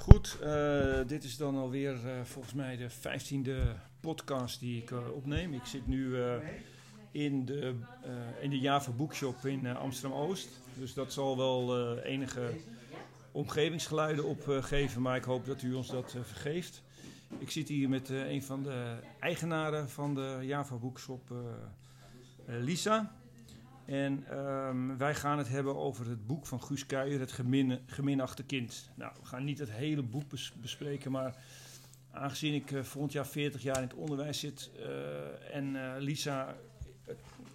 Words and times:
Goed, 0.00 0.38
eh, 0.42 1.00
dit 1.06 1.24
is 1.24 1.36
dan 1.36 1.56
alweer 1.56 2.08
eh 2.08 2.24
volgens 2.24 2.54
mij 2.54 2.76
de 2.76 2.90
vijftiende 2.90 3.76
podcast 4.00 4.60
die 4.60 4.82
ik 4.82 4.90
eh, 4.90 4.98
opneem. 5.14 5.54
Ik 5.54 5.64
zit 5.64 5.86
nu 5.86 6.16
in 7.10 7.44
de, 7.44 7.74
in 8.40 8.50
de 8.50 8.58
Java 8.58 8.90
Bookshop 8.90 9.46
in 9.46 9.66
Amsterdam-Oost. 9.66 10.48
Dus 10.74 10.94
dat 10.94 11.12
zal 11.12 11.36
wel 11.36 11.98
enige 11.98 12.50
omgevingsgeluiden 13.32 14.24
opgeven, 14.24 15.02
maar 15.02 15.16
ik 15.16 15.24
hoop 15.24 15.46
dat 15.46 15.62
u 15.62 15.74
ons 15.74 15.88
dat 15.88 16.16
vergeeft. 16.22 16.82
Ik 17.38 17.50
zit 17.50 17.68
hier 17.68 17.88
met 17.88 18.08
een 18.08 18.42
van 18.42 18.62
de 18.62 18.96
eigenaren 19.18 19.90
van 19.90 20.14
de 20.14 20.38
Java 20.42 20.76
Bookshop, 20.76 21.32
Lisa. 22.46 23.19
En 23.90 24.24
ehm, 24.28 24.96
wij 24.96 25.14
gaan 25.14 25.38
het 25.38 25.48
hebben 25.48 25.76
over 25.76 26.08
het 26.08 26.26
boek 26.26 26.46
van 26.46 26.62
Guus 26.62 26.86
Kuijer, 26.86 27.20
Het 27.20 27.32
gemin, 27.32 27.78
Geminachte 27.86 28.42
Kind. 28.42 28.90
Nou, 28.94 29.12
we 29.20 29.26
gaan 29.26 29.44
niet 29.44 29.58
het 29.58 29.70
hele 29.70 30.02
boek 30.02 30.28
bes- 30.28 30.52
bespreken, 30.60 31.10
maar 31.10 31.36
aangezien 32.10 32.54
ik 32.54 32.70
eh, 32.70 32.82
volgend 32.82 33.12
jaar 33.12 33.26
40 33.26 33.62
jaar 33.62 33.76
in 33.76 33.82
het 33.82 33.94
onderwijs 33.94 34.38
zit 34.38 34.70
eh, 34.78 35.56
en 35.56 35.94
eh, 35.94 36.00
Lisa, 36.02 36.56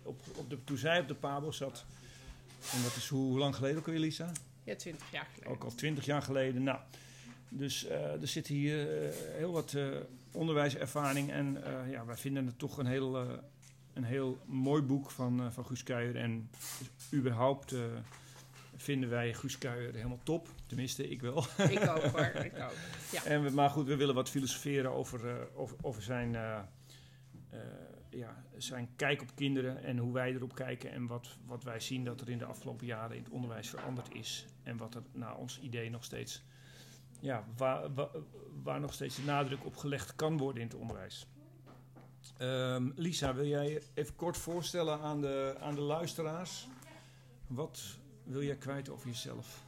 op, 0.03 0.21
op 0.35 0.49
de, 0.49 0.63
toen 0.63 0.77
zij 0.77 0.99
op 0.99 1.07
de 1.07 1.15
Pabo 1.15 1.51
zat, 1.51 1.85
en 2.73 2.83
dat 2.83 2.95
is 2.95 3.07
hoe, 3.07 3.29
hoe 3.29 3.37
lang 3.37 3.55
geleden 3.55 3.77
ook 3.77 3.85
weer 3.85 3.99
Lisa? 3.99 4.31
Ja, 4.63 4.75
20 4.75 5.11
jaar 5.11 5.27
geleden. 5.33 5.51
Ook 5.51 5.63
al 5.63 5.75
20 5.75 6.05
jaar 6.05 6.21
geleden. 6.21 6.63
Nou, 6.63 6.79
dus 7.49 7.89
er 7.89 8.27
zit 8.27 8.47
hier 8.47 8.87
heel 9.37 9.51
wat 9.51 9.75
onderwijservaring. 10.31 11.31
En 11.31 11.63
ja, 11.89 12.05
wij 12.05 12.17
vinden 12.17 12.45
het 12.45 12.59
toch 12.59 12.77
een 12.77 12.85
heel, 12.85 13.27
een 13.95 14.03
heel 14.03 14.37
mooi 14.45 14.81
boek 14.81 15.11
van, 15.11 15.39
eh, 15.39 15.51
van 15.51 15.65
Guus 15.65 15.83
Kuijer. 15.83 16.15
En 16.15 16.49
überhaupt 17.13 17.71
eh, 17.71 17.79
vinden 18.75 19.09
wij 19.09 19.33
Guus 19.33 19.57
Kuijer 19.57 19.93
helemaal 19.93 20.23
top. 20.23 20.47
Tenminste, 20.65 21.09
ik 21.09 21.21
wel. 21.21 21.45
Ik 21.69 21.79
ook 21.79 22.03
hoor, 22.03 22.25
ik 22.25 22.53
ook. 22.53 22.73
Ja. 23.11 23.23
En 23.23 23.43
we, 23.43 23.49
maar 23.49 23.69
goed, 23.69 23.87
we 23.87 23.95
willen 23.95 24.15
wat 24.15 24.29
filosoferen 24.29 24.91
over, 24.91 25.29
eh, 25.29 25.59
over, 25.59 25.77
over 25.81 26.01
zijn, 26.01 26.31
ja, 28.09 28.43
zijn 28.57 28.89
kijk 28.95 29.21
op 29.21 29.35
kinderen 29.35 29.83
en 29.83 29.97
hoe 29.97 30.13
wij 30.13 30.33
erop 30.33 30.55
kijken. 30.55 30.91
En 30.91 31.07
wat, 31.07 31.37
wat 31.45 31.63
wij 31.63 31.79
zien 31.79 32.03
dat 32.03 32.21
er 32.21 32.29
in 32.29 32.37
de 32.37 32.45
afgelopen 32.45 32.85
jaren 32.85 33.15
in 33.15 33.23
het 33.23 33.31
onderwijs 33.31 33.69
veranderd 33.69 34.13
is. 34.13 34.45
En 34.63 34.77
wat 34.77 34.95
er 34.95 35.03
naar 35.11 35.37
ons 35.37 35.59
idee 35.59 35.89
nog 35.89 36.03
steeds, 36.03 36.43
ja, 37.19 37.45
waar, 37.57 37.93
waar, 37.93 38.09
waar 38.63 38.79
nog 38.79 38.93
steeds 38.93 39.15
de 39.15 39.21
nadruk 39.21 39.65
op 39.65 39.75
gelegd 39.75 40.15
kan 40.15 40.37
worden 40.37 40.61
in 40.61 40.67
het 40.67 40.77
onderwijs. 40.77 41.27
Ehm, 42.37 42.89
Lisa, 42.95 43.33
wil 43.33 43.45
jij 43.45 43.81
even 43.93 44.15
kort 44.15 44.37
voorstellen 44.37 44.99
aan 44.99 45.21
de, 45.21 45.55
aan 45.59 45.75
de 45.75 45.81
luisteraars? 45.81 46.67
Wat 47.47 47.83
wil 48.23 48.43
jij 48.43 48.55
kwijt 48.55 48.89
over 48.89 49.07
jezelf? 49.07 49.63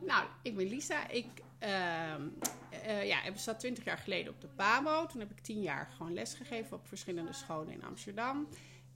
Nou, 0.00 0.26
ik 0.42 0.56
ben 0.56 0.66
Lisa. 0.68 1.08
Ik 1.08 1.26
ehm, 1.58 2.22
eh, 2.70 3.06
ja, 3.06 3.22
ik 3.24 3.36
zat 3.38 3.58
20 3.60 3.84
jaar 3.84 3.98
geleden 3.98 4.32
op 4.32 4.40
de 4.40 4.46
PABO. 4.46 5.06
Toen 5.06 5.20
heb 5.20 5.30
ik 5.30 5.40
10 5.40 5.60
jaar 5.62 5.88
gewoon 5.96 6.12
lesgegeven 6.12 6.76
op 6.76 6.88
verschillende 6.88 7.32
scholen 7.32 7.72
in 7.72 7.84
Amsterdam. 7.84 8.48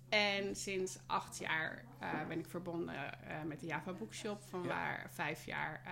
En 0.09 0.56
sinds 0.56 0.98
acht 1.06 1.39
jaar 1.39 1.84
eh, 1.98 2.27
ben 2.28 2.39
ik 2.39 2.47
verbonden 2.47 2.95
eh, 2.95 3.43
met 3.43 3.61
de 3.61 3.67
Java 3.67 3.93
Bookshop, 3.93 4.43
van 4.48 4.62
Ja. 4.62 4.69
waar 4.69 5.11
vijf 5.12 5.45
jaar 5.45 5.83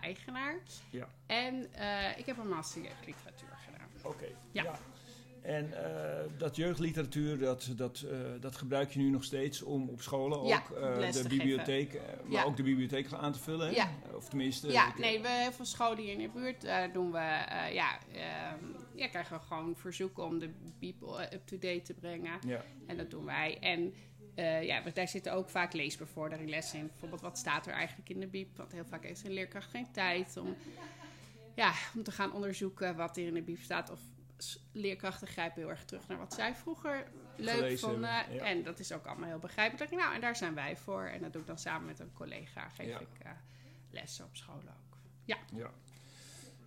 eigenaar. 0.00 0.60
Ja. 0.90 1.08
En 1.26 1.54
ik 2.16 2.26
heb 2.26 2.38
een 2.38 2.48
master 2.48 2.82
jeugdliteratuur 2.82 3.56
gedaan. 3.64 3.88
Oké. 4.02 4.26
Ja. 4.52 4.78
En 5.44 5.84
eh, 5.84 6.24
dat 6.38 6.56
jeugdliteratuur, 6.56 7.38
dat, 7.38 7.72
dat, 7.76 8.00
eh, 8.10 8.18
dat 8.40 8.56
gebruik 8.56 8.90
je 8.90 8.98
nu 8.98 9.10
nog 9.10 9.24
steeds 9.24 9.62
om 9.62 9.88
op 9.88 10.02
scholen 10.02 10.38
ook 10.40 10.46
Ja, 10.48 10.62
eh, 10.80 10.98
les 10.98 11.22
de 11.22 11.28
bibliotheek, 11.28 11.92
maar 11.92 12.32
Ja. 12.32 12.44
ook 12.44 12.56
de 12.56 12.62
bibliotheek 12.62 13.12
aan 13.12 13.32
te 13.32 13.38
vullen. 13.38 13.66
hè? 13.68 13.74
Ja. 13.74 13.90
Of 14.14 14.28
tenminste. 14.28 14.68
Ja, 14.72 14.88
ik- 14.88 14.98
nee, 14.98 15.20
we 15.20 15.28
hebben 15.28 15.40
heel 15.42 15.52
veel 15.52 15.64
scholen 15.64 15.98
hier 16.02 16.12
in 16.12 16.18
de 16.18 16.28
buurt. 16.28 16.66
doen 16.92 17.12
we, 17.12 17.18
ja, 17.72 17.98
ehm, 18.12 18.64
ja, 18.94 19.08
krijgen 19.08 19.36
we 19.36 19.42
gewoon 19.42 19.76
verzoeken 19.76 20.24
om 20.24 20.38
de 20.38 20.50
eh, 20.80 21.32
up-to-date 21.32 21.82
te 21.82 21.94
brengen. 21.94 22.38
Ja, 22.46 22.64
En 22.86 22.96
dat 22.96 23.10
doen 23.10 23.24
wij. 23.24 23.58
En 23.60 23.94
ja, 24.64 24.80
daar 24.94 25.08
zitten 25.08 25.32
ook 25.32 25.48
vaak 25.50 25.72
leesbevordering 25.72 26.48
lessen 26.50 26.78
in. 26.78 26.86
Bijvoorbeeld, 26.86 27.20
wat 27.20 27.38
staat 27.38 27.66
er 27.66 27.72
eigenlijk 27.72 28.08
in 28.08 28.20
de 28.20 28.26
Bib? 28.26 28.56
Want 28.56 28.72
heel 28.72 28.84
vaak 28.84 29.04
heeft 29.04 29.24
een 29.24 29.32
leerkracht 29.32 29.70
geen 29.70 29.90
tijd 29.92 30.36
om, 30.36 30.56
ja, 31.54 31.72
om 31.94 32.02
te 32.02 32.12
gaan 32.12 32.32
onderzoeken 32.32 32.96
wat 32.96 33.16
er 33.16 33.26
in 33.26 33.34
de 33.34 33.42
Bib 33.42 33.58
staat. 33.60 33.90
Of 33.90 34.00
leerkrachten 34.72 35.26
grijpen 35.28 35.60
heel 35.60 35.70
erg 35.70 35.84
terug 35.84 36.08
naar 36.08 36.18
wat 36.18 36.34
zij 36.34 36.54
vroeger 36.54 37.06
leuk 37.36 37.54
Gelezen 37.54 37.88
vonden. 37.88 38.08
ja. 38.08 38.24
En 38.24 38.62
dat 38.62 38.78
is 38.78 38.92
ook 38.92 39.06
allemaal 39.06 39.28
heel 39.28 39.38
begrijpelijk. 39.38 39.90
Nou, 39.90 40.14
en 40.14 40.20
daar 40.20 40.36
zijn 40.36 40.54
wij 40.54 40.76
voor. 40.76 41.02
En 41.04 41.20
dat 41.22 41.32
doe 41.32 41.40
ik 41.40 41.46
dan 41.46 41.58
samen 41.58 41.86
met 41.86 41.98
een 42.00 42.12
collega. 42.12 42.68
Geef 42.68 42.86
Ja. 42.88 42.98
ik 42.98 43.18
eh, 43.22 43.30
lessen 43.90 44.24
op 44.24 44.36
school 44.36 44.56
ook. 44.56 44.98
ja. 45.24 45.70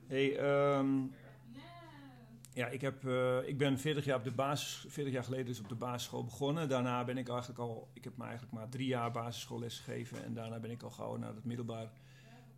Hey, 0.08 0.38
ehm, 0.38 1.04
ja, 2.54 2.68
ik, 2.68 2.82
heb, 2.82 3.06
eh, 3.08 3.48
ik 3.48 3.58
ben 3.58 3.80
40 3.80 4.06
jaar, 4.06 4.18
op 4.18 4.24
de 4.24 4.32
basis, 4.32 4.86
40 4.88 5.14
jaar 5.14 5.24
geleden 5.24 5.46
dus 5.46 5.60
op 5.60 5.70
de 5.70 5.76
basisschool 5.76 6.24
begonnen. 6.24 6.70
Daarna 6.70 7.04
ben 7.04 7.18
ik 7.18 7.30
eigenlijk 7.30 7.60
al, 7.60 7.90
ik 7.94 8.04
heb 8.04 8.16
maar 8.16 8.28
eigenlijk 8.28 8.58
maar 8.58 8.70
drie 8.70 8.88
jaar 8.88 9.12
basisschoolles 9.12 9.80
gegeven. 9.80 10.24
En 10.24 10.34
daarna 10.34 10.60
ben 10.60 10.72
ik 10.72 10.84
al 10.84 10.90
gauw 10.92 11.16
naar 11.16 11.36
het 11.36 11.46
middelbaar 11.46 11.92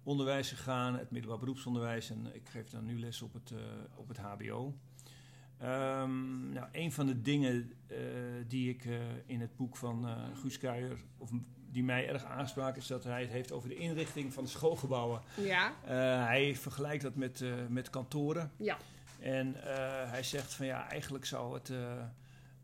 onderwijs 0.03 0.50
gegaan, 0.50 0.97
het 0.97 1.12
middelbaar 1.12 1.40
beroepsonderwijs. 1.40 2.09
En 2.09 2.36
ik 2.36 2.50
geef 2.50 2.69
dan 2.69 2.86
nu 2.86 3.00
les 3.00 3.22
op 3.22 3.34
het, 3.34 3.51
eh, 3.51 3.57
op 3.96 4.07
het 4.07 4.18
HBO. 4.18 4.74
Ehm, 5.59 6.49
nou, 6.49 6.67
een 6.71 6.91
van 6.91 7.05
de 7.05 7.21
dingen 7.21 7.71
eh, 7.87 7.97
die 8.47 8.69
ik 8.69 8.85
eh, 8.85 8.97
in 9.25 9.41
het 9.41 9.55
boek 9.55 9.77
van 9.77 10.07
eh 10.07 10.15
Guus 10.41 10.57
Kuijer, 10.57 10.97
of 11.17 11.31
die 11.71 11.83
mij 11.83 12.07
erg 12.07 12.23
aansprak, 12.23 12.75
is 12.75 12.87
dat 12.87 13.03
hij 13.03 13.21
het 13.21 13.31
heeft 13.31 13.51
over 13.51 13.69
de 13.69 13.75
inrichting 13.75 14.33
van 14.33 14.43
de 14.43 14.49
schoolgebouwen. 14.49 15.21
Ja, 15.35 15.73
hij 16.25 16.55
vergelijkt 16.55 17.03
dat 17.03 17.15
met, 17.15 17.43
met 17.69 17.89
kantoren. 17.89 18.51
ja. 18.57 18.77
En 19.19 19.55
hij 20.09 20.23
zegt 20.23 20.53
van 20.53 20.65
ja, 20.65 20.89
eigenlijk 20.89 21.25
zou 21.25 21.53
het, 21.53 21.71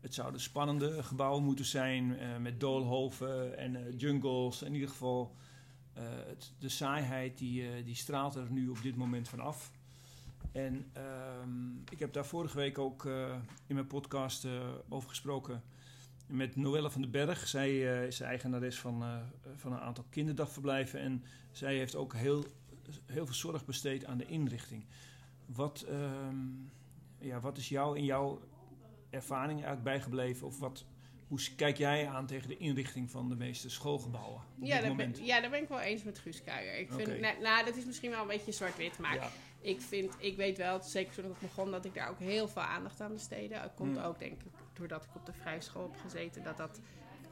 het 0.00 0.14
zouden 0.14 0.40
spannende 0.40 1.02
gebouwen 1.02 1.42
moeten 1.44 1.64
zijn 1.64 2.16
met 2.42 2.60
doolhoven 2.60 3.58
en 3.58 3.96
jungles. 3.96 4.62
In 4.62 4.74
ieder 4.74 4.88
geval, 4.88 5.36
het, 5.92 6.52
de 6.58 6.68
saaiheid 6.68 7.38
die, 7.38 7.84
die 7.84 7.94
straalt 7.94 8.34
er 8.34 8.50
nu 8.50 8.68
op 8.68 8.82
dit 8.82 8.96
moment 8.96 9.28
van 9.28 9.40
af. 9.40 9.70
En 10.56 10.90
ehm, 10.92 11.76
ik 11.90 11.98
heb 11.98 12.12
daar 12.12 12.26
vorige 12.26 12.56
week 12.56 12.78
ook 12.78 13.06
eh, 13.06 13.36
in 13.66 13.74
mijn 13.74 13.86
podcast 13.86 14.44
eh, 14.44 14.52
over 14.88 15.08
gesproken 15.08 15.62
met 16.26 16.56
Noelle 16.56 16.90
van 16.90 17.00
den 17.00 17.10
Berg. 17.10 17.48
Zij 17.48 17.68
eh, 17.68 18.06
is 18.06 18.16
de 18.16 18.24
eigenares 18.24 18.78
van, 18.78 19.04
van 19.56 19.72
een 19.72 19.80
aantal 19.80 20.04
kinderdagverblijven. 20.10 21.00
En 21.00 21.24
zij 21.52 21.76
heeft 21.76 21.94
ook 21.94 22.14
heel, 22.14 22.44
heel 23.06 23.26
veel 23.26 23.34
zorg 23.34 23.64
besteed 23.64 24.04
aan 24.04 24.18
de 24.18 24.26
inrichting. 24.26 24.84
Wat, 25.46 25.80
ehm, 25.80 26.36
ja, 27.18 27.40
wat 27.40 27.58
is 27.58 27.68
jou 27.68 27.96
in 27.96 28.04
jouw 28.04 28.40
ervaring 29.10 29.64
eigenlijk 29.64 29.82
bijgebleven? 29.82 30.46
Of 30.46 30.58
wat, 30.58 30.84
hoe 31.28 31.40
kijk 31.56 31.76
jij 31.76 32.08
aan 32.08 32.26
tegen 32.26 32.48
de 32.48 32.56
inrichting 32.56 33.10
van 33.10 33.28
de 33.28 33.36
meeste 33.36 33.70
schoolgebouwen 33.70 34.40
op 34.40 34.64
Ja 34.64 34.74
dit 34.74 34.80
daar, 34.80 34.90
moment? 34.90 35.16
ben, 35.16 35.24
ja, 35.26 35.40
daar 35.40 35.50
ben 35.50 35.62
ik 35.62 35.68
wel 35.68 35.80
eens 35.80 36.02
met 36.02 36.18
Guus 36.18 36.42
Kuijer. 36.42 36.78
Ik 36.78 36.92
vind, 36.92 37.20
nou, 37.20 37.40
nou, 37.42 37.64
dat 37.64 37.76
is 37.76 37.84
misschien 37.84 38.10
wel 38.10 38.20
een 38.20 38.26
beetje 38.26 38.52
zwart-wit, 38.52 38.98
maar 38.98 39.14
Ja, 39.14 39.30
ik 39.66 39.80
vind, 39.80 40.14
ik 40.18 40.36
weet 40.36 40.58
wel, 40.58 40.82
zeker 40.82 41.14
toen 41.14 41.24
ik 41.24 41.38
begon, 41.38 41.70
dat 41.70 41.84
ik 41.84 41.94
daar 41.94 42.08
ook 42.10 42.18
heel 42.18 42.48
veel 42.48 42.62
aandacht 42.62 43.00
aan 43.00 43.12
besteedde. 43.12 43.54
Het 43.54 43.74
komt 43.74 43.96
Hmm. 43.96 44.04
ook, 44.06 44.18
denk 44.18 44.32
ik, 44.32 44.50
doordat 44.72 45.04
ik 45.04 45.14
op 45.14 45.26
de 45.26 45.32
vrije 45.32 45.60
school 45.60 45.90
heb 45.90 46.00
gezeten, 46.00 46.42
dat 46.42 46.56
dat 46.56 46.80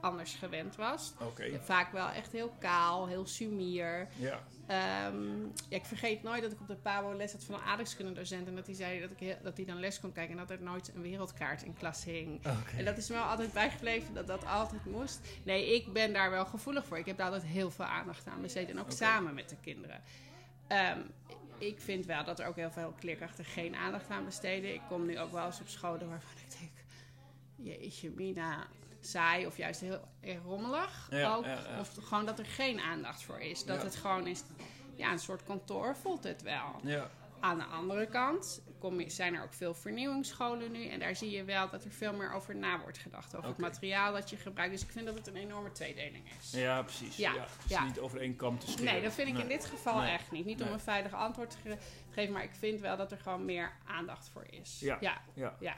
anders 0.00 0.34
gewend 0.34 0.76
was. 0.76 1.12
Vaak 1.60 1.92
wel 1.92 2.08
echt 2.08 2.32
heel 2.32 2.52
kaal, 2.58 3.06
heel 3.06 3.26
sumier. 3.26 4.08
Ja, 4.16 4.42
Ehm, 4.66 5.40
ja, 5.68 5.76
ik 5.76 5.84
vergeet 5.84 6.22
nooit 6.22 6.42
dat 6.42 6.52
ik 6.52 6.60
op 6.60 6.66
de 6.66 6.74
PABO 6.76 7.14
les 7.16 7.32
had 7.32 7.44
van 7.44 7.54
een 7.54 7.60
aardrijkskundedocent. 7.60 8.46
En 8.48 8.54
dat 8.54 8.66
hij 8.66 8.74
zei 8.74 9.00
dat, 9.00 9.10
ik 9.10 9.18
heel- 9.18 9.36
dat 9.42 9.56
hij 9.56 9.66
dan 9.66 9.80
les 9.80 10.00
kon 10.00 10.12
kijken 10.12 10.32
en 10.32 10.46
dat 10.46 10.50
er 10.58 10.62
nooit 10.62 10.92
een 10.94 11.02
wereldkaart 11.02 11.62
in 11.62 11.74
klas 11.74 12.04
hing. 12.04 12.42
En 12.76 12.84
dat 12.84 12.96
is 12.96 13.08
me 13.08 13.14
wel 13.14 13.24
altijd 13.24 13.52
bijgebleven 13.52 14.14
dat 14.14 14.26
dat 14.26 14.46
altijd 14.46 14.84
moest. 14.86 15.20
Nee, 15.44 15.74
ik 15.74 15.92
ben 15.92 16.12
daar 16.12 16.30
wel 16.30 16.46
gevoelig 16.46 16.86
voor. 16.86 16.98
Ik 16.98 17.06
heb 17.06 17.16
daar 17.16 17.26
altijd 17.30 17.46
heel 17.50 17.70
veel 17.70 17.84
aandacht 17.84 18.26
aan 18.26 18.42
besteed. 18.42 18.70
En 18.70 18.80
ook 18.80 18.90
samen 18.92 19.34
met 19.34 19.48
de 19.48 19.56
kinderen. 19.60 20.00
Ehm, 20.66 20.98
ik 21.58 21.80
vind 21.80 22.06
wel 22.06 22.24
dat 22.24 22.38
er 22.38 22.46
ook 22.46 22.56
heel 22.56 22.70
veel 22.70 22.94
leerkrachten 23.00 23.44
geen 23.44 23.74
aandacht 23.74 24.10
aan 24.10 24.24
besteden. 24.24 24.74
Ik 24.74 24.82
kom 24.88 25.06
nu 25.06 25.18
ook 25.18 25.32
wel 25.32 25.46
eens 25.46 25.60
op 25.60 25.68
scholen 25.68 26.08
waarvan 26.08 26.32
ik 26.46 26.58
denk... 26.58 26.72
Jeetje, 27.56 28.10
Mina, 28.10 28.66
saai 29.00 29.46
of 29.46 29.56
juist 29.56 29.80
heel 29.80 30.00
rommelig. 30.44 31.08
Ja, 31.10 31.34
ook. 31.34 31.44
ja, 31.44 31.58
ja. 31.68 31.80
Of 31.80 31.94
gewoon 32.02 32.26
dat 32.26 32.38
er 32.38 32.46
geen 32.46 32.80
aandacht 32.80 33.22
voor 33.22 33.40
is. 33.40 33.64
Dat 33.64 33.82
het 33.82 33.96
gewoon 33.96 34.26
is... 34.26 34.42
Ja, 34.96 35.12
een 35.12 35.18
soort 35.18 35.44
kantoor 35.44 35.96
voelt 35.96 36.24
het 36.24 36.42
wel. 36.42 36.80
Ja, 36.82 37.10
Aan 37.40 37.58
de 37.58 37.64
andere 37.64 38.06
kant 38.06 38.62
kom 38.90 39.08
zijn 39.10 39.34
er 39.34 39.42
ook 39.42 39.52
veel 39.52 39.74
vernieuwingsscholen 39.74 40.72
nu. 40.72 40.86
En 40.86 40.98
daar 40.98 41.16
zie 41.16 41.30
je 41.30 41.44
wel 41.44 41.70
dat 41.70 41.84
er 41.84 41.90
veel 41.90 42.12
meer 42.14 42.32
over 42.32 42.56
na 42.56 42.80
wordt 42.80 42.98
gedacht. 42.98 43.36
Over 43.36 43.48
het 43.48 43.58
materiaal 43.58 44.12
dat 44.12 44.30
je 44.30 44.36
gebruikt. 44.36 44.72
Dus 44.72 44.82
ik 44.82 44.90
vind 44.90 45.06
dat 45.06 45.14
het 45.14 45.26
een 45.26 45.36
enorme 45.36 45.72
tweedeling 45.72 46.24
is. 46.40 46.50
ja, 46.50 46.82
precies. 46.82 47.16
Ja, 47.16 47.34
Ja, 47.34 47.40
Het 47.40 47.64
is 47.64 47.70
ja. 47.70 47.84
niet 47.84 47.98
over 47.98 48.20
één 48.20 48.36
kam 48.36 48.58
te 48.58 48.66
scheren. 48.70 48.92
Nee, 48.92 49.02
dat 49.02 49.12
vind 49.14 49.28
ik 49.28 49.38
in 49.38 49.48
dit 49.48 49.64
geval 49.64 50.00
Nee. 50.00 50.12
echt 50.12 50.30
niet. 50.30 50.44
Niet 50.44 50.62
om 50.62 50.68
een 50.68 50.80
veilig 50.80 51.12
antwoord 51.14 51.50
te 51.50 51.56
ge- 51.62 51.76
geven. 52.10 52.32
Maar 52.32 52.42
ik 52.44 52.54
vind 52.58 52.80
wel 52.80 52.96
dat 52.96 53.12
er 53.12 53.18
gewoon 53.18 53.44
meer 53.44 53.72
aandacht 53.86 54.28
voor 54.28 54.46
is. 54.50 54.80
Ja. 54.80 54.96
ja. 55.00 55.20
Ja. 55.34 55.56
Ja. 55.60 55.76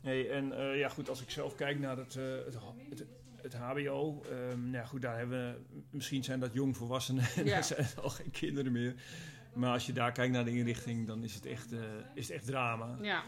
Hey, 0.00 0.30
en 0.30 0.52
eh, 0.58 0.78
ja, 0.78 0.88
goed, 0.88 1.08
als 1.08 1.22
ik 1.22 1.30
zelf 1.30 1.54
kijk 1.54 1.78
naar 1.78 1.96
het, 1.96 2.16
eh, 2.16 2.24
het, 2.44 2.56
het, 2.90 3.04
het 3.42 3.54
HBO, 3.54 4.22
ehm, 4.30 4.70
nou 4.70 4.86
goed, 4.86 5.02
daar 5.02 5.18
hebben 5.18 5.54
we, 5.54 5.78
misschien 5.90 6.24
zijn 6.24 6.40
dat 6.40 6.52
jongvolwassenen 6.52 7.24
en 7.36 7.44
Ja. 7.44 7.62
zijn 7.62 7.86
al 8.02 8.08
geen 8.10 8.30
kinderen 8.30 8.72
meer. 8.72 8.94
Maar 9.52 9.72
als 9.72 9.86
je 9.86 9.92
daar 9.92 10.12
kijkt 10.12 10.32
naar 10.32 10.44
de 10.44 10.56
inrichting, 10.56 11.06
dan 11.06 11.24
is 11.24 11.34
het 11.34 11.46
echt, 11.46 11.72
eh, 11.72 11.80
is 12.14 12.28
het 12.28 12.36
echt 12.36 12.46
drama. 12.46 12.96
Ja. 13.02 13.22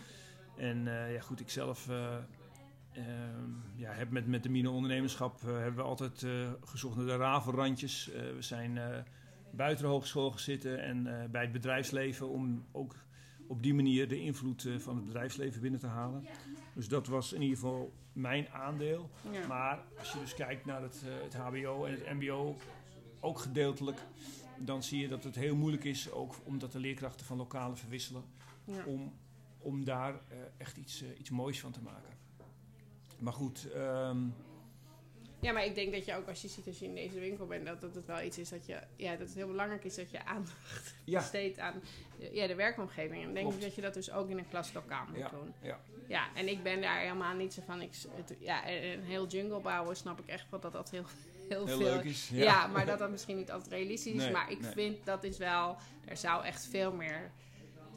En 0.56 0.86
eh, 0.86 1.14
ja, 1.14 1.20
goed, 1.20 1.40
ik 1.40 1.50
zelf 1.50 1.88
eh, 1.88 2.16
ehm, 2.92 3.50
ja, 3.74 3.92
heb 3.92 4.10
met, 4.10 4.26
met 4.26 4.42
de 4.42 4.48
mine-ondernemerschap 4.48 5.40
hebben 5.40 5.74
we 5.74 5.82
altijd 5.82 6.26
gezocht 6.64 6.96
naar 6.96 7.06
de 7.06 7.16
ravelrandjes. 7.16 8.10
We 8.12 8.42
zijn 8.42 9.04
buiten 9.50 9.84
de 9.84 9.90
hogeschool 9.90 10.30
gezitten 10.30 10.82
en 10.82 11.28
bij 11.30 11.42
het 11.42 11.52
bedrijfsleven 11.52 12.28
om 12.28 12.66
ook 12.72 12.94
op 13.46 13.62
die 13.62 13.75
manier 13.75 14.08
de 14.08 14.20
invloed 14.20 14.68
van 14.78 14.96
het 14.96 15.04
bedrijfsleven 15.04 15.60
binnen 15.60 15.80
te 15.80 15.86
halen. 15.86 16.26
Dus 16.75 16.88
dat 16.88 17.06
was 17.06 17.32
in 17.32 17.42
ieder 17.42 17.56
geval 17.56 17.92
mijn 18.12 18.48
aandeel. 18.48 19.10
ja. 19.30 19.46
Maar 19.46 19.78
als 19.98 20.12
je 20.12 20.18
dus 20.18 20.34
kijkt 20.34 20.64
naar 20.64 20.82
het, 20.82 21.02
het 21.22 21.34
HBO 21.34 21.84
en 21.84 21.92
het 21.92 22.12
MBO, 22.12 22.56
ook 23.20 23.38
gedeeltelijk, 23.38 23.98
dan 24.64 24.82
zie 24.82 25.00
je 25.00 25.09
dat 25.09 25.25
het 25.25 25.35
heel 25.35 25.56
moeilijk 25.56 25.85
is, 25.85 26.11
ook 26.11 26.35
omdat 26.44 26.73
de 26.73 26.79
leerkrachten 26.79 27.26
van 27.26 27.37
lokalen 27.37 27.76
verwisselen, 27.76 28.25
Ja. 28.64 28.85
om, 28.87 29.12
om 29.59 29.85
daar 29.85 30.14
eh, 30.14 30.37
echt 30.56 30.76
iets, 30.76 31.03
eh, 31.03 31.09
iets 31.19 31.31
moois 31.31 31.61
van 31.61 31.73
te 31.73 31.81
maken. 31.82 32.11
Maar 33.19 33.32
goed, 33.32 33.70
ehm, 33.73 34.19
Ja, 35.41 35.53
maar 35.53 35.64
ik 35.64 35.75
denk 35.75 35.93
dat 35.93 36.05
je 36.05 36.14
ook 36.14 36.29
als 36.29 36.43
je 36.43 36.49
ziet 36.49 36.67
als 36.67 36.79
je 36.79 36.85
in 36.85 36.94
deze 36.94 37.19
winkel 37.20 37.47
bent, 37.47 37.67
dat, 37.67 37.81
dat 37.81 37.94
het 37.94 38.06
wel 38.06 38.23
iets 38.23 38.38
is 38.38 38.49
dat 38.49 38.67
je, 38.67 38.81
ja, 38.97 39.11
dat 39.11 39.26
het 39.26 39.35
heel 39.37 39.47
belangrijk 39.47 39.85
is 39.85 39.94
dat 39.94 40.11
je 40.11 40.25
aandacht 40.25 40.94
ja, 41.05 41.19
besteedt 41.20 41.59
aan 41.59 41.81
de, 42.19 42.31
ja, 42.32 42.47
de 42.47 42.55
werkomgeving. 42.55 43.23
En 43.23 43.29
ik 43.29 43.35
denk 43.35 43.47
Klopt. 43.47 43.62
dat 43.62 43.75
je 43.75 43.81
dat 43.81 43.94
dus 43.94 44.11
ook 44.11 44.29
in 44.29 44.38
een 44.38 44.49
klaslokaal 44.49 45.06
moet 45.09 45.19
Ja. 45.19 45.29
doen. 45.29 45.53
ja, 45.62 45.81
Ja, 46.09 46.35
en 46.35 46.49
ik 46.49 46.62
ben 46.62 46.81
daar 46.81 47.00
helemaal 47.00 47.35
niet 47.35 47.53
zo 47.53 47.62
van. 47.67 47.81
Ik, 47.81 47.91
het, 48.11 48.37
ja, 48.41 48.69
een 48.70 49.03
heel 49.03 49.26
jungle 49.26 49.61
bouwen 49.61 49.97
snap 49.97 50.19
ik 50.20 50.26
echt 50.26 50.50
wel 50.50 50.61
dat 50.61 50.73
dat 50.73 50.91
heel, 50.91 51.05
heel, 51.48 51.66
heel 51.66 51.76
veel 51.76 51.86
leuk 51.86 52.04
is. 52.04 52.30
Ja. 52.32 52.66
maar 52.66 52.86
dat 52.86 52.98
dat 52.98 53.10
misschien 53.10 53.36
niet 53.36 53.50
altijd 53.50 53.72
realistisch 53.72 54.12
is. 54.12 54.22
Nee, 54.22 54.32
maar 54.32 54.50
ik 54.50 54.60
nee. 54.60 54.70
vind 54.72 55.04
dat 55.04 55.24
is 55.24 55.38
wel, 55.38 55.76
er 56.04 56.16
zou 56.16 56.44
echt 56.44 56.66
veel 56.66 56.92
meer 56.92 57.30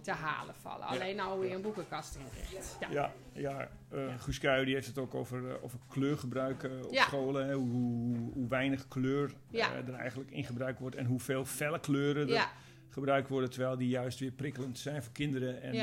te 0.06 0.12
halen 0.12 0.56
vallen. 0.56 0.88
Alleen 0.88 1.20
al 1.20 1.36
hoe 1.36 1.46
je 1.46 1.56
een 1.56 1.62
boekenkast 1.62 2.16
inricht. 2.16 2.78
Ja. 2.80 2.90
Ja, 2.92 3.14
ja 3.34 3.70
eh 3.90 4.14
Guus 4.18 4.40
die 4.40 4.74
heeft 4.74 4.88
het 4.88 4.98
ook 4.98 5.16
over, 5.16 5.50
eh, 5.50 5.64
over 5.64 5.80
kleurgebruik 5.90 6.64
eh, 6.64 6.86
op 6.86 6.94
Ja. 6.94 7.04
scholen. 7.04 7.48
Hè, 7.48 7.54
hoe, 7.54 7.70
hoe, 7.70 8.32
hoe 8.34 8.48
weinig 8.48 8.88
kleur 8.88 9.26
eh, 9.30 9.60
Ja. 9.60 9.74
er 9.74 9.94
eigenlijk 9.94 10.32
in 10.32 10.44
gebruikt 10.44 10.80
wordt 10.80 10.96
en 10.96 11.06
hoeveel 11.06 11.46
felle 11.46 11.80
kleuren 11.80 12.30
er 12.30 12.50
gebruikt 12.90 13.30
worden, 13.30 13.50
terwijl 13.50 13.78
die 13.78 13.90
juist 13.90 14.20
weer 14.20 14.32
prikkelend 14.32 14.80
zijn 14.80 15.04
voor 15.04 15.14
kinderen 15.14 15.62
en 15.62 15.74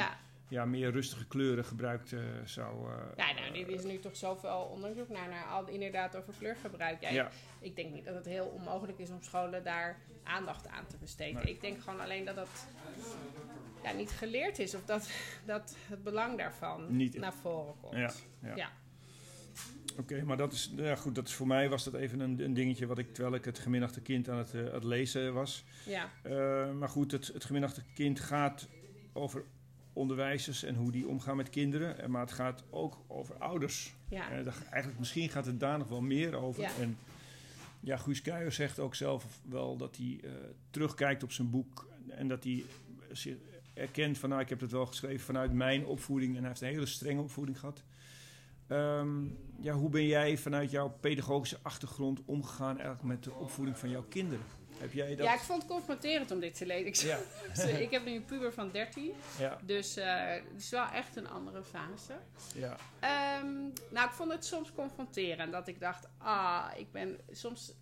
ja. 0.52 0.64
meer 0.64 0.90
rustige 0.90 1.26
kleuren 1.26 1.64
gebruikt 1.64 2.12
eh, 2.12 2.20
zou. 2.44 2.90
eh, 2.90 2.96
ja, 3.16 3.32
nou, 3.32 3.52
dit 3.52 3.68
is 3.68 3.84
nu 3.84 3.98
toch 3.98 4.16
zoveel 4.16 4.70
onderzoek 4.72 5.08
naar, 5.08 5.28
naar 5.28 5.44
al, 5.44 5.68
inderdaad 5.68 6.16
over 6.16 6.34
kleurgebruik. 6.38 7.00
Ja, 7.02 7.10
ja, 7.10 7.30
Ik 7.60 7.76
denk 7.76 7.92
niet 7.92 8.04
dat 8.04 8.14
het 8.14 8.26
heel 8.26 8.46
onmogelijk 8.46 8.98
is 8.98 9.10
om 9.10 9.22
scholen 9.22 9.64
daar 9.64 9.98
aandacht 10.22 10.68
aan 10.68 10.86
te 10.86 10.96
besteden. 10.96 11.44
Nee. 11.44 11.54
Ik 11.54 11.60
denk 11.60 11.80
gewoon 11.80 12.00
alleen 12.00 12.24
dat 12.24 12.34
dat 12.36 12.66
ja, 13.82 13.92
niet 13.92 14.10
geleerd 14.10 14.58
is 14.58 14.74
of 14.74 14.84
dat, 14.84 15.10
dat 15.44 15.76
het 15.88 16.02
belang 16.02 16.38
daarvan 16.38 16.96
Niet- 16.96 17.18
naar 17.18 17.34
voren 17.34 17.74
komt. 17.80 17.96
ja, 17.96 18.10
ja. 18.42 18.56
Ja. 18.56 18.70
Oké, 19.98 20.22
maar 20.22 20.36
dat 20.36 20.52
is, 20.52 20.72
ja, 20.76 20.96
goed, 20.96 21.14
dat 21.14 21.28
is 21.28 21.34
voor 21.34 21.46
mij 21.46 21.68
was 21.68 21.84
dat 21.84 21.94
even 21.94 22.20
een, 22.20 22.40
een 22.40 22.54
dingetje 22.54 22.86
wat 22.86 22.98
ik, 22.98 23.14
terwijl 23.14 23.34
ik 23.34 23.44
het 23.44 23.58
geminachte 23.58 24.00
kind 24.00 24.28
aan 24.28 24.38
het, 24.38 24.54
eh, 24.54 24.60
aan 24.66 24.72
het 24.74 24.84
lezen 24.84 25.34
was. 25.34 25.64
Ja. 25.86 26.08
Maar 26.72 26.88
goed, 26.88 27.12
het, 27.12 27.26
het 27.26 27.82
kind 27.94 28.20
gaat 28.20 28.68
over 29.12 29.44
onderwijzers 29.92 30.62
en 30.62 30.74
hoe 30.74 30.92
die 30.92 31.08
omgaan 31.08 31.36
met 31.36 31.50
kinderen. 31.50 31.98
Eh, 31.98 32.08
Maar 32.08 32.20
het 32.20 32.32
gaat 32.32 32.64
ook 32.70 32.98
over 33.06 33.34
ouders. 33.36 33.94
Ja. 34.08 34.30
Eh, 34.30 34.46
eigenlijk, 34.70 34.98
misschien 34.98 35.28
gaat 35.28 35.46
het 35.46 35.60
daar 35.60 35.78
nog 35.78 35.88
wel 35.88 36.00
meer 36.00 36.34
over. 36.34 36.62
Ja. 36.62 36.70
En 36.80 36.96
ja, 37.80 37.96
Guus 37.96 38.22
Kuijer 38.22 38.52
zegt 38.52 38.78
ook 38.78 38.94
zelf 38.94 39.40
wel 39.48 39.76
dat 39.76 39.96
hij 39.96 40.20
eh, 40.24 40.30
terugkijkt 40.70 41.22
op 41.22 41.32
zijn 41.32 41.50
boek. 41.50 41.86
En 42.08 42.28
dat 42.28 42.44
hij 42.44 42.64
zich 43.12 43.36
erkent 43.74 44.18
van, 44.18 44.28
nou, 44.28 44.40
ik 44.40 44.48
heb 44.48 44.60
het 44.60 44.70
wel 44.70 44.86
geschreven 44.86 45.24
vanuit 45.24 45.52
mijn 45.52 45.86
opvoeding. 45.86 46.32
En 46.36 46.38
hij 46.38 46.48
heeft 46.48 46.60
een 46.60 46.68
hele 46.68 46.86
strenge 46.86 47.20
opvoeding 47.20 47.58
gehad. 47.58 47.82
Ehm, 48.66 49.24
ja, 49.60 49.74
hoe 49.74 49.90
ben 49.90 50.06
jij 50.06 50.38
vanuit 50.38 50.70
jouw 50.70 50.88
pedagogische 51.00 51.58
achtergrond 51.62 52.20
omgegaan 52.24 52.74
eigenlijk 52.74 53.02
met 53.02 53.24
de 53.24 53.32
opvoeding 53.32 53.78
van 53.78 53.90
jouw 53.90 54.04
kinderen? 54.08 54.44
Heb 54.82 54.92
jij 54.92 55.16
dat? 55.16 55.26
ja, 55.26 55.34
ik 55.34 55.40
vond 55.40 55.62
het 55.62 55.70
confronterend 55.70 56.30
om 56.30 56.40
dit 56.40 56.54
te 56.54 56.66
lezen. 56.66 56.86
Ik, 56.86 56.94
ja, 56.94 57.18
ik 57.86 57.90
heb 57.90 58.04
nu 58.04 58.14
een 58.14 58.24
puber 58.24 58.52
van 58.52 58.70
13, 58.70 59.14
ja, 59.38 59.58
dus 59.62 59.96
eh, 59.96 60.30
het 60.30 60.42
is 60.58 60.70
wel 60.70 60.86
echt 60.86 61.16
een 61.16 61.28
andere 61.28 61.62
fase. 61.62 62.14
ja, 62.54 62.76
Ehm, 63.00 63.52
nou, 63.88 64.06
ik 64.08 64.12
vond 64.12 64.32
het 64.32 64.44
soms 64.44 64.72
confronterend. 64.72 65.52
Dat 65.52 65.68
ik 65.68 65.80
dacht, 65.80 66.08
ah, 66.18 66.66
ik 66.76 66.92
ben... 66.92 67.18
Soms 67.30 67.72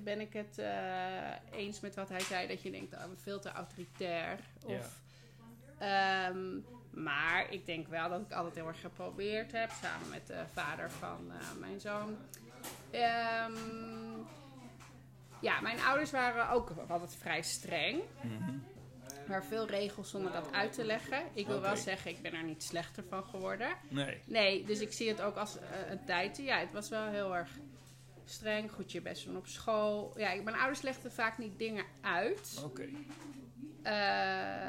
ben 0.00 0.20
ik 0.20 0.32
het 0.32 0.58
eh, 0.58 1.58
eens 1.58 1.80
met 1.80 1.94
wat 1.94 2.08
hij 2.08 2.20
zei. 2.20 2.48
Dat 2.48 2.62
je 2.62 2.70
denkt, 2.70 2.94
ah, 2.94 3.04
veel 3.16 3.40
te 3.40 3.50
autoritair. 3.50 4.38
Of, 4.64 5.00
ehm, 5.78 6.58
maar 6.90 7.52
ik 7.52 7.66
denk 7.66 7.88
wel 7.88 8.08
dat 8.08 8.20
ik 8.20 8.32
altijd 8.32 8.54
heel 8.54 8.66
erg 8.66 8.80
geprobeerd 8.80 9.52
heb. 9.52 9.70
Samen 9.82 10.08
met 10.08 10.26
de 10.26 10.42
vader 10.52 10.90
van 10.90 11.32
eh, 11.32 11.58
mijn 11.60 11.80
zoon. 11.80 12.16
Ehm, 12.90 13.52
ja, 15.40 15.60
mijn 15.60 15.80
ouders 15.80 16.10
waren 16.10 16.50
ook 16.50 16.70
altijd 16.88 17.16
vrij 17.16 17.42
streng. 17.42 18.02
Mhm. 18.22 18.58
Maar 19.26 19.44
veel 19.44 19.66
regels 19.66 20.10
zonder 20.10 20.32
dat 20.32 20.52
uit 20.52 20.72
te 20.72 20.84
leggen. 20.84 21.22
Ik 21.34 21.46
wil 21.46 21.60
wel 21.60 21.76
zeggen, 21.76 22.10
ik 22.10 22.22
ben 22.22 22.32
er 22.32 22.44
niet 22.44 22.62
slechter 22.62 23.04
van 23.08 23.24
geworden. 23.24 23.76
Nee. 23.88 24.22
Nee, 24.24 24.64
dus 24.64 24.80
ik 24.80 24.92
zie 24.92 25.08
het 25.08 25.20
ook 25.20 25.36
als 25.36 25.58
eh, 25.58 25.90
een 25.90 26.04
tijd. 26.04 26.36
Ja, 26.36 26.58
het 26.58 26.72
was 26.72 26.88
wel 26.88 27.06
heel 27.06 27.36
erg 27.36 27.50
streng. 28.24 28.72
Goed 28.72 28.92
je 28.92 29.00
best 29.00 29.24
doen 29.24 29.36
op 29.36 29.46
school. 29.46 30.18
Ja, 30.18 30.34
mijn 30.42 30.56
ouders 30.56 30.82
legden 30.82 31.12
vaak 31.12 31.38
niet 31.38 31.58
dingen 31.58 31.84
uit. 32.00 32.62
Oké. 32.64 32.88
Eh, 33.82 33.92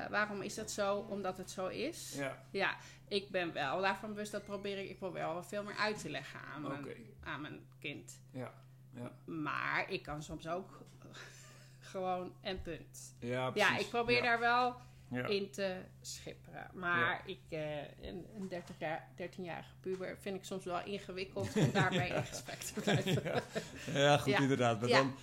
waarom 0.09 0.41
is 0.41 0.55
dat 0.55 0.71
zo? 0.71 0.95
Omdat 0.97 1.37
het 1.37 1.51
zo 1.51 1.67
is. 1.67 2.13
Ja. 2.15 2.45
Ja, 2.51 2.75
ik 3.07 3.29
ben 3.29 3.53
wel 3.53 3.81
daarvan 3.81 4.09
bewust 4.09 4.31
dat 4.31 4.45
probeer 4.45 4.77
ik. 4.77 4.89
Ik 4.89 4.97
probeer 4.97 5.21
wel 5.21 5.43
veel 5.43 5.63
meer 5.63 5.75
uit 5.75 5.99
te 5.99 6.09
leggen 6.09 6.39
aan 6.39 6.61
mijn, 6.61 6.95
aan 7.23 7.41
mijn 7.41 7.59
kind. 7.79 8.21
Ja. 8.31 8.53
Ja. 8.95 9.11
Maar 9.33 9.85
ik 9.91 10.03
kan 10.03 10.23
soms 10.23 10.47
ook 10.47 10.81
gewoon 11.79 12.33
en 12.41 12.61
punt. 12.61 13.15
Ja, 13.19 13.29
Ja, 13.29 13.51
precies. 13.51 13.79
ik 13.85 13.89
probeer 13.89 14.15
Ja. 14.17 14.23
daar 14.23 14.39
wel 14.39 14.75
Ja. 15.11 15.25
in 15.27 15.49
te 15.49 15.81
schipperen. 16.01 16.69
Maar 16.73 17.21
ik, 17.25 17.39
eh, 17.49 17.77
een, 18.01 18.25
een 18.35 18.47
30 18.47 18.75
jaar, 18.79 19.07
13-jarige 19.15 19.73
puber 19.79 20.17
vind 20.17 20.35
ik 20.35 20.43
soms 20.43 20.65
wel 20.65 20.83
ingewikkeld 20.85 21.55
om 21.55 21.71
daarmee 21.71 22.09
in 22.15 22.23
gesprek 22.23 22.59
te 22.59 22.79
blijven. 22.81 23.23
ja. 23.23 23.99
ja, 23.99 24.17
goed 24.17 24.31
Ja. 24.33 24.39
inderdaad. 24.39 24.79
Maar 24.79 24.89
Ja. 24.89 24.97
dan, 24.97 25.15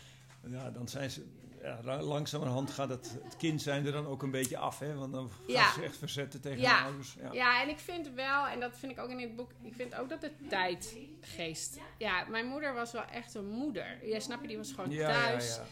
ja, 0.52 0.70
dan 0.70 0.88
zijn 0.88 1.10
ze... 1.10 1.26
Ja, 1.62 1.78
la- 1.82 2.02
langzamerhand 2.02 2.70
gaat 2.70 2.88
het, 2.88 3.18
het 3.24 3.36
kind 3.36 3.62
zijn 3.62 3.86
er 3.86 3.92
dan 3.92 4.06
ook 4.06 4.22
een 4.22 4.30
beetje 4.30 4.58
af, 4.58 4.78
hè? 4.78 4.94
Want 4.94 5.12
dan 5.12 5.30
Ja. 5.46 5.72
ze 5.72 5.82
echt 5.82 5.96
verzetten 5.96 6.40
tegen 6.40 6.60
Ja. 6.60 6.78
de 6.78 6.84
ouders. 6.84 7.16
Ja. 7.20 7.32
Ja, 7.32 7.62
en 7.62 7.68
ik 7.68 7.78
vind 7.78 8.10
wel, 8.14 8.46
en 8.46 8.60
dat 8.60 8.76
vind 8.78 8.92
ik 8.92 8.98
ook 8.98 9.10
in 9.10 9.16
dit 9.18 9.36
boek, 9.36 9.50
ik 9.62 9.74
vind 9.74 9.94
ook 9.94 10.08
dat 10.08 10.20
de 10.20 10.30
tijdgeest. 10.48 11.78
Ja, 11.98 12.24
mijn 12.28 12.46
moeder 12.46 12.74
was 12.74 12.92
wel 12.92 13.04
echt 13.04 13.34
een 13.34 13.48
moeder. 13.48 13.98
Ja, 14.02 14.20
snap 14.20 14.40
je, 14.40 14.46
die 14.48 14.56
was 14.56 14.72
gewoon 14.72 14.96
thuis. 14.96 15.56
ja. 15.56 15.62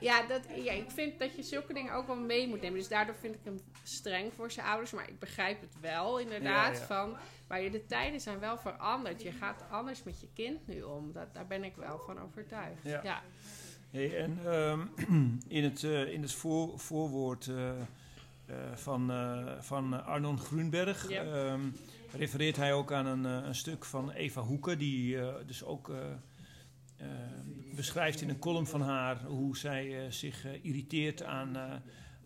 Ja, 0.00 0.26
dat, 0.26 0.42
ja, 0.56 0.72
ik 0.72 0.90
vind 0.90 1.18
dat 1.18 1.36
je 1.36 1.42
zulke 1.42 1.72
dingen 1.72 1.92
ook 1.94 2.06
wel 2.06 2.16
mee 2.16 2.48
moet 2.48 2.60
nemen. 2.60 2.78
Dus 2.78 2.88
daardoor 2.88 3.14
vind 3.14 3.34
ik 3.34 3.40
hem 3.44 3.60
streng 3.82 4.32
voor 4.34 4.50
zijn 4.50 4.66
ouders. 4.66 4.90
Maar 4.90 5.08
ik 5.08 5.18
begrijp 5.18 5.60
het 5.60 5.80
wel, 5.80 6.18
inderdaad. 6.18 6.74
Ja, 6.74 6.80
ja. 6.80 6.86
Van, 6.86 7.16
maar 7.48 7.60
de 7.70 7.86
tijden 7.86 8.20
zijn 8.20 8.38
wel 8.38 8.58
veranderd. 8.58 9.22
Je 9.22 9.32
gaat 9.32 9.64
anders 9.70 10.02
met 10.02 10.20
je 10.20 10.28
kind 10.34 10.66
nu 10.66 10.82
om. 10.82 11.12
Dat, 11.12 11.34
daar 11.34 11.46
ben 11.46 11.64
ik 11.64 11.76
wel 11.76 11.98
van 11.98 12.20
overtuigd. 12.20 12.82
Ja. 12.82 13.00
Ja. 13.02 13.22
Hey, 13.90 14.16
en 14.18 14.38
ehm, 14.46 14.80
in 15.58 15.64
het, 15.64 15.82
eh, 15.84 16.12
in 16.12 16.22
het 16.22 16.32
voor, 16.32 16.78
voorwoord 16.78 17.46
eh, 17.46 17.68
eh, 17.70 18.56
van, 18.74 19.12
van 19.60 20.04
Arnon 20.04 20.38
Grunberg 20.38 21.08
Ja. 21.10 21.22
ehm, 21.22 21.60
refereert 22.12 22.56
hij 22.56 22.72
ook 22.72 22.92
aan 22.92 23.06
een, 23.06 23.24
een 23.24 23.54
stuk 23.54 23.84
van 23.84 24.10
Eva 24.10 24.40
Hoeken, 24.40 24.78
die 24.78 25.18
dus 25.46 25.64
ook 25.64 25.90
beschrijft 27.76 28.20
in 28.20 28.28
een 28.28 28.38
column 28.38 28.66
van 28.66 28.80
haar 28.80 29.22
hoe 29.24 29.56
zij 29.56 30.10
zich 30.10 30.44
irriteert 30.62 31.22
aan, 31.22 31.56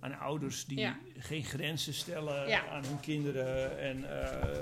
aan 0.01 0.19
ouders 0.19 0.65
die 0.67 0.79
Ja. 0.79 0.99
geen 1.19 1.45
grenzen 1.45 1.95
stellen 1.95 2.49
Ja. 2.49 2.69
aan 2.69 2.85
hun 2.85 3.01
kinderen 3.01 3.79
en 3.79 4.01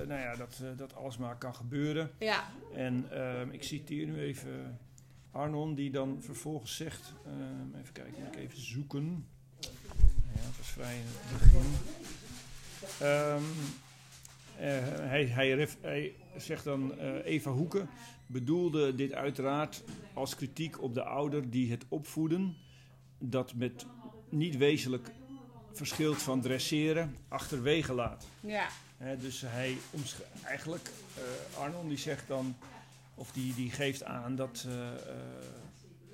nou 0.09 0.21
ja, 0.21 0.37
dat, 0.37 0.62
dat 0.76 0.95
alles 0.95 1.17
maar 1.19 1.37
kan 1.37 1.55
gebeuren. 1.55 2.11
ja. 2.19 2.45
En 2.75 3.07
ehm, 3.11 3.50
ik 3.50 3.62
citeer 3.62 4.07
nu 4.07 4.21
even 4.21 4.78
Arnon, 5.30 5.75
die 5.75 5.90
dan 5.90 6.16
vervolgens 6.20 6.76
zegt: 6.76 7.14
ehm, 7.26 7.80
even 7.80 7.92
kijken, 7.92 8.23
moet 8.25 8.35
ik 8.35 8.40
even 8.40 8.61
zoeken. 8.61 9.26
Ja, 9.61 9.68
het 10.32 10.56
was 10.56 10.66
vrij 10.66 10.97
in 10.97 11.04
het 11.06 11.38
begin. 11.38 11.66
Hij, 15.08 15.26
hij, 15.80 16.14
zegt 16.37 16.64
dan: 16.64 16.99
eh, 16.99 17.25
Eva 17.25 17.50
Hoeken 17.50 17.88
bedoelde 18.26 18.94
dit 18.94 19.12
uiteraard 19.12 19.85
als 20.12 20.35
kritiek 20.35 20.82
op 20.82 20.94
de 20.94 21.04
ouder 21.04 21.50
die 21.50 21.70
het 21.70 21.85
opvoeden, 21.88 22.56
dat 23.18 23.54
met 23.54 23.87
niet 24.28 24.56
wezenlijk 24.56 25.11
verschilt 25.73 26.23
van 26.23 26.40
dresseren, 26.40 27.16
achterwege 27.28 27.92
laat. 27.92 28.26
ja. 28.40 28.68
Dus 29.20 29.40
hij 29.47 29.76
eigenlijk, 30.44 30.90
eh, 31.14 31.61
Arnon 31.61 31.88
die 31.88 31.99
zegt 31.99 32.28
dan, 32.28 32.56
of 33.18 33.30
die, 33.32 33.54
die 33.54 33.70
geeft 33.70 34.04
aan 34.04 34.37
dat, 34.37 34.64
eh, 34.68 34.88
eh, 34.88 34.94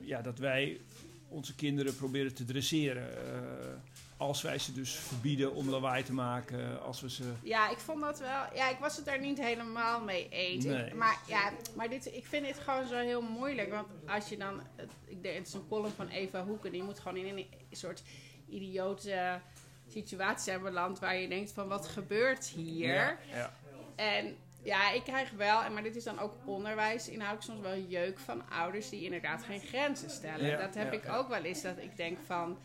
ja, 0.01 0.23
dat 0.23 0.39
wij 0.39 0.81
onze 1.29 1.55
kinderen 1.55 1.97
proberen 1.97 2.35
te 2.35 2.45
dresseren. 2.45 3.17
Eh, 3.27 3.77
als 4.17 4.43
wij 4.43 4.59
ze 4.59 4.73
dus 4.73 4.95
verbieden 4.95 5.55
om 5.55 5.71
lawaai 5.71 6.03
te 6.03 6.13
maken, 6.13 6.83
als 6.83 7.01
we 7.01 7.11
ze... 7.11 7.33
Ja, 7.43 7.71
ik 7.71 7.79
vond 7.79 8.01
dat 8.01 8.19
wel... 8.19 8.43
Ja, 8.55 8.71
ik 8.71 8.79
was 8.79 8.97
het 8.97 9.05
daar 9.05 9.21
niet 9.21 9.39
helemaal 9.41 10.01
mee 10.01 10.29
eens. 10.29 10.65
Nee. 10.65 10.87
Ik- 10.87 10.95
maar 10.95 11.19
ja, 11.29 11.53
maar 11.77 11.89
dit, 11.89 12.07
ik 12.15 12.27
vind 12.27 12.47
dit 12.47 12.59
gewoon 12.59 12.87
zo 12.87 12.97
heel 12.99 13.23
moeilijk. 13.23 13.71
Want 13.71 13.87
als 14.07 14.29
je 14.29 14.37
dan... 14.37 14.61
Ik 15.05 15.23
denk, 15.23 15.37
het 15.39 15.47
is 15.47 15.53
een 15.53 15.69
column 15.69 15.93
van 15.93 16.09
Eva 16.09 16.45
Hoeken. 16.45 16.73
Die 16.73 16.83
moet 16.83 16.99
gewoon 16.99 17.17
in 17.17 17.37
een 17.37 17.47
soort 17.71 18.03
idiote 18.49 19.41
situatie 19.89 20.45
zijn 20.45 20.63
beland... 20.63 20.99
waar 20.99 21.17
je 21.17 21.29
denkt 21.29 21.53
van, 21.53 21.69
wat 21.69 21.87
gebeurt 21.87 22.47
hier? 22.47 22.95
Ja, 22.95 23.19
ja. 23.33 23.53
En 23.97 24.37
ja, 24.65 24.91
ik 24.91 25.05
krijg 25.05 25.31
wel, 25.31 25.71
maar 25.71 25.83
dit 25.83 25.97
is 25.97 26.05
dan 26.05 26.19
ook 26.19 26.35
onderwijs, 26.45 27.09
inhoudelijk 27.09 27.47
soms 27.47 27.61
wel 27.61 27.79
jeuk 27.79 28.19
van 28.19 28.51
ouders 28.51 28.89
die 28.89 29.05
inderdaad 29.05 29.43
geen 29.43 29.61
grenzen 29.61 30.11
stellen. 30.11 30.47
Ja, 30.47 30.57
dat 30.57 30.75
heb 30.75 30.93
ja, 30.93 30.99
ik 30.99 31.09
ook 31.09 31.29
wel 31.29 31.43
eens, 31.43 31.63
dat 31.63 31.79
ik 31.79 31.97
denk 31.97 32.19
van... 32.27 32.59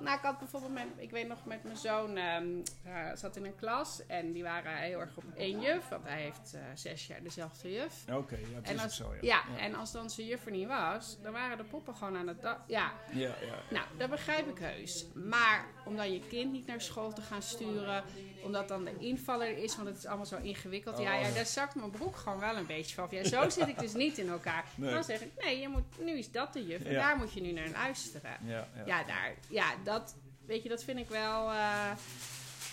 Nou, 0.00 0.16
ik 0.16 0.24
had 0.24 0.38
bijvoorbeeld, 0.38 0.72
met, 0.72 0.86
ik 0.96 1.10
weet 1.10 1.28
nog 1.28 1.44
met 1.44 1.64
mijn 1.64 1.76
zoon, 1.76 2.16
hij 2.16 3.16
zat 3.16 3.36
in 3.36 3.44
een 3.44 3.56
klas 3.56 4.06
en 4.06 4.32
die 4.32 4.42
waren 4.42 4.76
heel 4.76 5.00
erg 5.00 5.16
op 5.16 5.24
één 5.36 5.60
juf, 5.60 5.88
want 5.88 6.04
hij 6.04 6.20
heeft 6.20 6.54
eh, 6.54 6.60
zes 6.74 7.06
jaar 7.06 7.22
dezelfde 7.22 7.72
juf. 7.72 8.04
Oké, 8.12 8.36
ja, 8.36 8.58
En 8.62 8.86
is 8.86 8.96
zo, 8.96 9.14
ja. 9.20 9.20
ja, 9.20 9.58
en 9.58 9.74
als 9.74 9.92
dan 9.92 10.10
zijn 10.10 10.26
juf 10.26 10.44
er 10.46 10.52
niet 10.52 10.66
was, 10.66 11.18
dan 11.22 11.32
waren 11.32 11.56
de 11.56 11.64
poppen 11.64 11.94
gewoon 11.94 12.16
aan 12.16 12.28
het. 12.28 12.42
Ja, 12.42 12.58
Ja, 12.66 12.92
ja. 13.12 13.34
nou, 13.70 13.86
dat 13.98 14.10
begrijp 14.10 14.48
ik 14.48 14.58
heus. 14.58 15.06
Maar 15.14 15.66
om 15.84 15.96
dan 15.96 16.12
je 16.12 16.20
kind 16.28 16.52
niet 16.52 16.66
naar 16.66 16.80
school 16.80 17.12
te 17.12 17.22
gaan 17.22 17.42
sturen, 17.42 18.04
omdat 18.42 18.68
dan 18.68 18.84
de 18.84 18.92
invaller 18.98 19.46
er 19.48 19.58
is, 19.62 19.76
want 19.76 19.88
het 19.88 19.96
is 19.98 20.06
allemaal 20.06 20.26
zo 20.26 20.36
ingewikkeld. 20.42 20.98
ja, 20.98 21.14
Oh, 21.14 21.20
ja, 21.20 21.26
ja. 21.28 21.34
daar 21.34 21.46
zakt 21.46 21.74
mijn 21.74 21.90
broek 21.90 22.16
gewoon 22.16 22.38
wel 22.38 22.56
een 22.56 22.66
beetje 22.66 22.94
van. 22.94 23.08
Ja, 23.10 23.24
zo 23.24 23.48
zit 23.48 23.68
ik 23.68 23.78
dus 23.78 23.92
niet 23.92 24.18
in 24.18 24.28
elkaar. 24.28 24.64
Nee. 24.74 24.92
Dan 24.92 25.04
zeg 25.04 25.20
ik, 25.20 25.30
nee, 25.44 25.60
je 25.60 25.68
moet, 25.68 25.84
nu 25.98 26.18
is 26.18 26.30
dat 26.30 26.52
de 26.52 26.66
juf 26.66 26.82
en 26.84 26.92
Ja. 26.92 27.00
daar 27.00 27.16
moet 27.16 27.32
je 27.32 27.40
nu 27.40 27.52
naar 27.52 27.68
luisteren. 27.70 28.36
Ja, 28.44 28.68
ja. 28.76 28.82
Ja, 28.86 29.04
daar, 29.04 29.34
ja, 29.48 29.64
dat, 29.84 30.14
weet 30.46 30.62
je, 30.62 30.68
dat 30.68 30.84
vind 30.84 30.98
ik 30.98 31.08
wel. 31.08 31.50
eh, 31.50 31.90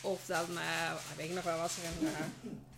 of 0.01 0.25
dan, 0.25 0.45
eh, 0.57 0.91
weet 1.15 1.29
ik 1.29 1.35
nog 1.35 1.43
wel, 1.43 1.57
was 1.57 1.77
er 1.77 1.83
een 2.01 2.07
eh, 2.07 2.13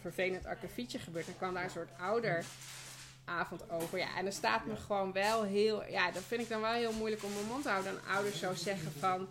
vervelend 0.01 0.46
akkefietje 0.46 1.00
gebeurd. 1.00 1.25
Dan 1.25 1.38
kwam 1.38 1.53
daar 1.53 1.63
een 1.63 1.69
soort 1.69 1.89
ouderavond 2.00 3.69
over. 3.69 3.98
Ja, 3.98 4.17
en 4.17 4.25
er 4.25 4.34
staat 4.34 4.65
me 4.65 4.75
gewoon 4.75 5.12
wel 5.12 5.43
heel. 5.43 5.84
Ja, 5.89 6.12
dat 6.12 6.24
vind 6.27 6.41
ik 6.41 6.50
dan 6.50 6.62
wel 6.62 6.72
heel 6.74 6.91
moeilijk 6.93 7.24
om 7.24 7.34
mijn 7.34 7.46
mond 7.46 7.63
te 7.63 7.69
houden. 7.69 7.93
Dan 7.93 8.13
ouders 8.15 8.39
zo 8.39 8.53
zeggen 8.53 8.91
van. 9.00 9.27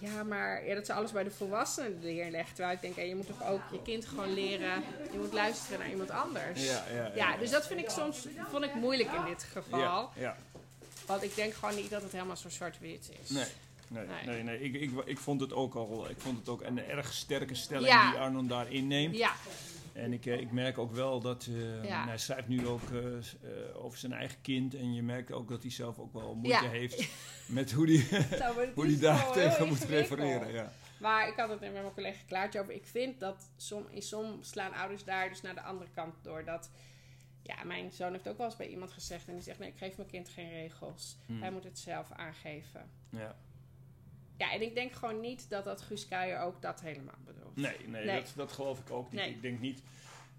Ja, 0.00 0.22
maar 0.22 0.66
ja, 0.66 0.74
dat 0.74 0.86
ze 0.86 0.92
alles 0.92 1.12
bij 1.12 1.24
de 1.24 1.30
volwassenen 1.30 1.98
neerleggen. 2.02 2.54
Terwijl 2.54 2.74
ik 2.76 2.82
denk, 2.82 2.96
hé, 2.96 3.02
je 3.02 3.14
moet 3.16 3.26
toch 3.26 3.48
ook 3.48 3.60
je 3.72 3.82
kind 3.82 4.06
gewoon 4.06 4.34
leren. 4.34 4.82
Je 5.12 5.18
moet 5.18 5.32
luisteren 5.32 5.78
naar 5.78 5.90
iemand 5.90 6.10
anders. 6.10 6.66
Ja, 6.66 6.84
ja, 6.94 7.10
ja, 7.14 7.36
dus 7.36 7.50
dat 7.50 7.66
vind 7.66 7.80
ik 7.80 7.90
soms 7.90 8.26
vond 8.50 8.64
ik 8.64 8.74
moeilijk 8.74 9.12
in 9.12 9.24
dit 9.24 9.42
geval. 9.52 10.10
Ja. 10.14 10.36
Want 11.06 11.22
ik 11.22 11.34
denk 11.34 11.54
gewoon 11.54 11.74
niet 11.74 11.90
dat 11.90 12.02
het 12.02 12.12
helemaal 12.12 12.36
zo 12.36 12.48
zwart-wit 12.48 13.10
is. 13.22 13.30
Nee. 13.30 13.44
Nee, 13.88 14.06
Nee. 14.06 14.24
nee, 14.26 14.42
nee. 14.42 14.60
Ik, 14.60 14.74
ik, 14.74 14.90
ik 15.04 15.18
vond 15.18 15.40
het 15.40 15.52
ook 15.52 15.74
al, 15.74 16.06
ik 16.10 16.16
vond 16.18 16.38
het 16.38 16.48
ook 16.48 16.62
een 16.62 16.86
erg 16.88 17.12
sterke 17.12 17.54
stelling 17.54 18.10
die 18.10 18.18
Arnon 18.20 18.46
daar 18.46 18.72
inneemt. 18.72 19.16
Ja, 19.16 19.32
En 19.96 20.12
ik, 20.12 20.26
eh, 20.26 20.40
ik 20.40 20.52
merk 20.52 20.78
ook 20.78 20.92
wel 20.92 21.20
dat 21.20 21.46
eh, 21.46 21.84
Ja. 21.84 22.06
hij 22.06 22.18
schrijft 22.18 22.48
nu 22.48 22.66
ook 22.66 22.90
eh, 22.90 23.84
over 23.84 23.98
zijn 23.98 24.12
eigen 24.12 24.40
kind. 24.40 24.74
En 24.74 24.94
je 24.94 25.02
merkt 25.02 25.32
ook 25.32 25.48
dat 25.48 25.62
hij 25.62 25.70
zelf 25.70 25.98
ook 25.98 26.12
wel 26.12 26.34
moeite 26.34 26.64
Ja. 26.64 26.70
heeft 26.70 27.08
met 27.46 27.72
hoe 27.72 27.86
Nou, 27.86 28.60
het 28.60 28.74
hoe 28.74 28.86
die 28.86 28.98
daar 28.98 29.32
tegen 29.32 29.68
moet 29.68 29.84
refereren. 29.84 30.52
Ja. 30.52 30.72
Maar 31.00 31.28
ik 31.28 31.36
had 31.36 31.48
het 31.48 31.60
met 31.60 31.72
mijn 31.72 31.92
collega 31.94 32.20
Klaartje 32.26 32.60
over. 32.60 32.74
Ik 32.74 32.86
vind 32.86 33.20
dat 33.20 33.50
som, 33.56 33.86
in 33.90 34.02
soms 34.02 34.50
slaan 34.50 34.72
ouders 34.72 35.04
daar 35.04 35.28
dus 35.28 35.40
naar 35.42 35.54
de 35.54 35.62
andere 35.62 35.90
kant 35.94 36.14
door. 36.22 36.44
Dat, 36.44 36.70
ja, 37.42 37.64
mijn 37.64 37.92
zoon 37.92 38.12
heeft 38.12 38.28
ook 38.28 38.36
wel 38.36 38.46
eens 38.46 38.56
bij 38.56 38.68
iemand 38.68 38.92
gezegd. 38.92 39.28
En 39.28 39.34
die 39.34 39.42
zegt, 39.42 39.58
nee, 39.58 39.68
ik 39.68 39.78
geef 39.78 39.96
mijn 39.96 40.08
kind 40.08 40.28
geen 40.28 40.50
regels. 40.50 41.16
Hmm. 41.26 41.40
Hij 41.42 41.50
moet 41.52 41.64
het 41.64 41.78
zelf 41.78 42.12
aangeven. 42.12 42.90
Ja. 43.10 43.36
Ja, 44.38 44.52
en 44.52 44.62
ik 44.62 44.74
denk 44.74 44.92
gewoon 44.92 45.20
niet 45.20 45.50
dat 45.50 45.64
dat 45.64 45.80
Guus 45.80 46.08
Kuijer 46.08 46.40
ook 46.40 46.62
dat 46.62 46.80
helemaal 46.80 47.14
bedoelt. 47.24 47.56
Nee, 47.56 47.76
nee, 47.88 48.04
Nee. 48.04 48.20
Dat, 48.20 48.32
dat 48.36 48.52
geloof 48.52 48.78
ik 48.80 48.90
ook 48.90 49.10
niet. 49.10 49.20
Nee. 49.20 49.30
Ik 49.30 49.42
denk 49.42 49.60
niet. 49.60 49.82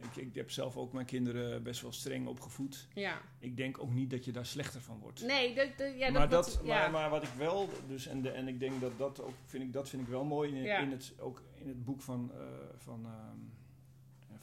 Ik, 0.01 0.15
ik 0.15 0.35
heb 0.35 0.51
zelf 0.51 0.77
ook 0.77 0.93
mijn 0.93 1.05
kinderen 1.05 1.63
best 1.63 1.81
wel 1.81 1.91
streng 1.91 2.27
opgevoed. 2.27 2.87
Ja. 2.93 3.21
Ik 3.39 3.57
denk 3.57 3.79
ook 3.81 3.93
niet 3.93 4.09
dat 4.09 4.25
je 4.25 4.31
daar 4.31 4.45
slechter 4.45 4.81
van 4.81 4.99
wordt. 4.99 5.21
Nee, 5.21 5.53
ja, 5.97 6.11
maar, 6.11 6.29
dat, 6.29 6.29
dat, 6.45 6.53
dat- 6.53 6.63
maar, 6.65 6.81
ja. 6.83 6.87
maar 6.89 7.09
wat 7.09 7.23
ik 7.23 7.29
wel, 7.37 7.69
dus 7.87 8.07
en, 8.07 8.21
de, 8.21 8.29
en 8.29 8.47
ik 8.47 8.59
denk 8.59 8.81
dat 8.81 8.97
dat 8.97 9.21
ook, 9.21 9.33
vind 9.45 9.63
ik, 9.63 9.73
dat 9.73 9.89
vind 9.89 10.01
ik 10.01 10.07
wel 10.07 10.23
mooi 10.23 10.55
in, 10.55 10.63
Ja. 10.63 10.77
in 10.77 10.91
het, 10.91 11.13
ook 11.19 11.41
in 11.55 11.67
het 11.67 11.83
boek 11.85 12.01
van, 12.01 12.31
eh, 12.33 12.39
van, 12.77 13.05
ehm, 13.05 13.37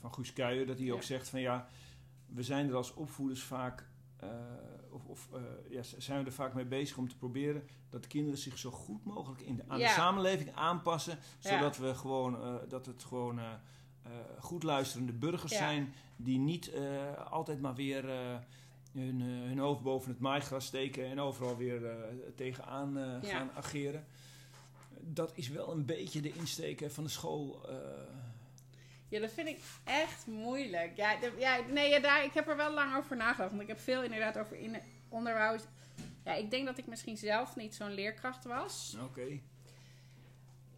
van 0.00 0.14
Guus 0.14 0.32
Kuijer, 0.32 0.66
dat 0.66 0.78
hij 0.78 0.92
ook 0.92 1.02
zegt 1.02 1.28
van 1.28 1.40
ja, 1.40 1.68
we 2.26 2.42
zijn 2.42 2.68
er 2.68 2.74
als 2.74 2.94
opvoeders 2.94 3.42
vaak, 3.42 3.86
eh, 4.24 4.94
of, 4.94 5.06
of 5.06 5.28
eh, 5.32 5.40
ja, 5.70 5.82
zijn 5.98 6.20
we 6.20 6.26
er 6.26 6.32
vaak 6.32 6.54
mee 6.54 6.64
bezig 6.64 6.96
om 6.96 7.08
te 7.08 7.16
proberen 7.16 7.68
dat 7.90 8.02
de 8.02 8.08
kinderen 8.08 8.38
zich 8.38 8.58
zo 8.58 8.70
goed 8.70 9.04
mogelijk 9.04 9.40
in 9.40 9.56
de, 9.56 9.62
aan 9.66 9.78
Ja. 9.78 9.86
de 9.88 9.94
samenleving 9.94 10.54
aanpassen, 10.54 11.18
zodat 11.38 11.76
we 11.76 11.94
gewoon, 11.94 12.42
eh, 12.42 12.54
dat 12.68 12.86
het 12.86 13.04
gewoon 13.04 13.40
goed 14.38 14.62
luisterende 14.62 15.12
burgers 15.12 15.52
zijn 15.52 15.94
die 16.16 16.38
niet 16.38 16.72
altijd 17.30 17.60
maar 17.60 17.74
weer 17.74 18.04
hun, 18.92 19.20
hun 19.20 19.58
hoofd 19.58 19.82
boven 19.82 20.10
het 20.10 20.20
maaigras 20.20 20.66
steken 20.66 21.06
en 21.06 21.20
overal 21.20 21.56
weer 21.56 21.82
tegenaan 22.34 23.20
gaan 23.22 23.50
ageren. 23.54 24.06
Dat 25.00 25.32
is 25.34 25.48
wel 25.48 25.72
een 25.72 25.84
beetje 25.84 26.20
de 26.20 26.32
insteek 26.32 26.84
van 26.90 27.04
de 27.04 27.10
school. 27.10 27.66
Ja, 29.14 29.20
dat 29.20 29.32
vind 29.32 29.48
ik 29.48 29.58
echt 29.84 30.26
moeilijk. 30.26 30.96
Ja, 30.96 31.16
de- 31.16 31.32
ja 31.38 31.60
nee, 31.68 31.90
ja, 31.90 31.98
daar, 31.98 32.24
ik 32.24 32.32
heb 32.34 32.48
er 32.48 32.56
wel 32.56 32.72
lang 32.72 32.96
over 32.96 33.16
nagedacht. 33.16 33.50
Want 33.50 33.62
ik 33.62 33.68
heb 33.68 33.80
veel 33.80 34.02
inderdaad 34.02 34.38
over 34.38 34.56
in 34.56 34.76
onderwijs. 35.08 35.62
Ja, 36.24 36.34
ik 36.34 36.50
denk 36.50 36.66
dat 36.66 36.78
ik 36.78 36.86
misschien 36.86 37.16
zelf 37.16 37.56
niet 37.56 37.74
zo'n 37.74 37.92
leerkracht 37.94 38.44
was. 38.44 38.96
Oké. 39.02 39.40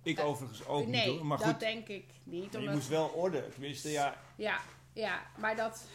Ik 0.02 0.19
Eh, 0.19 0.26
overigens 0.26 0.66
ook 0.66 0.87
nee, 0.87 1.07
niet 1.07 1.16
hoor. 1.16 1.26
Maar 1.26 1.38
dat 1.38 1.47
goed, 1.47 1.61
denk 1.61 1.88
ik 1.88 2.05
niet. 2.25 2.52
je 2.52 2.59
Omdat, 2.59 2.75
moest 2.75 2.88
wel 2.88 3.09
orde. 3.09 3.49
Tenminste, 3.49 3.90
ja. 3.90 4.16
ja, 4.37 4.61
ja, 4.93 5.26
maar 5.38 5.57
dat... 5.57 5.87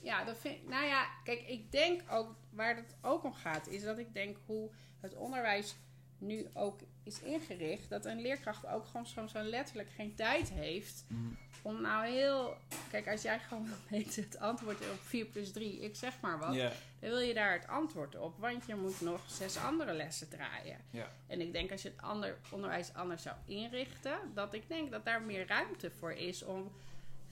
Ja, 0.00 0.24
dat 0.24 0.38
vind 0.38 0.68
Nou 0.68 0.84
ja, 0.86 1.08
kijk, 1.24 1.40
ik 1.48 1.72
denk 1.72 2.02
ook... 2.10 2.34
Waar 2.50 2.76
het 2.76 2.96
ook 3.02 3.24
om 3.24 3.34
gaat, 3.34 3.68
is 3.68 3.82
dat 3.82 3.98
ik 3.98 4.14
denk 4.14 4.36
hoe 4.46 4.70
het 5.00 5.14
onderwijs 5.14 5.76
nu 6.18 6.46
ook 6.54 6.80
is 7.04 7.20
ingericht. 7.20 7.88
Dat 7.88 8.04
een 8.04 8.20
leerkracht 8.20 8.66
ook 8.66 8.86
gewoon 8.86 9.06
soms 9.06 9.32
zo 9.32 9.42
letterlijk 9.42 9.88
geen 9.96 10.14
tijd 10.14 10.50
heeft 10.50 11.04
Mm, 11.08 11.36
om 11.62 11.80
nou 11.80 12.06
heel... 12.06 12.56
Kijk, 12.90 13.08
als 13.08 13.22
jij 13.22 13.38
gewoon 13.38 13.68
weet 13.90 14.16
het 14.16 14.38
antwoord 14.38 14.80
op 14.80 15.00
4 15.00 15.24
plus 15.24 15.52
3, 15.52 15.80
ik 15.80 15.96
zeg 15.96 16.20
maar 16.20 16.38
wat. 16.38 16.54
Dan 16.56 17.10
wil 17.10 17.18
je 17.18 17.34
daar 17.34 17.52
het 17.52 17.66
antwoord 17.66 18.16
op, 18.16 18.38
want 18.38 18.66
je 18.66 18.74
moet 18.74 19.00
nog 19.00 19.20
zes 19.30 19.56
andere 19.56 19.92
lessen 19.92 20.28
draaien. 20.28 20.78
En 21.26 21.40
ik 21.40 21.52
denk 21.52 21.70
als 21.70 21.82
je 21.82 21.88
het 21.88 22.02
ander, 22.02 22.36
onderwijs 22.50 22.94
anders 22.94 23.22
zou 23.22 23.36
inrichten, 23.46 24.18
dat 24.34 24.54
ik 24.54 24.68
denk 24.68 24.90
dat 24.90 25.04
daar 25.04 25.22
meer 25.22 25.46
ruimte 25.46 25.90
voor 25.90 26.12
is 26.12 26.44
om 26.44 26.72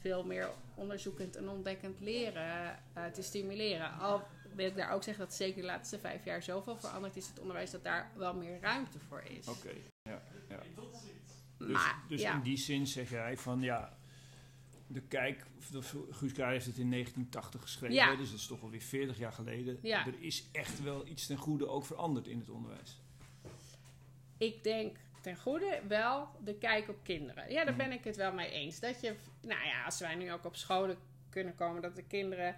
veel 0.01 0.25
meer 0.25 0.49
onderzoekend 0.75 1.37
en 1.37 1.49
ontdekkend 1.49 2.01
leren 2.01 2.79
eh, 2.93 3.05
te 3.05 3.23
stimuleren. 3.23 3.99
Al 3.99 4.23
wil 4.55 4.67
ik 4.67 4.77
daar 4.77 4.91
ook 4.93 5.03
zeggen 5.03 5.25
dat 5.25 5.35
zeker 5.35 5.61
de 5.61 5.67
laatste 5.67 5.99
vijf 5.99 6.25
jaar 6.25 6.43
zoveel 6.43 6.77
veranderd 6.77 7.17
is 7.17 7.29
het 7.29 7.39
onderwijs 7.41 7.71
dat 7.71 7.85
daar 7.85 8.11
wel 8.17 8.35
meer 8.35 8.61
ruimte 8.61 8.99
voor 8.99 9.23
is. 9.23 9.49
Oké. 9.49 9.71
Ja, 10.03 10.23
ja. 10.49 10.61
Dus, 11.59 11.69
Maar, 11.69 12.03
dus 12.09 12.21
ja. 12.21 12.35
in 12.35 12.43
die 12.43 12.57
zin 12.57 12.87
zeg 12.87 13.11
jij 13.11 13.37
van 13.37 13.61
ja. 13.61 13.99
De 14.87 15.01
kijk, 15.03 15.47
Guus 16.11 16.33
heeft 16.37 16.67
het 16.67 16.79
in 16.79 16.91
1980 16.91 17.61
geschreven, 17.63 17.95
Ja. 17.95 18.17
dus 18.17 18.31
dat 18.31 18.39
is 18.39 18.47
toch 18.47 18.63
alweer 18.63 18.81
40 18.83 19.19
jaar 19.19 19.33
geleden. 19.33 19.79
Ja. 19.83 20.07
Er 20.07 20.15
is 20.23 20.49
echt 20.53 20.83
wel 20.83 21.07
iets 21.07 21.27
ten 21.27 21.37
goede 21.37 21.69
ook 21.69 21.85
veranderd 21.85 22.27
in 22.27 22.39
het 22.39 22.51
onderwijs. 22.51 23.01
Ik 24.39 24.63
denk 24.65 24.97
ten 25.21 25.37
goede 25.37 25.81
wel 25.89 26.29
de 26.45 26.55
kijk 26.55 26.89
op 26.89 26.97
kinderen. 27.03 27.51
Ja, 27.53 27.65
daar 27.65 27.75
Mhm. 27.75 27.83
ben 27.89 27.93
ik 27.93 28.05
het 28.05 28.17
wel 28.17 28.33
mee 28.33 28.51
eens. 28.51 28.81
Dat 28.81 29.01
je, 29.01 29.15
nou 29.41 29.65
ja, 29.67 29.85
als 29.85 30.01
wij 30.01 30.15
nu 30.15 30.33
ook 30.33 30.45
op 30.45 30.57
scholen 30.57 30.97
kunnen 31.29 31.55
komen, 31.55 31.83
dat 31.83 31.97
de 31.97 32.03
kinderen, 32.05 32.57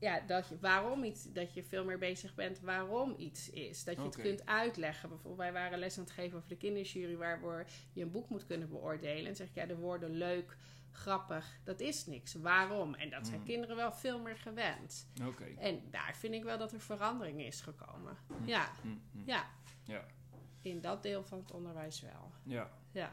ja, 0.00 0.20
dat 0.20 0.48
je 0.48 0.58
waarom 0.58 1.04
iets, 1.04 1.32
dat 1.32 1.54
je 1.54 1.62
veel 1.62 1.84
meer 1.84 1.98
bezig 1.98 2.34
bent 2.34 2.60
waarom 2.60 3.14
iets 3.18 3.50
is. 3.50 3.84
Dat 3.84 3.96
je 3.96 4.02
het 4.02 4.16
kunt 4.16 4.46
uitleggen. 4.46 5.08
Bijvoorbeeld, 5.08 5.38
wij 5.42 5.52
waren 5.52 5.78
les 5.78 5.98
aan 5.98 6.04
het 6.04 6.12
geven 6.12 6.36
over 6.36 6.48
de 6.48 6.56
kinderjury, 6.56 7.16
waarvoor 7.16 7.64
je 7.92 8.02
een 8.02 8.10
boek 8.10 8.28
moet 8.28 8.46
kunnen 8.46 8.68
beoordelen. 8.68 9.18
En 9.18 9.24
dan 9.24 9.34
zeg 9.36 9.46
ik, 9.48 9.54
ja, 9.54 9.66
de 9.66 9.76
woorden 9.76 10.10
leuk, 10.10 10.56
grappig, 10.90 11.58
dat 11.64 11.80
is 11.80 12.06
niks. 12.06 12.34
Waarom? 12.34 12.94
En 12.94 13.10
dat 13.10 13.26
zijn 13.26 13.38
Mhm. 13.38 13.48
kinderen 13.48 13.76
wel 13.76 13.92
veel 13.92 14.20
meer 14.20 14.36
gewend. 14.36 15.06
En 15.58 15.82
daar 15.90 16.16
vind 16.16 16.34
ik 16.34 16.42
wel 16.44 16.58
dat 16.58 16.72
er 16.72 16.80
verandering 16.80 17.40
is 17.42 17.60
gekomen. 17.60 18.16
Mhm. 18.26 18.46
Ja, 18.48 18.70
Mm, 18.82 19.02
mm. 19.12 19.22
ja. 19.26 19.46
Ja. 19.84 20.04
In 20.62 20.80
dat 20.80 21.02
deel 21.02 21.24
van 21.24 21.38
het 21.38 21.50
onderwijs 21.52 22.00
wel. 22.00 22.32
Ja. 22.42 22.70
Ja. 22.92 23.12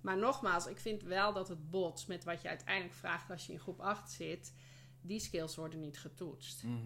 Maar 0.00 0.16
nogmaals, 0.18 0.66
ik 0.66 0.78
vind 0.78 1.02
wel 1.02 1.32
dat 1.32 1.48
het 1.48 1.70
bots 1.70 2.06
met 2.06 2.24
wat 2.24 2.42
je 2.42 2.48
uiteindelijk 2.48 2.94
vraagt 2.94 3.30
als 3.30 3.46
je 3.46 3.52
in 3.52 3.58
groep 3.60 3.80
8 3.80 4.10
zit, 4.10 4.52
die 5.00 5.18
skills 5.20 5.56
worden 5.56 5.80
niet 5.80 5.98
getoetst. 5.98 6.64
Mhm. 6.64 6.76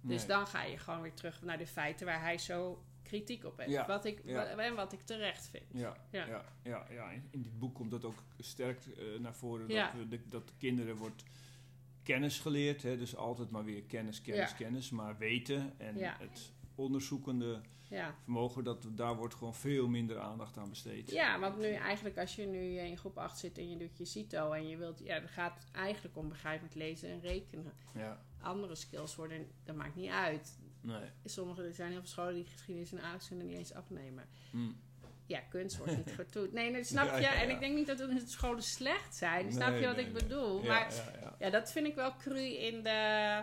Dus 0.00 0.18
Nee. 0.18 0.26
dan 0.26 0.46
ga 0.46 0.62
je 0.62 0.78
gewoon 0.78 1.00
weer 1.02 1.14
terug 1.14 1.42
naar 1.42 1.58
de 1.58 1.66
feiten 1.66 2.06
waar 2.06 2.20
hij 2.20 2.38
zo 2.38 2.84
kritiek 3.02 3.44
op 3.44 3.56
heeft. 3.58 3.70
Ja, 3.70 3.86
Wat 3.86 4.04
ik, 4.04 4.20
ja. 4.24 4.46
en 4.46 4.74
wat 4.74 4.92
ik 4.92 5.00
terecht 5.00 5.48
vind. 5.48 5.64
Ja, 5.72 5.96
ja. 6.10 6.26
Ja. 6.26 6.44
Ja, 6.62 6.86
ja, 6.90 7.10
In, 7.10 7.28
in 7.30 7.42
dit 7.42 7.58
boek 7.58 7.74
komt 7.74 7.90
dat 7.90 8.04
ook 8.04 8.22
sterk 8.38 8.86
eh, 8.86 9.18
naar 9.20 9.34
voren. 9.34 9.68
Dat, 9.68 9.92
we 9.92 10.08
de, 10.08 10.28
dat 10.28 10.48
de 10.48 10.54
kinderen 10.58 10.96
wordt 10.96 11.24
kennis 12.02 12.38
geleerd. 12.38 12.82
Hè, 12.82 12.96
dus 12.96 13.16
altijd 13.16 13.50
maar 13.50 13.64
weer 13.64 13.82
kennis, 13.82 14.20
kennis, 14.20 14.54
kennis. 14.54 14.90
Maar 14.90 15.18
weten 15.18 15.74
en 15.78 15.94
het 15.98 16.52
onderzoekende 16.74 17.60
Ja. 17.90 18.14
vermogen, 18.22 18.64
dat, 18.64 18.86
daar 18.90 19.16
wordt 19.16 19.34
gewoon 19.34 19.54
veel 19.54 19.88
minder 19.88 20.18
aandacht 20.18 20.56
aan 20.56 20.68
besteed. 20.68 21.10
ja, 21.10 21.38
want 21.38 21.58
nu 21.58 21.72
eigenlijk 21.72 22.18
als 22.18 22.36
je 22.36 22.46
nu 22.46 22.78
in 22.78 22.98
groep 22.98 23.18
8 23.18 23.38
zit 23.38 23.58
en 23.58 23.70
je 23.70 23.76
doet 23.76 23.98
je 23.98 24.04
CITO 24.04 24.52
en 24.52 24.68
je 24.68 24.76
wilt... 24.76 24.98
Ja, 25.04 25.14
het 25.14 25.30
gaat 25.30 25.66
eigenlijk 25.72 26.16
om 26.16 26.28
begrijpend 26.28 26.74
lezen 26.74 27.08
en 27.08 27.20
rekenen. 27.20 27.72
Ja, 27.94 28.20
Andere 28.40 28.74
skills 28.74 29.16
worden, 29.16 29.46
dat 29.64 29.76
maakt 29.76 29.94
niet 29.94 30.10
uit. 30.10 30.58
nee. 30.80 31.10
Sommige, 31.24 31.62
er 31.62 31.74
zijn 31.74 31.90
heel 31.90 32.00
veel 32.00 32.08
scholen 32.08 32.34
die 32.34 32.44
geschiedenis 32.46 32.92
en 32.92 32.98
aardrijkskunde 33.00 33.44
niet 33.44 33.56
eens 33.56 33.74
afnemen. 33.74 34.28
Hm. 34.50 34.70
Ja, 35.26 35.40
kunst 35.40 35.76
wordt 35.76 35.96
niet 35.96 36.12
getoet. 36.22 36.52
Nee, 36.52 36.70
nee, 36.70 36.84
snap 36.84 37.14
je? 37.14 37.20
ja, 37.20 37.34
En 37.42 37.50
ik 37.50 37.60
denk 37.60 37.74
niet 37.74 37.86
dat 37.86 37.98
de 37.98 38.22
scholen 38.26 38.62
slecht 38.62 39.16
zijn. 39.16 39.52
snap 39.52 39.78
je 39.78 39.86
wat 39.86 39.96
nee, 39.96 40.06
ik 40.06 40.12
bedoel? 40.12 40.62
Ja, 40.62 40.68
Maar 40.68 40.94
ja, 40.94 41.20
ja. 41.20 41.34
ja, 41.38 41.50
dat 41.50 41.72
vind 41.72 41.86
ik 41.86 41.94
wel 41.94 42.16
cru 42.16 42.40
in 42.40 42.82
de 42.82 43.42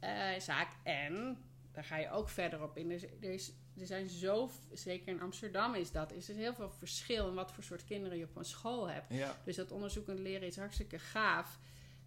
eh, 0.00 0.40
zaak. 0.40 0.68
En 0.82 1.38
daar 1.76 1.84
ga 1.84 1.96
je 1.96 2.10
ook 2.10 2.28
verder 2.28 2.62
op 2.62 2.76
in. 2.76 2.90
Er, 2.90 3.02
er, 3.20 3.32
is, 3.32 3.52
er 3.78 3.86
zijn 3.86 4.08
zo, 4.08 4.50
zeker 4.72 5.08
in 5.08 5.20
Amsterdam 5.20 5.74
is 5.74 5.90
dat, 5.92 6.12
is 6.12 6.28
er 6.28 6.34
heel 6.34 6.54
veel 6.54 6.70
verschil 6.70 7.28
in 7.28 7.34
wat 7.34 7.52
voor 7.52 7.62
soort 7.62 7.84
kinderen 7.84 8.18
je 8.18 8.24
op 8.24 8.36
een 8.36 8.44
school 8.44 8.88
hebt. 8.88 9.12
Ja, 9.14 9.36
Dus 9.44 9.56
dat 9.56 9.70
onderzoekend 9.72 10.18
leren 10.18 10.46
is 10.46 10.56
hartstikke 10.56 10.98
gaaf 10.98 11.58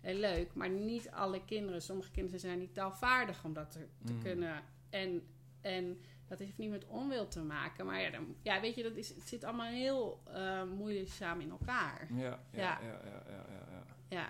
en 0.02 0.16
leuk. 0.16 0.54
Maar 0.54 0.70
niet 0.70 1.10
alle 1.12 1.46
kinderen, 1.46 1.82
sommige 1.82 2.12
kinderen 2.12 2.40
zijn 2.40 2.60
niet 2.60 2.74
taalvaardig 2.74 3.44
om 3.44 3.54
dat 3.54 3.72
te, 3.72 3.88
te 4.06 4.14
Mm. 4.14 4.22
kunnen. 4.22 4.64
En, 4.90 5.28
en 5.62 6.02
dat 6.28 6.40
heeft 6.40 6.58
niet 6.58 6.70
met 6.70 6.86
onwil 6.86 7.28
te 7.28 7.42
maken. 7.42 7.86
Maar 7.86 8.02
ja, 8.02 8.10
dan, 8.10 8.36
ja 8.42 8.62
weet 8.62 8.76
je, 8.76 8.84
dat 8.84 8.96
is, 8.96 9.10
het 9.10 9.28
zit 9.28 9.44
allemaal 9.44 9.72
heel 9.72 10.22
eh, 10.34 10.64
moeilijk 10.64 11.10
samen 11.10 11.44
in 11.44 11.52
elkaar. 11.52 12.08
ja, 12.14 12.24
ja, 12.24 12.40
Ja. 12.52 12.80
ja, 12.82 13.02
ja, 13.06 13.24
ja, 13.30 13.46
ja, 13.72 13.86
ja. 14.10 14.28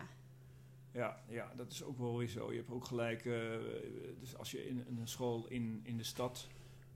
Ja, 1.00 1.24
Ja, 1.30 1.52
dat 1.56 1.72
is 1.72 1.84
ook 1.84 1.98
wel 1.98 2.18
weer 2.18 2.28
zo. 2.28 2.52
Je 2.52 2.58
hebt 2.58 2.72
ook 2.72 2.86
gelijk, 2.86 3.26
eh, 3.26 3.34
dus 4.20 4.36
als 4.38 4.52
je 4.52 4.68
in, 4.68 4.88
in 4.88 4.98
een 4.98 5.08
school 5.08 5.46
in, 5.48 5.80
in 5.84 5.98
de 5.98 6.04
stad 6.04 6.48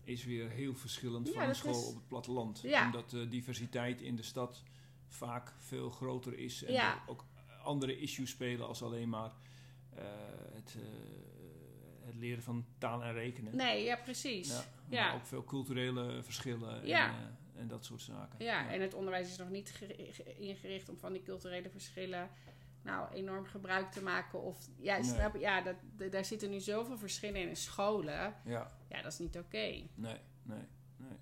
is 0.04 0.26
weer 0.26 0.50
heel 0.50 0.76
verschillend 0.76 1.28
Ja, 1.28 1.34
van 1.34 1.44
een 1.44 1.56
school 1.56 1.72
is- 1.82 1.88
op 1.88 1.96
het 1.96 2.08
platteland. 2.08 2.62
Ja. 2.62 2.86
Omdat 2.86 3.10
de 3.10 3.28
diversiteit 3.28 4.02
in 4.02 4.16
de 4.16 4.24
stad 4.24 4.64
vaak 5.08 5.54
veel 5.60 5.90
groter 5.90 6.38
is 6.38 6.64
en 6.64 6.74
Ja. 6.74 7.04
ook 7.08 7.26
andere 7.64 8.00
issues 8.00 8.30
spelen 8.30 8.68
als 8.68 8.84
alleen 8.84 9.10
maar 9.10 9.32
eh, 9.96 10.04
het, 10.54 10.76
eh, 10.80 10.84
het 12.06 12.16
leren 12.16 12.44
van 12.44 12.66
taal 12.78 13.04
en 13.04 13.14
rekenen. 13.14 13.56
nee, 13.56 13.84
ja, 13.84 13.96
precies. 13.96 14.64
Ja, 14.90 15.06
maar 15.06 15.16
ook 15.16 15.26
veel 15.26 15.44
culturele 15.44 16.24
verschillen 16.24 16.84
en, 16.84 17.38
en 17.56 17.68
dat 17.68 17.86
soort 17.86 18.02
zaken. 18.02 18.46
Ja, 18.46 18.70
en 18.72 18.82
het 18.82 18.94
onderwijs 18.94 19.28
is 19.30 19.38
nog 19.38 19.50
niet 19.50 19.70
geri- 19.72 20.14
ge- 20.14 20.36
ingericht 20.38 20.90
om 20.90 20.98
van 20.98 21.14
die 21.14 21.24
culturele 21.24 21.70
verschillen 21.70 22.30
nou 22.84 23.12
enorm 23.14 23.46
gebruik 23.46 23.92
te 23.92 24.04
maken. 24.04 24.42
Of 24.42 24.68
ja, 24.78 24.94
Nee. 24.96 25.04
snap 25.04 25.36
ja 25.36 25.62
dat, 25.62 25.76
daar 26.12 26.26
zitten 26.26 26.50
nu 26.50 26.60
zoveel 26.60 26.98
verschillen 26.98 27.42
in 27.42 27.48
in 27.50 27.56
scholen. 27.56 28.36
ja. 28.46 28.72
Ja, 28.90 29.02
dat 29.02 29.12
is 29.12 29.20
niet 29.20 29.38
oké. 29.38 29.58
Nee, 29.58 29.88
nee, 30.44 30.68
nee. 30.98 31.18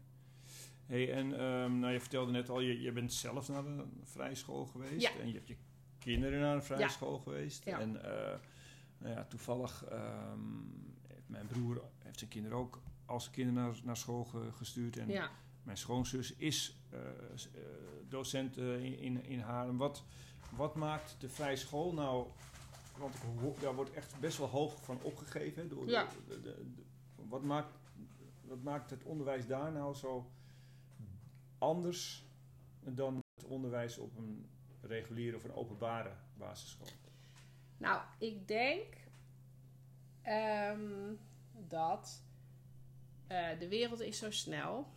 Hey, 0.86 1.13
en 1.13 1.34
ehm, 1.39 1.80
nou, 1.80 1.94
je 1.94 2.00
vertelde 2.00 2.32
net 2.32 2.50
al, 2.50 2.60
je, 2.60 2.82
je 2.82 2.91
bent 2.91 3.13
zelf 3.13 3.50
naar 3.50 3.65
een 3.65 4.01
vrije 4.03 4.36
school 4.36 4.65
geweest. 4.65 5.01
Ja. 5.01 5.12
En 5.20 5.27
je 5.27 5.34
hebt 5.34 5.48
je 5.48 5.58
kinderen 6.00 6.39
naar 6.39 6.56
een 6.56 6.63
vrije 6.63 6.82
Ja. 6.82 6.88
school 6.88 7.20
geweest. 7.20 7.65
Ja. 7.65 7.80
En 7.80 8.03
eh, 8.03 8.38
nou 8.98 9.13
ja, 9.13 9.24
toevallig, 9.25 9.86
ehm, 9.86 10.39
heeft 11.08 11.30
mijn 11.30 11.48
broer 11.48 11.82
heeft 12.00 12.18
zijn 12.20 12.30
kinderen 12.30 12.58
ook 12.58 12.82
als 13.06 13.30
kinderen 13.30 13.63
naar, 13.63 13.75
naar 13.84 13.98
school 13.98 14.24
ge- 14.24 14.51
gestuurd. 14.51 14.98
En 14.98 15.08
Ja. 15.10 15.30
mijn 15.63 15.77
schoonzus 15.77 16.36
is 16.36 16.82
eh, 16.89 17.00
eh, 17.00 17.62
docent 18.10 18.58
in, 18.58 19.00
in, 19.00 19.24
in 19.25 19.39
Haarlem. 19.39 19.77
Wat, 19.77 20.03
wat 20.55 20.75
maakt 20.75 21.15
de 21.20 21.29
vrije 21.29 21.55
school 21.55 21.93
nou... 21.93 22.27
Want 22.98 23.15
ik 23.15 23.20
daar 23.62 23.75
wordt 23.75 23.93
echt 23.93 24.20
best 24.20 24.38
wel 24.38 24.48
hoog 24.48 24.84
van 24.84 25.00
opgegeven. 25.01 25.70
Door 25.70 25.86
de- 25.86 25.91
Ja. 25.91 26.08
de, 26.27 26.41
de, 26.41 26.41
de- 26.75 26.84
wat, 27.27 27.41
maakt, 27.43 27.74
wat 28.41 28.62
maakt 28.63 28.89
het 28.89 29.03
onderwijs 29.03 29.48
daar 29.48 29.72
nou 29.72 29.96
zo 29.96 30.31
anders 31.58 32.25
dan 32.84 33.22
het 33.36 33.46
onderwijs 33.46 33.98
op 33.98 34.17
een 34.17 34.50
reguliere 34.81 35.36
of 35.36 35.43
een 35.43 35.53
openbare 35.55 36.11
basisschool? 36.37 36.87
Nou, 37.77 38.01
ik 38.18 38.48
denk 38.48 38.85
ehm, 40.22 41.14
dat 41.68 42.22
eh, 43.27 43.59
de 43.59 43.68
wereld 43.68 44.00
is 44.01 44.18
zo 44.18 44.31
snel 44.31 44.87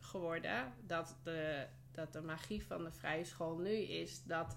geworden 0.00 0.72
dat 0.86 1.16
de, 1.22 1.66
dat 1.92 2.12
de 2.12 2.20
magie 2.22 2.64
van 2.66 2.84
de 2.84 2.92
vrije 2.92 3.24
school 3.24 3.56
nu 3.56 3.70
is 3.70 4.22
dat 4.24 4.56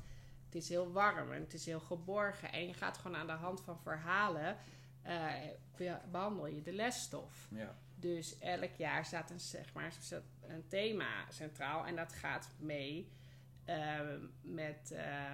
het 0.56 0.64
is 0.64 0.70
heel 0.70 0.92
warm 0.92 1.32
en 1.32 1.42
het 1.42 1.54
is 1.54 1.66
heel 1.66 1.80
geborgen 1.80 2.52
en 2.52 2.68
je 2.68 2.74
gaat 2.74 2.98
gewoon 2.98 3.18
aan 3.18 3.28
de 3.28 3.34
hand 3.34 3.62
van 3.62 3.80
verhalen 3.80 4.58
eh, 5.02 5.32
be- 5.78 6.00
behandel 6.12 6.48
je 6.48 6.62
de 6.62 6.74
lesstof. 6.74 7.48
Ja. 7.52 7.76
Dus 7.96 8.40
elk 8.40 8.74
jaar 8.78 9.06
staat 9.06 9.30
een, 9.30 9.40
zeg 9.40 9.74
maar, 9.74 9.94
een 10.42 10.68
thema 10.68 11.26
centraal 11.32 11.86
en 11.86 11.96
dat 11.96 12.14
gaat 12.14 12.50
mee 12.60 13.12
eh, 13.66 14.00
met, 14.42 14.92
eh, 14.92 15.34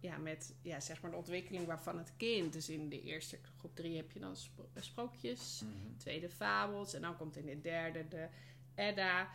ja, 0.00 0.16
met 0.16 0.54
ja, 0.62 0.80
zeg 0.80 1.00
maar 1.02 1.10
de 1.10 1.16
ontwikkeling 1.16 1.66
waarvan 1.66 1.98
het 1.98 2.12
kind. 2.16 2.52
Dus 2.52 2.68
in 2.68 2.88
de 2.88 3.02
eerste 3.02 3.38
groep 3.58 3.74
drie 3.76 3.96
heb 3.96 4.10
je 4.12 4.18
dan 4.20 4.36
spro- 4.36 4.68
sprookjes, 4.74 5.62
tweede 5.96 6.28
fabels 6.30 6.94
en 6.94 7.02
dan 7.02 7.16
komt 7.16 7.36
in 7.36 7.46
de 7.46 7.60
derde 7.60 8.08
de 8.08 8.28
Edda. 8.74 9.28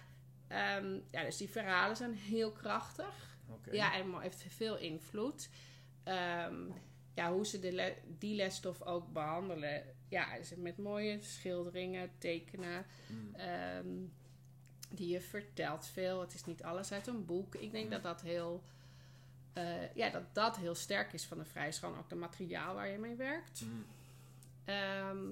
Ehm, 0.47 0.99
ja, 1.11 1.23
dus 1.23 1.37
die 1.37 1.49
verhalen 1.49 1.95
zijn 1.97 2.13
heel 2.13 2.51
krachtig. 2.51 3.32
Ja, 3.71 3.93
en 3.93 4.19
heeft 4.19 4.45
veel 4.47 4.77
invloed. 4.77 5.49
Ehm, 6.03 6.55
ja, 7.13 7.31
hoe 7.33 7.45
ze 7.45 7.59
de 7.59 7.71
le- 7.71 7.97
die 8.17 8.35
lesstof 8.35 8.81
ook 8.81 9.13
behandelen. 9.13 9.83
Ja, 10.09 10.33
is 10.35 10.49
het 10.49 10.59
met 10.59 10.77
mooie 10.77 11.21
schilderingen, 11.21 12.11
tekenen. 12.17 12.85
Mm. 13.07 13.35
ehm, 13.35 13.87
die 14.89 15.07
je 15.07 15.21
vertelt 15.21 15.85
veel. 15.85 16.21
Het 16.21 16.33
is 16.33 16.45
niet 16.45 16.63
alles 16.63 16.91
uit 16.91 17.07
een 17.07 17.25
boek. 17.25 17.55
Ik 17.55 17.71
denk 17.71 17.91
dat 17.91 18.03
dat 18.03 18.21
heel, 18.21 18.63
eh, 19.53 19.95
ja, 19.95 20.09
dat 20.09 20.33
dat 20.35 20.57
heel 20.57 20.75
sterk 20.75 21.13
is 21.13 21.25
van 21.25 21.37
de. 21.37 21.45
En 21.53 21.95
Ook 21.97 22.09
de 22.09 22.15
materiaal 22.15 22.75
waar 22.75 22.87
je 22.87 22.97
mee 22.97 23.15
werkt. 23.15 23.61
Mm. 23.61 23.85
Ehm, 24.65 25.31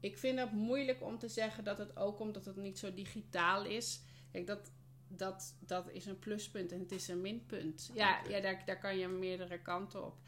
ik 0.00 0.18
vind 0.18 0.38
het 0.38 0.52
moeilijk 0.52 1.02
om 1.02 1.18
te 1.18 1.28
zeggen 1.28 1.64
dat 1.64 1.78
het 1.78 1.96
ook 1.96 2.20
omdat 2.20 2.44
het 2.44 2.56
niet 2.56 2.78
zo 2.78 2.94
digitaal 2.94 3.64
is. 3.64 4.00
Kijk, 4.32 4.46
dat, 4.46 4.70
dat, 5.16 5.54
dat 5.60 5.90
is 5.90 6.06
een 6.06 6.18
pluspunt 6.18 6.72
en 6.72 6.80
het 6.80 6.92
is 6.92 7.08
een 7.08 7.20
minpunt. 7.20 7.90
Ja, 7.94 8.20
ja 8.28 8.40
daar, 8.40 8.62
daar 8.64 8.78
kan 8.78 8.96
je 8.98 9.08
meerdere 9.08 9.58
kanten 9.58 10.04
op. 10.04 10.18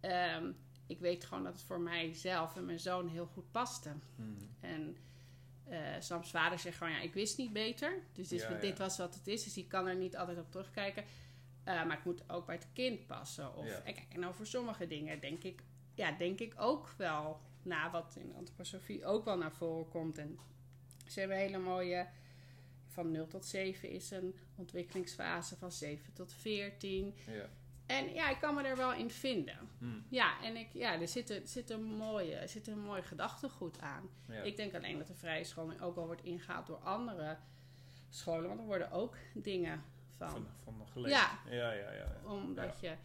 Ehm, 0.00 0.52
ik 0.86 0.98
weet 1.00 1.24
gewoon 1.24 1.44
dat 1.44 1.52
het 1.52 1.62
voor 1.62 1.80
mijzelf 1.80 2.56
en 2.56 2.64
mijn 2.64 2.80
zoon 2.80 3.08
heel 3.08 3.26
goed 3.26 3.50
paste. 3.50 3.92
Mm. 4.16 4.36
En 4.60 4.96
eh 5.64 5.80
Sam's 6.00 6.30
vader 6.30 6.58
zegt 6.58 6.76
gewoon, 6.76 6.92
ja, 6.92 7.00
ik 7.00 7.14
wist 7.14 7.38
niet 7.38 7.52
beter. 7.52 8.02
Dus 8.12 8.28
dit, 8.28 8.40
Ja, 8.40 8.50
ja. 8.50 8.58
dit 8.58 8.78
was 8.78 8.98
wat 8.98 9.14
het 9.14 9.26
is. 9.26 9.44
Dus 9.44 9.52
die 9.52 9.66
kan 9.66 9.86
er 9.86 9.96
niet 9.96 10.16
altijd 10.16 10.38
op 10.38 10.50
terugkijken. 10.50 11.04
Eh, 11.64 11.74
maar 11.84 11.96
het 11.96 12.04
moet 12.04 12.30
ook 12.30 12.46
bij 12.46 12.54
het 12.54 12.68
kind 12.72 13.06
passen. 13.06 13.56
Of, 13.56 13.66
Ja. 13.66 13.74
en, 13.82 13.94
kijk, 13.94 14.06
en 14.08 14.26
over 14.26 14.46
sommige 14.46 14.86
dingen 14.86 15.20
denk 15.20 15.42
ik, 15.42 15.62
ja, 15.94 16.12
denk 16.12 16.40
ik 16.40 16.54
ook 16.56 16.94
wel 16.96 17.40
na 17.62 17.90
wat 17.90 18.16
in 18.20 18.34
antroposofie 18.34 19.04
ook 19.04 19.24
wel 19.24 19.36
naar 19.38 19.52
voren 19.52 19.88
komt. 19.88 20.18
En 20.18 20.38
ze 21.06 21.18
hebben 21.20 21.38
hele 21.38 21.58
mooie, 21.58 22.06
van 22.94 23.10
0 23.10 23.26
tot 23.26 23.44
7 23.44 23.90
is 23.90 24.10
een 24.10 24.34
ontwikkelingsfase, 24.54 25.56
van 25.56 25.72
7 25.72 26.12
tot 26.12 26.32
14. 26.32 27.14
Ja. 27.26 27.48
En 27.86 28.14
ja, 28.14 28.30
ik 28.30 28.38
kan 28.38 28.54
me 28.54 28.62
er 28.62 28.76
wel 28.76 28.92
in 28.92 29.10
vinden. 29.10 29.58
Mm. 29.78 30.04
Ja, 30.08 30.42
en 30.42 30.56
ik, 30.56 30.68
ja, 30.72 31.00
er 31.00 31.08
zit, 31.08 31.30
er, 31.30 31.40
zit, 31.44 31.70
een 31.70 31.84
mooie, 31.84 32.34
er 32.34 32.48
zit 32.48 32.66
een 32.66 32.80
mooi 32.80 33.02
gedachtegoed 33.02 33.80
aan. 33.80 34.08
Ja. 34.28 34.42
Ik 34.42 34.56
denk 34.56 34.74
alleen 34.74 34.98
dat 34.98 35.06
de 35.06 35.14
vrije 35.14 35.44
school 35.44 35.66
nu 35.66 35.80
ook 35.80 35.94
wel 35.94 36.06
wordt 36.06 36.24
ingehaald 36.24 36.66
door 36.66 36.78
andere 36.78 37.36
scholen. 38.08 38.48
Want 38.48 38.60
er 38.60 38.66
worden 38.66 38.90
ook 38.90 39.16
dingen 39.34 39.82
van. 40.16 40.30
Van, 40.30 40.46
van 40.64 40.86
geleerd. 40.92 41.12
Ja. 41.12 41.38
Ja, 41.50 41.72
ja, 41.72 41.92
ja. 41.92 41.92
ja. 41.92 42.32
Omdat 42.32 42.80
je... 42.80 42.96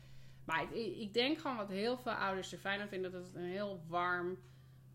Maar 0.45 0.63
ik, 0.73 0.95
ik 0.97 1.13
denk 1.13 1.37
gewoon 1.37 1.57
wat 1.57 1.69
heel 1.69 1.97
veel 1.97 2.11
ouders 2.11 2.51
er 2.51 2.57
fijn 2.57 2.81
aan 2.81 2.87
vinden... 2.87 3.11
dat 3.11 3.25
het 3.25 3.35
een 3.35 3.43
heel 3.43 3.83
warm 3.87 4.37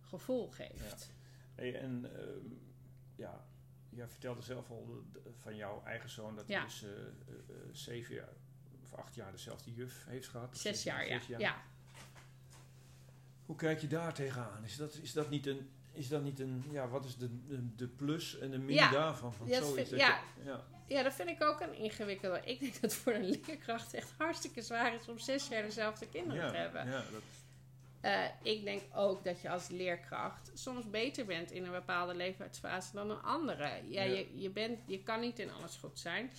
gevoel 0.00 0.48
geeft. 0.48 1.12
En 1.54 2.10
ehm, 2.16 2.46
ja, 3.16 3.44
jij 3.94 4.08
vertelde 4.08 4.42
zelf 4.42 4.70
al 4.70 5.04
de- 5.12 5.20
van 5.42 5.56
jouw 5.56 5.82
eigen 5.84 6.10
zoon 6.10 6.36
dat 6.36 6.48
Ja. 6.48 6.54
hij 6.56 6.64
dus 6.64 6.82
eh, 6.82 6.90
eh, 6.90 6.96
eh, 6.98 7.54
zeven 7.72 8.14
jaar 8.14 8.32
of 8.82 8.94
acht 8.94 9.14
jaar 9.14 9.32
dezelfde 9.32 9.72
juf 9.72 10.04
heeft 10.06 10.28
gehad. 10.28 10.58
Zes 10.58 10.82
jaar, 10.82 11.06
ja. 11.38 11.62
Hoe 13.46 13.56
kijk 13.56 13.80
je 13.80 13.86
daar 13.86 14.14
tegenaan? 14.14 14.64
Is 14.64 14.76
dat, 14.76 14.94
is 14.94 15.12
dat 15.12 15.30
niet 15.30 15.46
een, 15.46 15.70
is 15.92 16.08
dat 16.08 16.22
niet 16.22 16.40
een, 16.40 16.64
ja, 16.70 16.88
wat 16.88 17.04
is 17.04 17.16
de, 17.16 17.46
de, 17.46 17.74
de 17.74 17.88
plus 17.88 18.38
en 18.38 18.50
de 18.50 18.58
min 18.58 18.74
Ja. 18.74 18.90
daarvan? 18.90 19.34
Van 19.34 19.46
Ja, 19.46 19.58
dat 19.60 19.68
zoiets 19.68 19.88
vind- 19.88 20.00
ja. 20.00 20.20
je- 20.38 20.44
ja. 20.44 20.64
Ja, 20.86 21.02
dat 21.02 21.14
vind 21.14 21.28
ik 21.28 21.42
ook 21.42 21.60
een 21.60 21.74
ingewikkelde. 21.74 22.40
Ik 22.44 22.60
denk 22.60 22.72
dat 22.72 22.80
het 22.82 22.94
voor 22.94 23.12
een 23.12 23.24
leerkracht 23.24 23.94
echt 23.94 24.12
hartstikke 24.18 24.62
zwaar 24.62 24.94
is... 24.94 25.08
om 25.08 25.18
zes 25.18 25.48
jaar 25.48 25.62
dezelfde 25.62 26.08
kinderen 26.08 26.42
Ja, 26.44 26.50
te 26.50 26.56
hebben. 26.56 26.86
ja, 26.86 26.90
dat, 26.92 27.22
Eh, 28.04 28.24
ik 28.42 28.64
denk 28.64 28.82
ook 28.94 29.24
dat 29.24 29.40
je 29.40 29.50
als 29.50 29.68
leerkracht 29.68 30.50
soms 30.54 30.90
beter 30.90 31.24
bent 31.24 31.50
in 31.50 31.64
een 31.64 31.72
bepaalde 31.72 32.14
leeftijdsfase 32.14 32.92
dan 32.92 33.10
een 33.10 33.22
andere. 33.22 33.68
Ja, 33.88 34.02
Ja. 34.02 34.02
Je, 34.02 34.40
je, 34.40 34.50
bent, 34.50 34.78
je 34.86 35.02
kan 35.02 35.20
niet 35.20 35.38
in 35.38 35.52
alles 35.52 35.76
goed 35.76 35.98
zijn. 35.98 36.30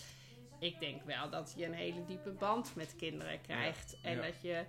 Ik 0.59 0.79
denk 0.79 1.03
wel 1.03 1.29
dat 1.29 1.53
je 1.55 1.65
een 1.65 1.73
hele 1.73 2.05
diepe 2.05 2.29
band 2.29 2.75
met 2.75 2.95
kinderen 2.95 3.41
krijgt. 3.41 3.97
En 4.01 4.21
dat 4.21 4.41
je 4.41 4.65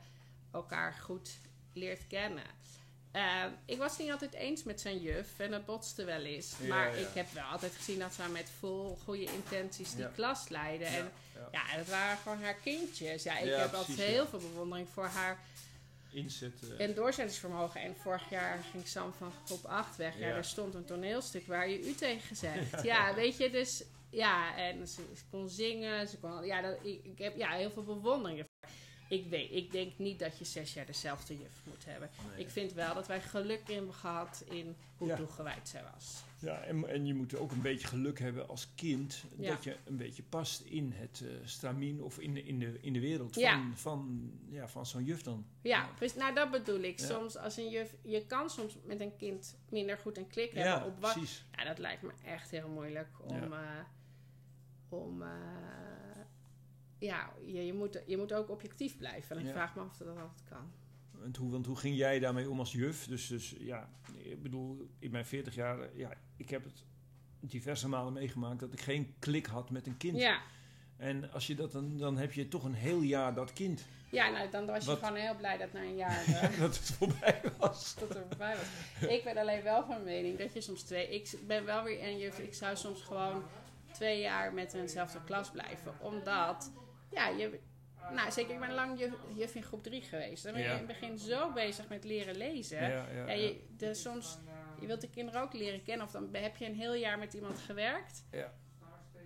elkaar 0.53 0.93
goed 0.93 1.39
leert 1.73 2.07
kennen. 2.07 2.45
Eh, 3.13 3.45
ik 3.65 3.79
was 3.79 3.99
niet 3.99 4.11
altijd 4.11 4.35
eens 4.35 4.63
met 4.63 4.81
zijn 4.81 4.99
juf 4.99 5.39
en 5.39 5.51
dat 5.51 5.65
botste 5.65 6.05
wel 6.05 6.25
eens. 6.25 6.55
Maar 6.69 6.97
ik 6.97 7.09
heb 7.15 7.31
wel 7.33 7.45
altijd 7.45 7.73
gezien 7.75 7.99
dat 7.99 8.15
ze 8.15 8.29
met 8.29 8.51
vol 8.59 8.99
goede 9.05 9.33
intenties 9.33 9.95
die 9.95 10.13
klas 10.13 10.49
leidde. 10.49 10.85
En 10.85 11.13
ja. 11.53 11.77
dat 11.77 11.87
waren 11.87 12.17
gewoon 12.17 12.43
haar 12.43 12.55
kindjes. 12.55 13.23
Ja, 13.23 13.39
ik 13.39 13.55
heb 13.55 13.73
altijd 13.73 13.99
heel 13.99 14.27
veel 14.27 14.39
bewondering 14.39 14.89
voor 14.89 15.07
haar 15.07 15.39
Inzet. 16.17 16.53
eh, 16.79 16.85
en 16.87 16.95
doorzettingsvermogen. 16.95 17.81
En 17.81 17.97
vorig 17.97 18.31
jaar 18.31 18.65
ging 18.71 18.87
Sam 18.87 19.13
van 19.13 19.33
groep 19.45 19.65
8 19.65 19.97
weg. 19.97 20.19
Ja, 20.19 20.27
er 20.27 20.45
stond 20.45 20.75
een 20.75 20.85
toneelstuk 20.85 21.47
waar 21.47 21.69
je 21.69 21.89
u 21.89 21.95
tegen 21.95 22.37
zegt. 22.37 22.83
Ja, 22.93 23.15
weet 23.15 23.37
je, 23.37 23.51
dus 23.51 23.85
ja, 24.11 24.57
en 24.57 24.89
ze, 24.89 25.03
ze 25.15 25.23
kon 25.31 25.49
zingen. 25.49 26.09
Ze 26.09 26.19
kon, 26.19 26.45
ja, 26.47 26.61
dat, 26.61 26.77
ik, 26.83 27.05
ik 27.05 27.19
heb 27.19 27.37
ja, 27.37 27.51
heel 27.51 27.71
veel 27.71 27.85
bewondering 27.85 28.39
ervoor. 28.39 28.77
Ik, 29.09 29.27
weet, 29.29 29.53
ik 29.53 29.71
denk 29.73 29.99
niet 29.99 30.19
dat 30.19 30.39
je 30.39 30.45
zes 30.45 30.75
jaar 30.75 30.87
dezelfde 30.87 31.39
juf 31.39 31.61
moet 31.65 31.85
hebben. 31.85 32.11
nee. 32.31 32.41
Ik 32.45 32.51
vind 32.51 32.73
wel 32.73 32.95
dat 32.95 33.07
wij 33.07 33.21
geluk 33.21 33.73
hebben 33.73 33.95
gehad 33.95 34.45
in 34.49 34.77
hoe 34.97 35.09
Ja. 35.09 35.17
toegewijd 35.17 35.69
zij 35.69 35.83
was. 35.95 36.23
Ja, 36.39 36.61
en, 36.61 36.89
en 36.89 37.07
je 37.07 37.15
moet 37.15 37.37
ook 37.37 37.53
een 37.53 37.63
beetje 37.63 37.87
geluk 37.87 38.19
hebben 38.19 38.49
als 38.49 38.69
kind 38.75 39.25
Ja. 39.39 39.51
dat 39.55 39.65
je 39.65 39.77
een 39.85 39.97
beetje 39.97 40.23
past 40.23 40.61
in 40.61 40.93
het 40.95 41.23
eh 41.25 41.29
stramien 41.45 42.03
of 42.03 42.19
in 42.19 42.35
de, 42.35 42.43
in 42.45 42.59
de, 42.59 42.79
in 42.81 42.93
de 42.93 43.01
wereld 43.01 43.33
van, 43.35 43.43
Ja. 43.43 43.71
van, 43.75 44.31
ja, 44.51 44.69
van 44.69 44.87
zo'n 44.87 45.05
juf 45.05 45.23
dan. 45.23 45.47
Ja, 45.63 45.89
dus, 45.99 46.15
nou 46.15 46.35
dat 46.35 46.51
bedoel 46.51 46.81
ik. 46.81 46.99
Soms 46.99 47.37
als 47.37 47.57
een 47.57 47.69
juf, 47.71 47.95
je 48.03 48.27
kan 48.27 48.51
soms 48.51 48.77
met 48.85 49.01
een 49.01 49.17
kind 49.17 49.57
minder 49.69 49.99
goed 49.99 50.17
een 50.17 50.27
klik 50.29 50.53
hebben 50.53 50.85
op 50.87 51.01
wat. 51.01 51.13
precies. 51.13 51.45
Ja, 51.57 51.65
dat 51.65 51.79
lijkt 51.79 52.03
me 52.03 52.11
echt 52.25 52.51
heel 52.51 52.69
moeilijk 52.69 53.09
om. 53.23 53.53
eh, 53.53 53.61
om 54.89 55.23
eh, 55.23 55.29
ja, 56.99 57.31
je, 57.47 57.67
je, 57.67 57.73
moet, 57.73 58.03
je 58.07 58.17
moet 58.17 58.33
ook 58.33 58.51
objectief 58.51 58.97
blijven. 58.97 59.37
En 59.37 59.41
ik 59.43 59.47
Ja. 59.49 59.53
vraag 59.53 59.75
me 59.75 59.81
af 59.81 59.91
of 59.91 59.97
dat 59.97 60.09
altijd 60.09 60.43
kan. 60.49 60.73
Want 61.11 61.37
hoe, 61.37 61.51
want 61.51 61.67
hoe 61.67 61.77
ging 61.77 61.97
jij 61.97 62.19
daarmee 62.19 62.51
om 62.51 62.59
als 62.59 62.73
juf? 62.73 63.07
Dus, 63.07 63.27
dus 63.27 63.55
ja, 63.59 63.89
ik 64.17 64.43
bedoel, 64.43 64.91
in 64.99 65.11
mijn 65.11 65.27
40 65.27 65.55
jaar, 65.55 65.81
eh, 65.81 65.99
ja, 65.99 66.11
ik 66.37 66.51
heb 66.51 66.65
het 66.65 66.85
diverse 67.41 67.89
malen 67.89 68.13
meegemaakt 68.13 68.61
dat 68.61 68.73
ik 68.73 68.81
geen 68.81 69.15
klik 69.19 69.47
had 69.47 69.71
met 69.71 69.87
een 69.87 69.97
kind. 69.97 70.17
Ja, 70.17 70.41
En 70.97 71.33
als 71.33 71.47
je 71.47 71.55
dat 71.55 71.73
dan, 71.73 71.99
dan 71.99 72.17
heb 72.17 72.33
je 72.33 72.49
toch 72.49 72.65
een 72.65 72.75
heel 72.75 73.01
jaar 73.01 73.35
dat 73.35 73.53
kind 73.53 73.85
ja 74.11 74.31
nou, 74.31 74.51
dan 74.51 74.67
was 74.67 74.85
je 74.85 74.91
Wat- 74.91 74.99
gewoon 74.99 75.15
heel 75.17 75.37
blij 75.37 75.57
dat 75.59 75.73
na 75.73 75.81
een 75.81 75.97
jaar 76.07 76.25
eh, 76.27 76.59
dat 76.59 76.77
het 76.79 76.91
voorbij 76.91 77.41
was. 77.59 77.95
dat 78.01 78.15
er 78.17 78.25
voorbij 78.29 78.57
was. 78.57 79.11
Ik 79.11 79.25
ben 79.25 79.37
alleen 79.37 79.63
wel 79.63 79.85
van 79.85 80.05
mening 80.05 80.39
dat 80.39 80.53
je 80.55 80.61
soms 80.61 80.83
twee... 80.83 81.09
Ik 81.09 81.39
ben 81.47 81.65
wel 81.65 81.83
weer 81.85 82.03
een 82.03 82.19
juf, 82.19 82.39
ik 82.39 82.55
zou 82.55 82.77
soms 82.77 83.03
gewoon 83.03 83.43
twee 83.93 84.21
jaar 84.21 84.53
met 84.55 84.75
eenzelfde 84.75 85.19
klas 85.25 85.51
blijven. 85.51 85.95
Omdat, 86.01 86.71
ja, 87.17 87.29
je... 87.29 87.61
Nou, 88.13 88.31
zeker, 88.31 88.55
ik 88.55 88.61
ben 88.61 88.73
lang 88.73 88.99
juf, 88.99 89.13
juf 89.35 89.55
in 89.55 89.63
groep 89.63 89.83
3 89.83 90.03
geweest. 90.03 90.45
Dan 90.45 90.53
ben 90.53 90.63
je 90.63 90.69
in 90.69 90.77
het 90.77 90.87
begin 90.87 91.19
zo 91.19 91.53
bezig 91.53 91.89
met 91.89 92.05
leren 92.05 92.37
lezen. 92.37 92.91
Ja, 92.91 93.33
je, 93.33 93.65
de, 93.77 93.95
soms, 93.95 94.39
je 94.81 94.87
wilt 94.87 95.01
de 95.01 95.11
kinderen 95.11 95.41
ook 95.41 95.53
leren 95.53 95.83
kennen. 95.83 96.07
Of 96.07 96.13
dan 96.13 96.29
heb 96.33 96.57
je 96.57 96.67
een 96.67 96.75
heel 96.75 96.95
jaar 96.95 97.19
met 97.19 97.35
iemand 97.35 97.59
gewerkt. 97.59 98.25
Ja. 98.31 98.53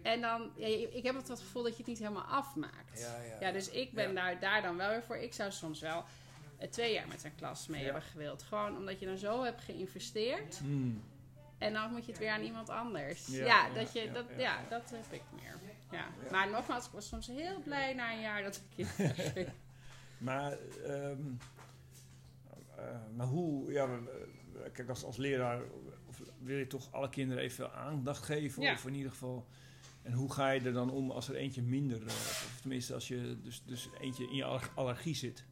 En 0.02 0.20
dan, 0.20 0.50
ja, 0.56 0.66
ik 0.66 1.02
heb 1.02 1.14
het 1.14 1.28
wat 1.28 1.40
gevoel 1.40 1.62
dat 1.62 1.72
je 1.72 1.78
het 1.78 1.86
niet 1.86 1.98
helemaal 1.98 2.22
afmaakt. 2.22 3.00
Ja, 3.00 3.22
ja. 3.22 3.46
Ja, 3.46 3.52
dus 3.52 3.70
ik 3.70 3.92
ben 3.92 4.08
Ja. 4.08 4.14
daar, 4.14 4.40
daar 4.40 4.62
dan 4.62 4.76
wel 4.76 4.90
weer 4.90 5.02
voor. 5.02 5.16
Ik 5.16 5.32
zou 5.32 5.50
soms 5.50 5.80
wel 5.80 6.04
eh, 6.58 6.68
twee 6.68 6.92
jaar 6.92 7.08
met 7.08 7.24
een 7.24 7.34
klas 7.34 7.66
mee 7.66 7.84
hebben 7.84 8.02
gewild. 8.02 8.42
Gewoon 8.42 8.76
omdat 8.76 9.00
je 9.00 9.06
dan 9.06 9.18
zo 9.18 9.42
hebt 9.42 9.60
geïnvesteerd. 9.60 10.58
Hmm. 10.58 11.02
En 11.58 11.72
dan 11.72 11.90
moet 11.90 12.04
je 12.04 12.10
het 12.10 12.20
weer 12.20 12.30
aan 12.30 12.42
iemand 12.42 12.68
anders. 12.68 13.26
Ja, 13.26 13.68
dat, 13.70 13.92
je, 13.92 14.12
dat, 14.12 14.24
ja. 14.28 14.38
ja, 14.38 14.58
dat 14.68 14.90
heb 14.90 15.12
ik 15.12 15.22
meer. 15.42 15.58
Ja. 15.90 16.08
Maar 16.30 16.50
nogmaals, 16.50 16.86
ik 16.86 16.92
was 16.92 17.08
soms 17.08 17.26
heel 17.26 17.60
blij 17.62 17.94
na 17.94 18.12
een 18.12 18.20
jaar 18.20 18.42
dat 18.42 18.62
ik 18.76 18.86
kind. 18.86 19.48
Maar, 20.18 20.52
ehm, 20.84 21.20
eh, 22.76 22.84
maar 23.16 23.26
hoe, 23.26 23.72
ja, 23.72 23.98
kijk, 24.72 24.88
als, 24.88 25.04
als 25.04 25.16
leraar 25.16 25.62
of 26.08 26.20
wil 26.38 26.56
je 26.58 26.66
toch 26.66 26.92
alle 26.92 27.08
kinderen 27.08 27.42
even 27.44 27.72
aandacht 27.72 28.24
geven? 28.24 28.62
Ja. 28.62 28.72
Of 28.72 28.86
in 28.86 28.94
ieder 28.94 29.10
geval, 29.10 29.46
en 30.02 30.12
hoe 30.12 30.32
ga 30.32 30.50
je 30.50 30.60
er 30.60 30.72
dan 30.72 30.90
om 30.90 31.10
als 31.10 31.28
er 31.28 31.34
eentje 31.34 31.62
minder, 31.62 32.00
eh, 32.00 32.06
of 32.06 32.58
tenminste 32.60 32.94
als 32.94 33.08
je 33.08 33.38
dus, 33.42 33.62
dus 33.64 33.88
eentje 34.00 34.24
in 34.28 34.34
je 34.36 34.44
aller- 34.44 34.70
allergie 34.74 35.14
zit? 35.14 35.44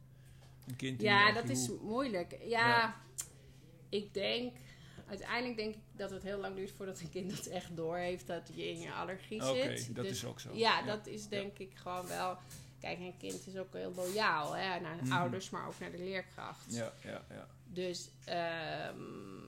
Een 0.67 0.75
kind 0.75 0.99
in 1.01 1.05
je 1.05 1.11
Ja, 1.13 1.31
dat 1.33 1.49
is 1.49 1.69
moeilijk. 1.81 2.31
Ja, 2.41 2.67
Ja. 2.67 2.95
ik 3.89 4.13
denk... 4.13 4.57
Uiteindelijk 5.09 5.57
denk 5.57 5.75
ik 5.75 5.81
dat 5.91 6.09
het 6.11 6.23
heel 6.23 6.37
lang 6.39 6.55
duurt 6.55 6.71
voordat 6.71 6.99
een 6.99 7.09
kind 7.09 7.31
het 7.37 7.47
echt 7.47 7.75
door 7.75 7.97
heeft 7.97 8.27
dat 8.27 8.49
je 8.53 8.69
in 8.69 8.79
je 8.79 8.91
allergie 8.93 9.49
Oké, 9.49 9.77
zit. 9.77 9.95
dat 9.95 10.03
Dus 10.05 10.13
is 10.13 10.25
ook 10.25 10.39
zo. 10.39 10.49
Ja, 10.53 10.81
dat 10.81 11.07
is 11.07 11.27
denk 11.27 11.57
ik 11.57 11.71
gewoon 11.75 12.07
wel... 12.07 12.37
Kijk, 12.79 12.99
een 12.99 13.17
kind 13.17 13.47
is 13.47 13.57
ook 13.57 13.73
heel 13.73 13.93
loyaal 13.95 14.55
hè, 14.55 14.79
naar 14.79 14.97
de 14.97 15.03
Mhm. 15.03 15.11
ouders, 15.13 15.49
maar 15.49 15.67
ook 15.67 15.79
naar 15.79 15.91
de 15.91 15.97
leerkracht. 15.97 16.65
Ja, 16.75 16.93
ja, 17.03 17.23
ja. 17.29 17.47
Dus 17.65 18.09
ehm, 18.25 19.47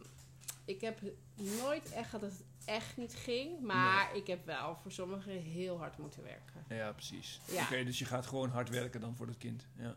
ik 0.65 0.81
heb 0.81 0.99
nooit 1.35 1.91
echt 1.91 2.11
dat 2.11 2.21
het 2.21 2.43
echt 2.65 2.97
niet 2.97 3.13
ging. 3.15 3.59
Maar 3.59 4.15
ik 4.15 4.27
heb 4.27 4.45
wel 4.45 4.75
voor 4.81 4.91
sommigen 4.91 5.31
heel 5.41 5.77
hard 5.77 5.97
moeten 5.97 6.23
werken. 6.23 6.65
Ja, 6.69 6.91
precies. 6.91 7.39
Ja. 7.51 7.63
Oké, 7.63 7.83
dus 7.83 7.99
je 7.99 8.05
gaat 8.05 8.25
gewoon 8.25 8.49
hard 8.49 8.69
werken 8.69 9.01
dan 9.01 9.15
voor 9.15 9.25
dat 9.25 9.37
kind. 9.37 9.67
Ja. 9.77 9.95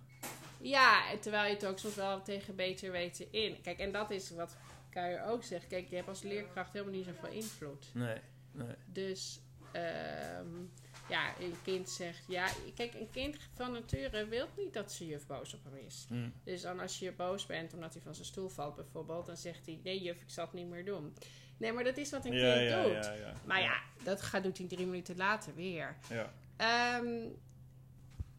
Ja, 0.61 1.11
en 1.11 1.21
terwijl 1.21 1.45
je 1.49 1.55
het 1.55 1.67
ook 1.67 1.79
soms 1.79 1.95
wel 1.95 2.23
tegen 2.23 2.57
beter 2.57 2.91
weten 2.91 3.33
in. 3.33 3.61
Kijk, 3.61 3.79
en 3.79 3.93
dat 3.93 4.11
is 4.11 4.31
wat 4.31 4.57
Kuijer 4.95 5.25
ook 5.25 5.45
zegt. 5.45 5.67
Kijk, 5.67 5.89
je 5.89 5.97
hebt 5.97 6.09
als 6.09 6.23
leerkracht 6.23 6.73
helemaal 6.73 6.95
niet 6.95 7.05
zoveel 7.05 7.29
invloed. 7.31 7.91
Nee, 7.95 8.19
nee. 8.53 8.75
Dus 8.87 9.41
ehm, 9.73 10.49
ja, 11.09 11.39
een 11.41 11.55
kind 11.63 11.89
zegt... 11.91 12.25
Ja, 12.29 12.49
kijk, 12.75 12.95
een 12.95 13.11
kind 13.11 13.37
van 13.55 13.73
nature 13.73 14.27
wil 14.27 14.49
niet 14.57 14.73
dat 14.73 14.93
zijn 14.93 15.09
juf 15.09 15.27
boos 15.27 15.55
op 15.55 15.65
hem 15.65 15.77
is. 15.87 16.05
Hm. 16.09 16.29
Dus 16.45 16.61
dan 16.63 16.81
als 16.81 16.99
je 16.99 17.13
boos 17.13 17.47
bent 17.47 17.75
omdat 17.75 17.93
hij 17.95 18.03
van 18.03 18.15
zijn 18.15 18.27
stoel 18.27 18.49
valt 18.49 18.75
bijvoorbeeld... 18.77 19.27
dan 19.27 19.37
zegt 19.37 19.67
hij, 19.67 19.81
nee 19.83 20.03
juf, 20.03 20.21
ik 20.21 20.31
zal 20.31 20.45
het 20.45 20.55
niet 20.55 20.67
meer 20.69 20.85
doen. 20.85 21.15
Nee, 21.57 21.73
maar 21.73 21.85
dat 21.85 21.97
is 21.97 22.11
wat 22.11 22.25
een 22.25 22.33
Ja, 22.33 22.55
kind 22.55 22.69
ja, 22.69 22.83
doet. 22.83 22.93
ja, 23.05 23.13
ja. 23.13 23.35
Maar 23.45 23.61
ja, 23.61 23.81
dat 24.05 24.23
gaat, 24.23 24.43
doet 24.43 24.59
hij 24.59 24.67
drie 24.67 24.87
minuten 24.87 25.17
later 25.17 25.55
weer. 25.55 25.97
Ja. 26.09 26.33
Ehm, 26.57 27.27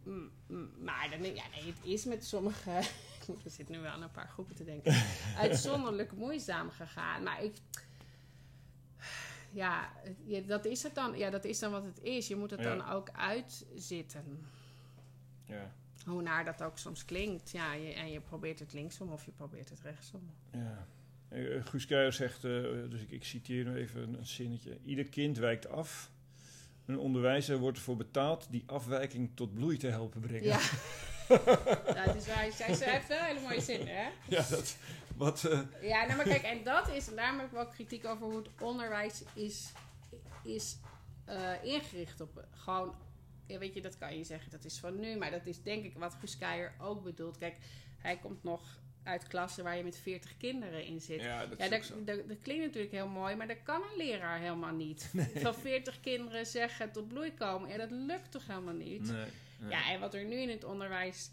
m- 0.04 0.32
m- 0.48 0.84
maar 0.84 1.10
dan, 1.10 1.24
ja, 1.36 1.44
nee, 1.52 1.64
het 1.66 1.78
is 1.84 2.06
met 2.06 2.26
sommige... 2.26 2.82
ik 3.28 3.52
zit 3.52 3.70
nu 3.70 3.80
wel 3.80 3.92
aan 3.92 4.02
een 4.02 4.12
paar 4.12 4.28
groepen 4.30 4.56
te 4.56 4.64
denken. 4.64 4.94
uitzonderlijk 5.38 6.12
moeizaam 6.12 6.70
gegaan. 6.70 7.24
Maar 7.24 7.44
ik... 7.44 7.56
Ja, 9.52 9.90
dat 10.48 10.66
is 10.66 10.84
het 10.84 10.96
dan. 10.96 11.18
Ja, 11.18 11.30
dat 11.30 11.46
is 11.46 11.60
dan 11.60 11.72
wat 11.72 11.84
het 11.86 12.00
is. 12.02 12.28
Je 12.28 12.36
moet 12.36 12.52
het 12.52 12.60
Ja. 12.60 12.76
dan 12.76 12.90
ook 12.90 13.10
uitzitten. 13.12 14.46
Ja. 15.46 15.72
Hoe 16.06 16.22
naar 16.22 16.46
dat 16.46 16.62
ook 16.64 16.78
soms 16.78 17.06
klinkt. 17.06 17.52
Ja, 17.52 17.74
je, 17.74 17.94
en 17.94 18.12
je 18.12 18.20
probeert 18.20 18.60
het 18.60 18.74
linksom 18.74 19.12
of 19.12 19.26
je 19.26 19.32
probeert 19.32 19.70
het 19.70 19.80
rechtsom. 19.82 20.32
Ja. 20.52 20.88
Eh, 21.30 21.66
Guus 21.66 21.86
Kuijer 21.86 22.14
zegt, 22.14 22.44
eh, 22.44 22.52
dus 22.90 23.02
ik, 23.02 23.12
ik 23.12 23.24
citeer 23.24 23.66
nu 23.66 23.76
even 23.76 24.02
een, 24.02 24.18
een 24.18 24.26
zinnetje. 24.26 24.78
Ieder 24.84 25.06
kind 25.06 25.38
wijkt 25.38 25.68
af. 25.70 26.12
Een 26.86 26.98
onderwijzer 26.98 27.58
wordt 27.58 27.78
ervoor 27.78 27.96
betaald 27.96 28.48
die 28.50 28.64
afwijking 28.66 29.32
tot 29.36 29.54
bloei 29.54 29.78
te 29.78 29.88
helpen 29.88 30.22
brengen. 30.22 30.44
Ja. 30.44 30.60
het 31.28 32.16
is 32.16 32.28
waar. 32.28 32.44
Heeft 32.92 33.08
wel 33.08 33.24
hele 33.24 33.40
mooie 33.40 33.62
zinnen, 33.62 33.96
hè? 33.96 34.10
Ja, 34.36 34.46
dat... 34.50 34.76
Wat... 35.16 35.44
eh, 35.44 35.60
Ja, 35.82 36.04
nou 36.06 36.16
maar 36.16 36.26
kijk, 36.26 36.44
en 36.44 36.64
dat 36.64 36.90
is, 36.90 37.08
en 37.08 37.16
daarom 37.16 37.38
heb 37.38 37.48
ik 37.48 37.54
wel 37.54 37.68
kritiek 37.68 38.06
over 38.06 38.26
hoe 38.26 38.38
het 38.38 38.48
onderwijs 38.60 39.24
is, 39.34 39.72
is 40.44 40.78
eh, 41.26 41.64
ingericht 41.64 42.22
op 42.22 42.44
gewoon, 42.56 42.96
ja, 43.48 43.58
weet 43.58 43.74
je, 43.74 43.82
dat 43.82 43.98
kan 43.98 44.18
je 44.18 44.24
zeggen, 44.24 44.52
dat 44.52 44.66
is 44.66 44.78
van 44.80 45.00
nu, 45.00 45.16
maar 45.18 45.32
dat 45.32 45.46
is 45.46 45.62
denk 45.62 45.84
ik 45.86 45.98
wat 45.98 46.16
Guus 46.20 46.38
Keijer 46.38 46.74
ook 46.80 47.04
bedoelt. 47.04 47.38
Kijk, 47.38 47.56
hij 47.98 48.18
komt 48.18 48.44
nog 48.44 48.80
uit 49.04 49.28
klassen 49.28 49.64
waar 49.64 49.78
je 49.78 49.84
met 49.84 49.98
40 49.98 50.38
kinderen 50.38 50.86
in 50.86 51.02
zit. 51.02 51.22
ja, 51.22 51.46
dat 51.46 51.60
Ja, 51.60 51.70
dat 52.06 52.40
klinkt 52.42 52.64
natuurlijk 52.66 52.92
heel 52.92 53.08
mooi, 53.08 53.36
maar 53.36 53.48
dat 53.48 53.64
kan 53.64 53.82
een 53.82 53.98
leraar 53.98 54.40
helemaal 54.40 54.74
niet. 54.74 55.12
Van 55.36 55.56
40 55.56 56.00
kinderen 56.00 56.46
zeggen 56.46 56.92
tot 56.92 57.08
bloei 57.08 57.34
komen. 57.34 57.70
Ja, 57.70 57.78
dat 57.78 57.92
lukt 57.92 58.32
toch 58.32 58.48
helemaal 58.48 58.74
niet? 58.74 59.12
Nee, 59.12 59.26
Ja, 59.70 59.90
en 59.92 60.00
wat 60.00 60.14
er 60.14 60.26
nu 60.26 60.36
in 60.36 60.50
het 60.50 60.64
onderwijs 60.64 61.30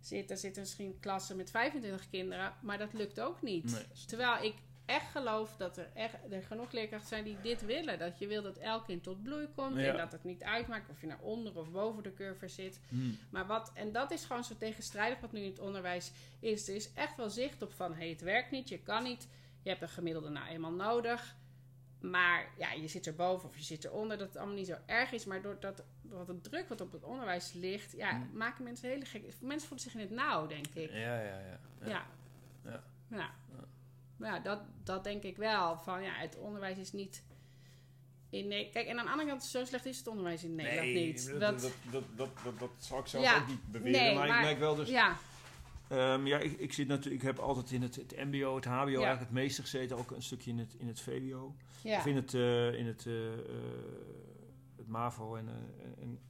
zit, 0.00 0.30
er 0.30 0.36
zitten 0.36 0.62
misschien 0.62 0.96
klassen 1.00 1.36
met 1.36 1.50
25 1.50 2.08
kinderen, 2.10 2.54
maar 2.60 2.78
dat 2.78 2.92
lukt 2.92 3.20
ook 3.20 3.42
niet. 3.42 3.72
Nee. 3.72 3.84
Terwijl 4.06 4.42
ik 4.44 4.54
echt 4.86 5.10
geloof 5.10 5.56
dat 5.56 5.76
er, 5.76 5.88
echt, 5.94 6.14
er 6.30 6.42
genoeg 6.42 6.72
leerkrachten 6.72 7.08
zijn 7.08 7.24
die 7.24 7.36
dit 7.42 7.64
willen. 7.64 7.98
Dat 7.98 8.18
je 8.18 8.26
wil 8.26 8.42
dat 8.42 8.56
elk 8.56 8.84
kind 8.84 9.02
tot 9.02 9.22
bloei 9.22 9.46
komt 9.54 9.76
Ja. 9.80 9.90
en 9.90 9.96
dat 9.96 10.12
het 10.12 10.24
niet 10.24 10.42
uitmaakt 10.42 10.90
of 10.90 11.00
je 11.00 11.06
naar 11.06 11.20
onder 11.20 11.56
of 11.58 11.70
boven 11.70 12.02
de 12.02 12.14
curve 12.14 12.48
zit. 12.48 12.80
Hm. 12.88 12.96
Maar 13.30 13.46
wat, 13.46 13.70
en 13.74 13.92
dat 13.92 14.10
is 14.10 14.24
gewoon 14.24 14.44
zo 14.44 14.54
tegenstrijdig 14.58 15.20
wat 15.20 15.32
nu 15.32 15.40
in 15.40 15.50
het 15.50 15.58
onderwijs 15.58 16.10
is. 16.40 16.68
Er 16.68 16.74
is 16.74 16.92
echt 16.92 17.16
wel 17.16 17.30
zicht 17.30 17.62
op 17.62 17.72
van, 17.72 17.94
hey, 17.94 18.08
het 18.08 18.20
werkt 18.20 18.50
niet, 18.50 18.68
je 18.68 18.78
kan 18.78 19.02
niet. 19.02 19.28
Je 19.62 19.68
hebt 19.68 19.82
een 19.82 19.88
gemiddelde 19.88 20.28
nou 20.28 20.46
eenmaal 20.48 20.72
nodig. 20.72 21.34
Maar 22.00 22.48
ja, 22.58 22.72
je 22.72 22.88
zit 22.88 23.06
erboven 23.06 23.48
of 23.48 23.56
je 23.56 23.64
zit 23.64 23.84
eronder, 23.84 24.18
dat 24.18 24.28
het 24.28 24.36
allemaal 24.36 24.56
niet 24.56 24.66
zo 24.66 24.76
erg 24.86 25.12
is. 25.12 25.24
Maar 25.24 25.42
doordat 25.42 25.82
door 26.08 26.26
de 26.26 26.40
druk 26.40 26.68
wat 26.68 26.80
op 26.80 26.92
het 26.92 27.04
onderwijs 27.04 27.52
ligt, 27.52 27.92
ja, 27.92 28.10
Hm. 28.10 28.36
maken 28.36 28.64
mensen 28.64 28.88
hele 28.88 29.04
gekke... 29.04 29.26
Mensen 29.40 29.68
voelen 29.68 29.86
zich 29.86 29.94
in 29.94 30.00
het 30.00 30.10
nauw, 30.10 30.46
denk 30.46 30.66
ik. 30.66 30.90
Ja, 30.90 31.20
ja, 31.20 31.38
ja. 31.38 31.60
Ja. 31.84 31.88
Ja. 31.88 32.06
Ja. 32.64 32.84
Ja. 33.10 33.30
Maar 34.16 34.34
ja, 34.34 34.38
dat, 34.40 34.60
dat 34.84 35.04
denk 35.04 35.22
ik 35.22 35.36
wel. 35.36 35.76
Van 35.78 36.02
ja, 36.02 36.12
het 36.12 36.36
onderwijs 36.38 36.78
is 36.78 36.92
niet. 36.92 37.22
In, 38.30 38.48
Kijk, 38.48 38.86
en 38.86 38.98
aan 38.98 39.04
de 39.04 39.10
andere 39.10 39.28
kant, 39.28 39.44
zo 39.44 39.64
slecht 39.64 39.86
is 39.86 39.98
het 39.98 40.06
onderwijs 40.06 40.44
in 40.44 40.54
Nederland 40.54 40.92
niet. 40.94 41.28
dat, 41.30 41.40
Dat- 41.40 41.60
dat, 41.60 41.72
dat, 41.90 42.02
dat, 42.16 42.28
dat, 42.44 42.58
dat 42.58 42.70
zou 42.78 43.00
ik 43.00 43.06
zelf 43.06 43.40
ook 43.40 43.46
niet 43.48 43.70
beweren. 43.70 44.00
nee, 44.00 44.14
maar, 44.14 44.28
maar- 44.28 44.38
ik 44.38 44.44
merk 44.44 44.58
wel 44.58 44.74
dus... 44.74 44.88
ja, 44.88 45.16
Ehm, 45.88 46.26
ja, 46.26 46.38
ik, 46.38 46.52
ik, 46.58 46.72
zit 46.72 46.88
natuurlijk, 46.88 47.22
ik 47.22 47.28
heb 47.28 47.38
altijd 47.38 47.70
in 47.70 47.82
het, 47.82 47.96
het 47.96 48.16
MBO, 48.16 48.54
het 48.54 48.64
HBO 48.64 48.76
eigenlijk 48.84 49.18
het 49.20 49.30
meeste 49.30 49.60
gezeten. 49.62 49.96
Ook 49.96 50.10
een 50.10 50.22
stukje 50.22 50.50
in 50.50 50.58
het, 50.58 50.74
in 50.78 50.86
het 50.88 51.00
VWO. 51.00 51.54
Of 51.84 52.06
in 52.06 52.16
het, 52.16 52.34
eh, 52.34 52.72
in 52.74 52.86
het, 52.86 53.06
eh, 53.06 53.32
eh, 53.32 53.38
het 54.86 54.94
MAVO 54.94 55.36
en, 55.36 55.48
eh, 55.48 56.02
en 56.02 56.20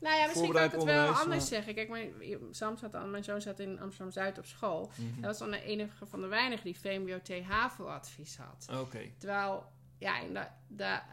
Nou 0.00 0.16
ja, 0.18 0.26
misschien 0.26 0.52
kan 0.52 0.64
ik 0.64 0.72
het 0.72 0.84
wel 0.84 1.06
anders 1.06 1.26
maar- 1.26 1.40
zeggen. 1.40 1.74
Kijk, 1.74 1.88
mijn, 1.88 2.12
Sam 2.50 2.76
zat 2.76 3.10
mijn 3.10 3.24
zoon 3.24 3.40
zat 3.40 3.58
in 3.58 3.80
Amsterdam-Zuid 3.80 4.38
op 4.38 4.44
school. 4.46 4.90
Mhm. 4.96 5.14
Dat 5.20 5.24
was 5.24 5.38
dan 5.38 5.50
de 5.50 5.62
enige 5.62 6.06
van 6.06 6.20
de 6.20 6.26
weinigen 6.26 6.64
die 6.64 6.78
VMBO-T-HAVO-advies 6.80 8.36
had. 8.36 8.68
Oké. 8.80 9.10
Terwijl, 9.18 9.64
ja, 9.98 10.18
in, 10.20 10.38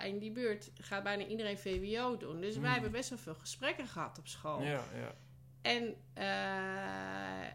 in 0.05 0.19
die 0.19 0.31
buurt 0.31 0.71
gaat 0.73 1.03
bijna 1.03 1.25
iedereen 1.25 1.57
VWO 1.57 2.17
doen. 2.17 2.41
Dus 2.41 2.53
Mhm. 2.53 2.61
wij 2.63 2.71
hebben 2.71 2.91
best 2.91 3.09
wel 3.09 3.19
veel 3.19 3.35
gesprekken 3.35 3.87
gehad 3.87 4.17
op 4.19 4.27
school. 4.27 4.61
Ja, 4.61 4.83
ja. 4.95 5.15
En 5.61 5.95
eh, 6.13 7.51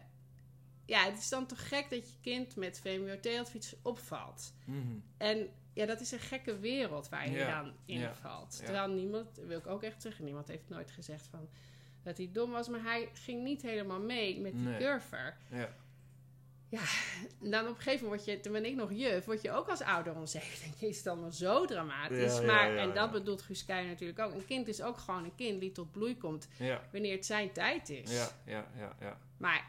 ja, 0.85 1.03
het 1.05 1.17
is 1.17 1.29
dan 1.29 1.45
toch 1.45 1.67
gek 1.67 1.89
dat 1.89 2.11
je 2.11 2.17
kind 2.21 2.55
met 2.55 2.79
VMBO-T-advies 2.79 3.75
opvalt. 3.81 4.53
Mhm. 4.65 4.97
En 5.17 5.49
ja, 5.73 5.85
dat 5.85 5.99
is 6.01 6.11
een 6.11 6.19
gekke 6.19 6.59
wereld 6.59 7.09
waar 7.09 7.29
je 7.29 7.37
Ja, 7.37 7.61
dan 7.61 7.73
in 7.85 7.99
ja, 7.99 8.13
valt. 8.15 8.57
ja. 8.59 8.63
Terwijl 8.65 8.87
niemand, 8.89 9.27
wil 9.47 9.57
ik 9.57 9.67
ook 9.67 9.83
echt 9.83 10.01
zeggen, 10.01 10.25
niemand 10.25 10.47
heeft 10.47 10.69
nooit 10.69 10.91
gezegd 10.91 11.27
van 11.27 11.49
dat 12.03 12.17
hij 12.17 12.29
dom 12.33 12.51
was, 12.51 12.67
maar 12.69 12.81
hij 12.83 13.09
ging 13.13 13.43
niet 13.43 13.61
helemaal 13.61 13.99
mee 13.99 14.39
met 14.39 14.51
die 14.51 14.61
Nee. 14.61 14.77
curver. 14.79 15.37
Ja. 15.49 15.69
En 17.43 17.51
dan 17.51 17.61
op 17.63 17.69
een 17.69 17.75
gegeven 17.81 18.03
moment 18.05 18.23
word 18.25 18.25
je, 18.25 18.39
toen 18.43 18.51
ben 18.53 18.65
ik 18.65 18.75
nog 18.75 18.91
juf, 18.93 19.25
word 19.25 19.41
je 19.41 19.51
ook 19.51 19.67
als 19.67 19.81
ouder 19.81 20.15
onzeker. 20.15 20.59
Denk 20.63 20.73
je, 20.75 20.87
is 20.87 20.97
het 20.97 21.07
allemaal 21.07 21.31
zo 21.31 21.65
dramatisch? 21.65 22.33
Ja, 22.35 22.39
ja, 22.41 22.45
maar, 22.45 22.71
ja, 22.71 22.77
en 22.77 22.87
dat 22.87 22.95
ja. 22.95 23.09
bedoelt 23.11 23.41
Guus 23.41 23.65
natuurlijk 23.65 24.19
ook. 24.19 24.33
Een 24.33 24.45
kind 24.45 24.67
is 24.67 24.81
ook 24.81 24.97
gewoon 24.97 25.23
een 25.23 25.35
kind 25.35 25.59
die 25.59 25.71
tot 25.71 25.91
bloei 25.91 26.17
komt 26.17 26.47
Ja. 26.57 26.81
wanneer 26.91 27.15
het 27.15 27.25
zijn 27.25 27.51
tijd 27.51 27.89
is. 27.89 28.11
Ja, 28.11 28.29
ja, 28.45 28.67
ja, 28.77 28.95
ja. 28.99 29.17
Maar 29.37 29.65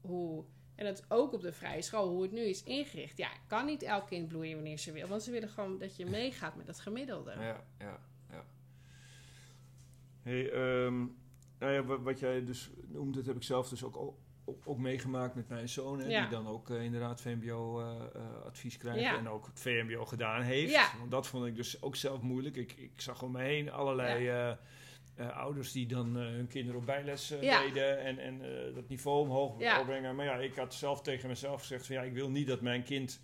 hoe, 0.00 0.44
en 0.74 0.84
dat 0.84 0.98
is 0.98 1.04
ook 1.08 1.32
op 1.32 1.40
de 1.42 1.52
vrije 1.52 1.82
school, 1.82 2.08
hoe 2.08 2.22
het 2.22 2.32
nu 2.32 2.40
is 2.40 2.62
ingericht. 2.62 3.16
Ja, 3.18 3.28
kan 3.46 3.66
niet 3.66 3.82
elk 3.82 4.06
kind 4.06 4.28
bloeien 4.28 4.54
wanneer 4.54 4.78
ze 4.78 4.92
wil. 4.92 5.06
Want 5.08 5.22
ze 5.22 5.30
willen 5.30 5.48
gewoon 5.48 5.78
dat 5.78 5.96
je 5.96 6.06
meegaat 6.06 6.56
met 6.56 6.66
dat 6.66 6.80
gemiddelde. 6.80 7.30
Ja, 7.30 7.64
ja, 7.78 8.00
ja. 8.30 8.44
Hey, 10.22 10.50
ehm, 10.50 10.98
nou 11.58 11.72
ja, 11.72 11.82
wat, 11.84 12.00
wat 12.00 12.18
jij 12.18 12.44
dus 12.44 12.70
noemt, 12.86 13.14
dat 13.14 13.26
heb 13.26 13.36
ik 13.36 13.42
zelf 13.42 13.68
dus 13.68 13.84
ook, 13.84 13.96
ook, 13.96 14.16
ook 14.64 14.78
meegemaakt 14.78 15.34
met 15.34 15.48
mijn 15.48 15.68
zoon. 15.68 15.98
Hè, 16.00 16.08
Ja. 16.08 16.20
Die 16.20 16.30
dan 16.30 16.46
ook 16.46 16.70
eh, 16.70 16.82
inderdaad 16.84 17.20
VMBO-advies 17.20 18.76
krijgt 18.76 19.00
Ja. 19.00 19.18
en 19.18 19.28
ook 19.28 19.46
het 19.46 19.60
VMBO 19.60 20.04
gedaan 20.04 20.42
heeft. 20.42 20.98
Want 20.98 21.10
dat 21.10 21.26
vond 21.26 21.46
ik 21.46 21.56
dus 21.56 21.82
ook 21.82 21.96
zelf 21.96 22.20
moeilijk. 22.20 22.56
Ik, 22.56 22.72
ik 22.72 23.00
zag 23.00 23.22
om 23.22 23.32
me 23.32 23.40
heen 23.42 23.70
allerlei 23.70 24.28
eh, 24.28 24.52
eh, 25.30 25.36
ouders 25.36 25.72
die 25.72 25.86
dan 25.86 26.16
eh, 26.18 26.22
hun 26.24 26.46
kinderen 26.48 26.80
op 26.80 26.86
bijles 26.86 27.34
Ja. 27.40 27.60
deden 27.62 27.98
en, 28.00 28.18
en 28.18 28.42
dat 28.74 28.88
niveau 28.88 29.20
omhoog 29.20 29.58
Ja. 29.60 29.80
opbrengen. 29.80 30.14
Maar 30.16 30.24
ja, 30.24 30.36
ik 30.36 30.56
had 30.56 30.74
zelf 30.74 31.02
tegen 31.02 31.28
mezelf 31.28 31.60
gezegd 31.60 31.86
van 31.86 31.94
ja, 31.96 32.02
ik 32.02 32.12
wil 32.12 32.30
niet 32.30 32.46
dat 32.46 32.60
mijn 32.60 32.82
kind... 32.82 33.20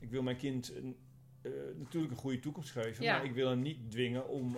Ik 0.00 0.10
wil 0.10 0.22
mijn 0.22 0.36
kind 0.36 0.72
natuurlijk 1.78 2.12
een 2.12 2.18
goede 2.18 2.38
toekomst 2.40 2.70
geven, 2.70 3.04
Ja. 3.04 3.16
maar 3.16 3.24
ik 3.24 3.32
wil 3.32 3.48
hem 3.48 3.60
niet 3.60 3.90
dwingen 3.90 4.28
om, 4.28 4.56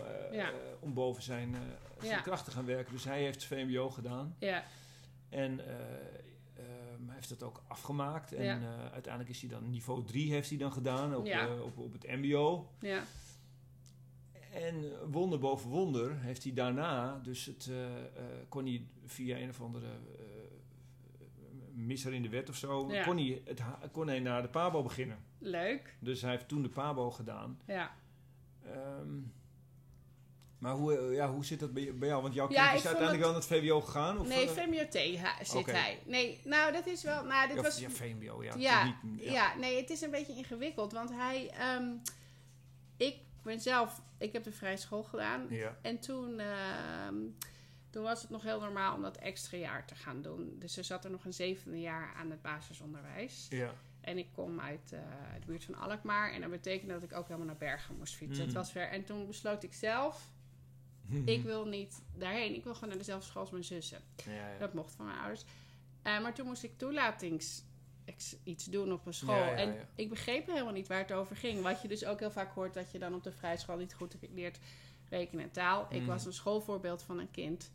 om 0.81 0.95
boven 0.95 1.23
zijn, 1.23 1.55
zijn 2.03 2.23
kracht 2.23 2.45
te 2.45 2.51
gaan 2.51 2.65
werken. 2.67 2.93
Dus 2.93 3.05
hij 3.05 3.23
heeft 3.23 3.45
VMBO 3.45 3.91
gedaan 3.91 4.37
Ja, 4.39 4.65
en 5.29 5.67
eh, 5.67 5.75
ehm, 6.57 7.07
hij 7.07 7.15
heeft 7.15 7.31
het 7.31 7.43
ook 7.43 7.63
afgemaakt. 7.69 8.33
En 8.33 8.63
uiteindelijk 8.93 9.29
is 9.35 9.41
hij 9.41 9.51
dan 9.51 9.71
niveau 9.71 10.05
3 10.05 10.33
heeft 10.33 10.49
hij 10.49 10.59
dan 10.59 10.73
gedaan 10.73 11.17
op, 11.17 11.29
op, 11.65 11.79
op 11.79 11.93
het 11.93 12.07
MBO. 12.07 12.71
ja, 12.81 13.03
En 14.51 14.85
wonder 15.11 15.39
boven 15.39 15.71
wonder 15.71 16.19
heeft 16.21 16.43
hij 16.43 16.53
daarna, 16.53 17.21
dus 17.23 17.45
het, 17.45 17.67
eh, 17.71 17.85
eh, 17.97 18.05
kon 18.49 18.65
hij 18.67 18.87
via 19.07 19.37
een 19.39 19.49
of 19.49 19.61
andere 19.61 19.87
eh, 19.87 19.95
misser 21.75 22.13
in 22.13 22.23
de 22.23 22.29
wet 22.29 22.49
of 22.49 22.57
zo, 22.57 22.93
Ja. 22.93 23.03
kon, 23.05 23.17
hij 23.17 23.43
het, 23.45 23.61
kon 23.93 24.07
hij 24.09 24.21
naar 24.21 24.43
de 24.43 24.49
PABO 24.49 24.83
beginnen. 24.83 25.19
leuk. 25.39 25.97
Dus 26.01 26.23
hij 26.23 26.31
heeft 26.31 26.49
toen 26.49 26.63
de 26.63 26.69
PABO 26.69 27.11
gedaan. 27.11 27.59
Ja. 27.67 27.91
Ehm, 28.65 29.19
maar 30.59 30.75
hoe, 30.75 30.93
ja, 31.13 31.31
hoe 31.33 31.45
zit 31.45 31.61
dat 31.61 31.73
bij, 31.73 31.93
jou? 32.01 32.23
Want 32.23 32.35
jouw 32.35 32.47
kind 32.47 32.59
is 32.61 32.87
uiteindelijk 32.87 33.19
wel 33.23 33.31
naar 33.33 33.41
het 33.41 33.47
VWO 33.49 33.81
gegaan? 33.81 34.19
Of, 34.19 34.29
Nee, 34.29 34.49
VMBO-T 34.49 35.17
ha- 35.19 35.45
zit 35.45 35.67
hij. 35.67 35.99
Nee, 36.07 36.41
nou, 36.45 36.73
dat 36.73 36.87
is 36.87 37.03
wel... 37.03 37.25
Nou, 37.25 37.47
dit 37.47 37.57
ja, 37.57 37.63
was... 37.63 37.79
ja, 37.79 37.91
VMBO, 37.91 38.43
ja. 38.43 38.55
Ja, 38.57 38.99
niet- 39.03 39.23
ja. 39.25 39.57
nee, 39.57 39.77
het 39.81 39.91
is 39.91 40.01
een 40.01 40.11
beetje 40.11 40.35
ingewikkeld. 40.37 40.93
Want 40.93 41.11
hij... 41.11 41.51
ehm, 41.51 41.89
ik 42.97 43.17
ben 43.43 43.61
zelf... 43.61 44.03
Ik 44.19 44.33
heb 44.33 44.45
de 44.45 44.53
vrije 44.53 44.77
school 44.77 45.03
gedaan. 45.03 45.47
Ja. 45.49 45.79
En 45.83 45.99
toen... 45.99 46.39
ehm, 46.39 47.17
toen 47.91 48.03
was 48.03 48.23
het 48.23 48.31
nog 48.31 48.43
heel 48.43 48.61
normaal 48.61 48.95
om 48.95 49.03
dat 49.03 49.17
extra 49.17 49.57
jaar 49.57 49.87
te 49.87 49.95
gaan 49.95 50.23
doen. 50.23 50.57
Dus 50.59 50.77
er 50.77 50.85
zat 50.85 51.05
er 51.05 51.11
nog 51.11 51.25
een 51.25 51.33
zevende 51.33 51.81
jaar 51.81 52.15
aan 52.15 52.31
het 52.31 52.43
basisonderwijs. 52.43 53.47
Ja. 53.51 53.75
En 54.01 54.19
ik 54.19 54.29
kom 54.33 54.61
uit 54.61 54.93
eh, 54.93 55.01
de 55.41 55.47
buurt 55.47 55.65
van 55.65 55.75
Alkmaar. 55.75 56.33
En 56.33 56.41
dat 56.41 56.51
betekende 56.51 56.95
dat 56.95 57.03
ik 57.03 57.13
ook 57.13 57.27
helemaal 57.27 57.47
naar 57.47 57.57
Bergen 57.57 57.97
moest 57.97 58.15
fietsen. 58.15 58.45
Het 58.45 58.55
was 58.55 58.73
ver. 58.73 58.89
En 58.89 59.05
toen 59.05 59.27
besloot 59.27 59.63
ik 59.63 59.75
zelf... 59.75 60.31
Ik 61.25 61.43
wil 61.43 61.67
niet 61.67 62.03
daarheen. 62.15 62.55
Ik 62.55 62.65
wil 62.65 62.75
gewoon 62.75 62.89
naar 62.89 62.99
dezelfde 62.99 63.27
school 63.27 63.43
als 63.43 63.51
mijn 63.51 63.65
zussen. 63.65 64.01
Ja. 64.27 64.59
Dat 64.59 64.75
mocht 64.75 64.95
van 64.95 65.07
mijn 65.07 65.19
ouders. 65.19 65.45
Eh, 66.03 66.23
maar 66.23 66.35
toen 66.35 66.47
moest 66.47 66.63
ik 66.63 66.79
toelatings 66.79 67.63
iets 68.45 68.65
doen 68.65 68.93
op 68.93 69.07
een 69.07 69.15
school. 69.15 69.35
Ja, 69.37 69.47
ja, 69.51 69.57
en 69.57 69.75
ik 69.95 70.09
begreep 70.09 70.47
helemaal 70.47 70.73
niet 70.73 70.89
waar 70.89 70.99
het 70.99 71.13
over 71.13 71.37
ging. 71.37 71.63
Wat 71.63 71.83
je 71.83 71.89
dus 71.89 72.05
ook 72.05 72.19
heel 72.19 72.31
vaak 72.31 72.55
hoort, 72.55 72.75
dat 72.75 72.93
je 72.93 72.99
dan 72.99 73.15
op 73.15 73.23
de 73.23 73.33
vrije 73.33 73.57
school 73.57 73.77
niet 73.77 73.95
goed 73.95 74.17
leert 74.35 74.59
rekenen 75.09 75.45
en 75.45 75.51
taal. 75.51 75.87
Ik 75.91 76.01
Mm. 76.01 76.07
was 76.07 76.25
een 76.27 76.33
schoolvoorbeeld 76.33 77.03
van 77.03 77.19
een 77.19 77.31
kind 77.31 77.71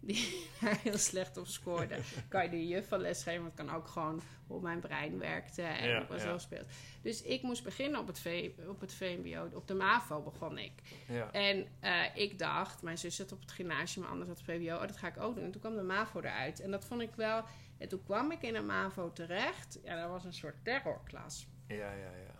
die 0.00 0.44
daar 0.60 0.78
heel 0.82 0.98
slecht 0.98 1.36
op 1.36 1.46
scoorde. 1.46 1.98
kan 2.28 2.42
je 2.42 2.50
de 2.50 2.66
juf 2.66 2.88
van 2.88 3.00
les 3.00 3.22
geven, 3.22 3.42
want 3.42 3.58
het 3.58 3.66
kan 3.66 3.76
ook 3.76 3.86
gewoon 3.88 4.20
hoe 4.46 4.60
mijn 4.60 4.80
brein 4.80 5.18
werkte. 5.18 5.62
En 5.62 5.88
Ja, 5.88 6.06
was 6.06 6.22
ja. 6.22 6.28
heel 6.28 6.38
speels. 6.38 6.66
Dus 7.02 7.22
ik 7.22 7.42
moest 7.42 7.64
beginnen 7.64 8.00
op 8.00 8.06
het, 8.06 8.18
v, 8.18 8.50
op 8.68 8.80
het 8.80 8.94
VMBO. 8.94 9.48
Op 9.52 9.66
de 9.68 9.74
MAVO 9.74 10.22
begon 10.22 10.58
ik. 10.58 10.72
ja. 11.08 11.32
En 11.32 11.66
eh, 11.80 12.16
ik 12.16 12.38
dacht, 12.38 12.82
mijn 12.82 12.98
zus 12.98 13.16
zat 13.16 13.32
op 13.32 13.40
het 13.40 13.50
gymnasium, 13.52 14.00
mijn 14.00 14.12
ander 14.12 14.26
zat 14.26 14.40
op 14.40 14.46
het 14.46 14.56
VWO, 14.56 14.74
oh, 14.74 14.80
dat 14.80 14.96
ga 14.96 15.06
ik 15.06 15.20
ook 15.20 15.34
doen. 15.34 15.44
En 15.44 15.50
toen 15.50 15.60
kwam 15.60 15.76
de 15.76 15.82
MAVO 15.82 16.20
eruit. 16.20 16.60
En 16.60 16.70
dat 16.70 16.84
vond 16.84 17.00
ik 17.00 17.14
wel. 17.14 17.44
En 17.78 17.88
toen 17.88 18.04
kwam 18.04 18.30
ik 18.32 18.42
in 18.42 18.54
een 18.54 18.66
MAVO 18.66 19.12
terecht. 19.12 19.78
Ja, 19.84 20.00
dat 20.00 20.10
was 20.10 20.24
een 20.24 20.32
soort 20.34 20.64
terrorklas. 20.64 21.46
Ja, 21.66 21.92
ja, 21.92 22.10
ja. 22.16 22.34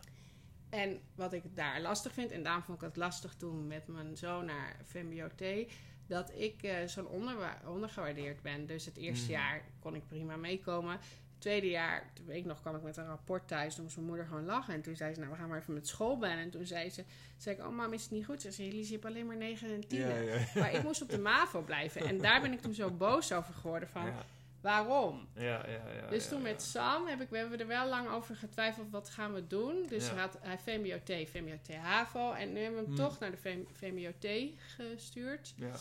En 0.70 1.00
wat 1.14 1.32
ik 1.32 1.42
daar 1.56 1.80
lastig 1.80 2.12
vind, 2.12 2.30
en 2.30 2.42
daarom 2.42 2.62
vond 2.62 2.78
ik 2.78 2.84
het 2.86 2.96
lastig 2.96 3.34
toen 3.34 3.66
met 3.66 3.86
mijn 3.86 4.16
zoon 4.16 4.44
naar 4.44 4.76
VMBO-T, 4.84 5.72
dat 6.08 6.32
ik 6.34 6.62
eh, 6.62 6.74
zo'n 6.86 7.06
onderwa- 7.06 7.60
ondergewaardeerd 7.66 8.42
ben. 8.42 8.66
Dus 8.66 8.84
het 8.84 8.96
eerste 8.96 9.24
Mhm. 9.24 9.32
jaar 9.32 9.62
kon 9.80 9.94
ik 9.94 10.06
prima 10.08 10.36
meekomen. 10.36 10.92
Het 10.92 11.46
tweede 11.46 11.68
jaar, 11.68 12.10
toen 12.14 12.26
weet 12.26 12.36
ik 12.36 12.44
nog, 12.44 12.60
kwam 12.60 12.76
ik 12.76 12.82
met 12.82 12.96
een 12.96 13.06
rapport 13.06 13.48
thuis. 13.48 13.74
Toen 13.74 13.82
moest 13.84 13.96
mijn 13.96 14.08
moeder 14.08 14.26
gewoon 14.26 14.44
lachen. 14.44 14.74
En 14.74 14.82
toen 14.82 14.96
zei 14.96 15.14
ze, 15.14 15.20
nou, 15.20 15.32
we 15.32 15.38
gaan 15.38 15.48
maar 15.48 15.58
even 15.58 15.74
met 15.74 15.88
school 15.88 16.18
bellen. 16.18 16.38
En 16.38 16.50
toen 16.50 16.66
zei 16.66 16.90
ze, 16.90 17.04
zei 17.36 17.56
ik, 17.56 17.64
oh 17.66 17.76
mam, 17.76 17.92
is 17.92 18.02
het 18.02 18.10
niet 18.10 18.24
goed? 18.24 18.42
Ze 18.42 18.50
zei, 18.52 18.68
Elise, 18.68 18.86
je 18.86 18.92
hebt 18.92 19.04
alleen 19.04 19.26
maar 19.26 19.36
9 19.36 19.74
en 19.74 19.88
10. 19.88 19.98
Ja, 20.00 20.16
ja, 20.16 20.38
Maar 20.54 20.74
ik 20.74 20.82
moest 20.82 21.02
op 21.02 21.08
de 21.10 21.18
MAVO 21.18 21.60
blijven. 21.62 22.00
En 22.06 22.18
daar 22.18 22.40
ben 22.40 22.52
ik 22.52 22.60
toen 22.60 22.74
zo 22.74 22.90
boos 22.90 23.32
over 23.32 23.54
geworden 23.54 23.88
van, 23.88 24.04
ja. 24.06 24.24
Waarom? 24.68 25.28
Ja, 25.34 25.42
ja, 25.66 25.90
ja, 26.00 26.06
Dus 26.08 26.22
ja, 26.24 26.28
toen 26.30 26.38
ja. 26.38 26.44
met 26.44 26.62
Sam 26.62 27.06
heb 27.06 27.20
ik, 27.20 27.28
we 27.30 27.36
hebben 27.38 27.60
er 27.60 27.66
wel 27.66 27.88
lang 27.88 28.08
over 28.08 28.36
getwijfeld, 28.36 28.90
wat 28.90 29.08
gaan 29.10 29.32
we 29.34 29.46
doen? 29.46 29.86
Dus 29.88 30.06
Ja. 30.06 30.12
hij 30.12 30.20
had 30.20 30.38
hij 30.40 30.58
VMBO-T, 30.58 31.28
VMBO-T 31.30 31.74
HAVO. 31.76 32.32
En 32.32 32.52
nu 32.52 32.60
hebben 32.60 32.80
we 32.80 32.86
hem 32.86 32.96
Hmm. 32.96 33.04
toch 33.08 33.18
naar 33.18 33.30
de 33.30 33.36
VM 33.36 33.60
VMBO-T 33.72 34.28
gestuurd. 34.76 35.54
Ja. 35.56 35.72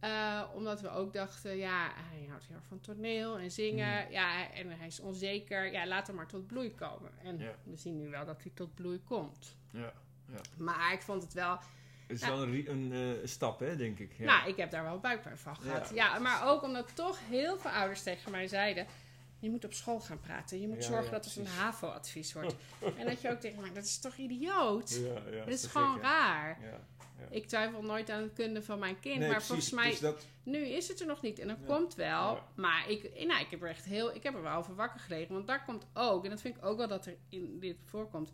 Eh, 0.00 0.48
omdat 0.54 0.80
we 0.80 0.90
ook 0.90 1.12
dachten, 1.12 1.56
ja, 1.56 1.92
hij 1.94 2.26
houdt 2.28 2.46
heel 2.46 2.56
erg 2.56 2.64
van 2.66 2.80
toneel 2.80 3.38
en 3.38 3.50
zingen. 3.50 4.02
Hmm. 4.02 4.12
Ja, 4.12 4.50
en 4.52 4.70
hij 4.78 4.86
is 4.86 5.00
onzeker. 5.00 5.72
Ja, 5.72 5.86
laat 5.86 6.06
hem 6.06 6.16
maar 6.16 6.28
tot 6.28 6.46
bloei 6.46 6.74
komen. 6.74 7.10
En 7.22 7.38
Ja. 7.38 7.54
we 7.64 7.76
zien 7.76 7.96
nu 7.96 8.08
wel 8.08 8.24
dat 8.24 8.42
hij 8.42 8.52
tot 8.54 8.74
bloei 8.74 9.00
komt. 9.02 9.56
ja. 9.72 9.92
Maar 10.58 10.92
ik 10.92 11.02
vond 11.02 11.22
het 11.22 11.32
wel... 11.32 11.58
Het 12.10 12.20
is 12.22 12.28
wel 12.28 12.42
een, 12.42 12.92
eh, 12.92 13.26
stap, 13.28 13.60
hè, 13.60 13.76
denk 13.76 13.98
ik. 13.98 14.12
Ja. 14.18 14.24
Nou, 14.24 14.48
ik 14.48 14.56
heb 14.56 14.70
daar 14.70 14.82
wel 14.82 14.98
buikpijn 14.98 15.38
van 15.38 15.56
gehad. 15.56 15.90
Ja. 15.94 16.18
Maar 16.18 16.48
ook 16.48 16.62
omdat 16.62 16.96
toch 16.96 17.18
heel 17.28 17.58
veel 17.58 17.70
ouders 17.70 18.02
tegen 18.02 18.30
mij 18.30 18.46
zeiden... 18.48 18.86
je 19.38 19.50
moet 19.50 19.64
op 19.64 19.72
school 19.72 20.00
gaan 20.00 20.20
praten. 20.20 20.60
Je 20.60 20.68
moet 20.68 20.84
zorgen 20.84 21.12
dat 21.12 21.24
het 21.24 21.36
een. 21.36 21.46
HAVO-advies 21.46 22.32
wordt. 22.32 22.54
en 22.98 23.06
dat 23.06 23.20
je 23.20 23.30
ook 23.30 23.40
denkt, 23.40 23.60
maar 23.60 23.72
dat 23.72 23.84
is 23.84 23.98
toch 23.98 24.16
idioot? 24.16 24.90
ja, 24.90 25.30
ja, 25.30 25.44
dat 25.44 25.54
is 25.54 25.66
gewoon 25.66 26.00
raar. 26.00 26.58
Ja. 26.62 26.80
Ik 27.30 27.46
twijfel 27.46 27.82
nooit 27.82 28.10
aan 28.10 28.22
het 28.22 28.32
kunde 28.32 28.62
van 28.62 28.78
mijn 28.78 29.00
kind. 29.00 29.18
Nee, 29.18 29.28
maar 29.28 29.44
precies, 29.44 29.48
volgens 29.48 29.70
mij, 29.70 29.90
dus 29.90 30.00
dat, 30.00 30.26
nu 30.42 30.58
is 30.58 30.88
het 30.88 31.00
er 31.00 31.06
nog 31.06 31.22
niet. 31.22 31.38
En 31.38 31.48
dat 31.48 31.56
Ja. 31.60 31.66
komt 31.66 31.94
wel. 31.94 32.34
Ja. 32.34 32.44
Maar 32.54 32.90
ik, 32.90 33.26
nou, 33.26 33.40
ik 33.40 33.50
heb 33.50 33.62
er 33.62 33.68
echt 33.68 33.84
heel... 33.84 34.14
Ik 34.14 34.22
heb 34.22 34.34
er 34.34 34.42
wel 34.42 34.56
over 34.56 34.74
wakker 34.74 35.00
gelegen. 35.00 35.34
Want 35.34 35.46
daar 35.46 35.64
komt 35.64 35.86
ook... 35.94 36.24
En 36.24 36.30
dat 36.30 36.40
vind 36.40 36.56
ik 36.56 36.64
ook 36.64 36.76
wel 36.76 36.88
dat 36.88 37.06
er 37.06 37.16
in 37.28 37.58
dit 37.60 37.76
voorkomt. 37.84 38.32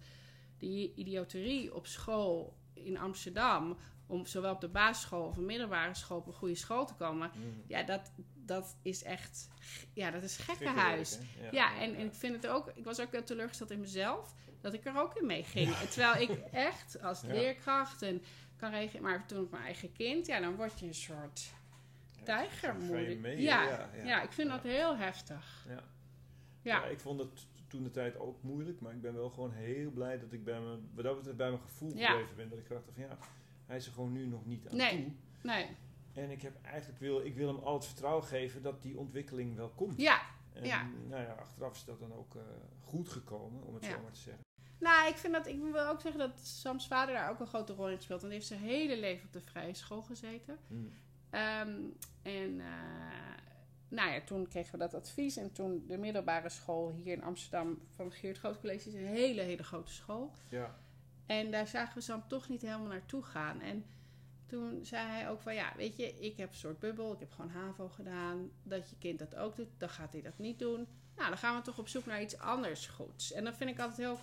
Die 0.58 0.92
idioterie 0.94 1.74
op 1.74 1.86
school 1.86 2.56
in 2.84 2.98
Amsterdam... 2.98 3.76
om 4.06 4.26
zowel 4.26 4.52
op 4.52 4.60
de 4.60 4.68
basisschool 4.68 5.26
of 5.26 5.36
een 5.36 5.44
middelbare 5.46 5.94
school... 5.94 6.18
op 6.18 6.26
een 6.26 6.32
goede 6.32 6.54
school 6.54 6.86
te 6.86 6.94
komen... 6.94 7.30
mm, 7.34 7.62
Ja, 7.66 7.82
dat, 7.82 8.12
dat 8.34 8.76
is 8.82 9.02
echt... 9.02 9.48
Ja, 9.92 10.10
dat 10.10 10.22
is 10.22 10.36
gekkenhuis. 10.36 11.18
hè. 11.38 11.50
Ja, 11.50 11.78
en, 11.80 11.94
en 11.94 12.06
ik 12.06 12.14
vind 12.14 12.34
het 12.42 12.46
ook... 12.46 12.72
Ik 12.74 12.84
was 12.84 13.00
ook 13.00 13.12
heel 13.12 13.24
teleurgesteld 13.24 13.70
in 13.70 13.80
mezelf... 13.80 14.34
dat 14.60 14.72
ik 14.74 14.84
er 14.86 14.98
ook 14.98 15.14
in 15.14 15.26
mee 15.26 15.44
ging. 15.44 15.74
Terwijl 15.76 16.30
ik 16.30 16.30
echt 16.70 17.02
als 17.02 17.20
Ja. 17.20 17.28
leerkracht... 17.28 18.02
en 18.02 18.22
kan 18.56 18.70
reageren... 18.70 19.02
Maar 19.02 19.26
toen 19.26 19.40
op 19.44 19.50
mijn 19.50 19.62
eigen 19.64 19.92
kind... 19.92 20.26
Ja, 20.26 20.40
dan 20.40 20.56
word 20.56 20.80
je 20.80 20.86
een 20.86 20.94
soort 20.94 21.52
Ja, 22.16 22.22
tijgermoeder. 22.24 23.38
ja, 23.40 23.62
ja, 23.62 23.90
Ja, 23.96 24.04
ja. 24.04 24.22
ik 24.22 24.32
vind 24.32 24.48
dat 24.50 24.62
heel 24.62 24.96
heftig. 24.96 25.64
Ja. 25.68 25.82
Ja. 26.62 26.84
ik 26.84 27.00
vond 27.00 27.20
het 27.20 27.46
toen 27.68 27.82
de 27.82 27.90
tijd 27.90 28.18
ook 28.18 28.42
moeilijk, 28.42 28.80
maar 28.80 28.92
ik 28.92 29.00
ben 29.00 29.14
wel 29.14 29.30
gewoon 29.30 29.52
heel 29.52 29.90
blij 29.90 30.18
dat 30.18 30.32
ik 30.32 30.44
bij 30.44 30.60
me, 30.60 30.78
wat 30.94 31.04
dat 31.04 31.16
betreft 31.16 31.36
bij 31.36 31.48
mijn 31.48 31.62
gevoel 31.62 31.88
gebleven 31.90 32.36
ben. 32.36 32.48
Dat 32.48 32.58
ik 32.58 32.68
dacht 32.68 32.84
van 32.84 33.02
ja, 33.02 33.18
hij 33.66 33.76
is 33.76 33.86
er 33.86 33.92
gewoon 33.92 34.12
nu 34.12 34.26
nog 34.26 34.46
niet 34.46 34.68
aan 34.68 34.76
nee. 34.76 35.04
toe. 35.04 35.12
Nee. 35.42 35.76
En 36.12 36.30
ik 36.30 36.42
heb 36.42 36.62
eigenlijk 36.62 37.00
wil, 37.00 37.24
ik 37.24 37.34
wil 37.34 37.48
hem 37.48 37.64
al 37.64 37.74
het 37.74 37.86
vertrouwen 37.86 38.24
geven 38.24 38.62
dat 38.62 38.82
die 38.82 38.98
ontwikkeling 38.98 39.56
wel 39.56 39.68
komt. 39.68 40.00
Ja. 40.00 40.20
En 40.52 40.64
Ja. 40.64 40.88
nou 41.08 41.22
ja, 41.22 41.32
achteraf 41.32 41.74
is 41.74 41.84
dat 41.84 42.00
dan 42.00 42.12
ook 42.14 42.34
eh, 42.34 42.42
goed 42.80 43.08
gekomen, 43.08 43.62
om 43.62 43.74
het 43.74 43.84
Ja. 43.84 43.90
zo 43.90 44.02
maar 44.02 44.12
te 44.12 44.20
zeggen. 44.20 44.44
Nou, 44.78 45.08
ik 45.08 45.16
vind 45.16 45.32
dat, 45.32 45.46
ik 45.46 45.60
wil 45.60 45.86
ook 45.86 46.00
zeggen 46.00 46.20
dat 46.20 46.38
Sams 46.38 46.86
vader 46.86 47.14
daar 47.14 47.30
ook 47.30 47.40
een 47.40 47.46
grote 47.46 47.72
rol 47.72 47.88
in 47.90 48.00
speelt. 48.00 48.20
Want 48.20 48.22
hij 48.22 48.32
heeft 48.32 48.46
zijn 48.46 48.60
hele 48.60 49.00
leven 49.00 49.26
op 49.26 49.32
de 49.32 49.40
vrije 49.40 49.74
school 49.74 50.02
gezeten. 50.02 50.58
Mm. 50.68 50.92
Ehm, 51.30 51.74
en 52.22 52.60
eh, 52.60 52.66
nou 53.96 54.10
ja, 54.10 54.20
toen 54.20 54.48
kregen 54.48 54.72
we 54.72 54.78
dat 54.78 54.94
advies. 54.94 55.36
En 55.36 55.52
toen 55.52 55.84
de 55.86 55.98
middelbare 55.98 56.48
school 56.48 56.92
hier 56.92 57.12
in 57.12 57.22
Amsterdam 57.22 57.78
van 57.90 58.12
Geert 58.12 58.38
Groot 58.38 58.60
College 58.60 58.88
is 58.88 58.94
een 58.94 59.06
hele, 59.06 59.40
hele 59.40 59.62
grote 59.62 59.92
school. 59.92 60.32
Ja. 60.48 60.78
En 61.26 61.50
daar 61.50 61.66
zagen 61.66 61.94
we 61.94 62.00
Sam 62.00 62.28
toch 62.28 62.48
niet 62.48 62.62
helemaal 62.62 62.86
naartoe 62.86 63.22
gaan. 63.22 63.60
En 63.60 63.84
toen 64.46 64.84
zei 64.84 65.08
hij 65.08 65.30
ook 65.30 65.40
van 65.40 65.54
ja, 65.54 65.72
weet 65.76 65.96
je, 65.96 66.18
ik 66.18 66.36
heb 66.36 66.48
een 66.48 66.54
soort 66.54 66.78
bubbel. 66.78 67.12
Ik 67.12 67.20
heb 67.20 67.32
gewoon 67.32 67.50
HAVO 67.50 67.88
gedaan. 67.88 68.50
Dat 68.62 68.90
je 68.90 68.96
kind 68.98 69.18
dat 69.18 69.34
ook 69.34 69.56
doet, 69.56 69.68
dan 69.78 69.88
gaat 69.88 70.12
hij 70.12 70.22
dat 70.22 70.38
niet 70.38 70.58
doen. 70.58 70.86
Nou, 71.16 71.28
dan 71.28 71.38
gaan 71.38 71.56
we 71.56 71.62
toch 71.62 71.78
op 71.78 71.88
zoek 71.88 72.06
naar 72.06 72.22
iets 72.22 72.38
anders 72.38 72.86
goeds. 72.86 73.32
En 73.32 73.44
dan 73.44 73.54
vind 73.54 73.70
ik 73.70 73.78
altijd 73.78 73.98
heel 73.98 74.18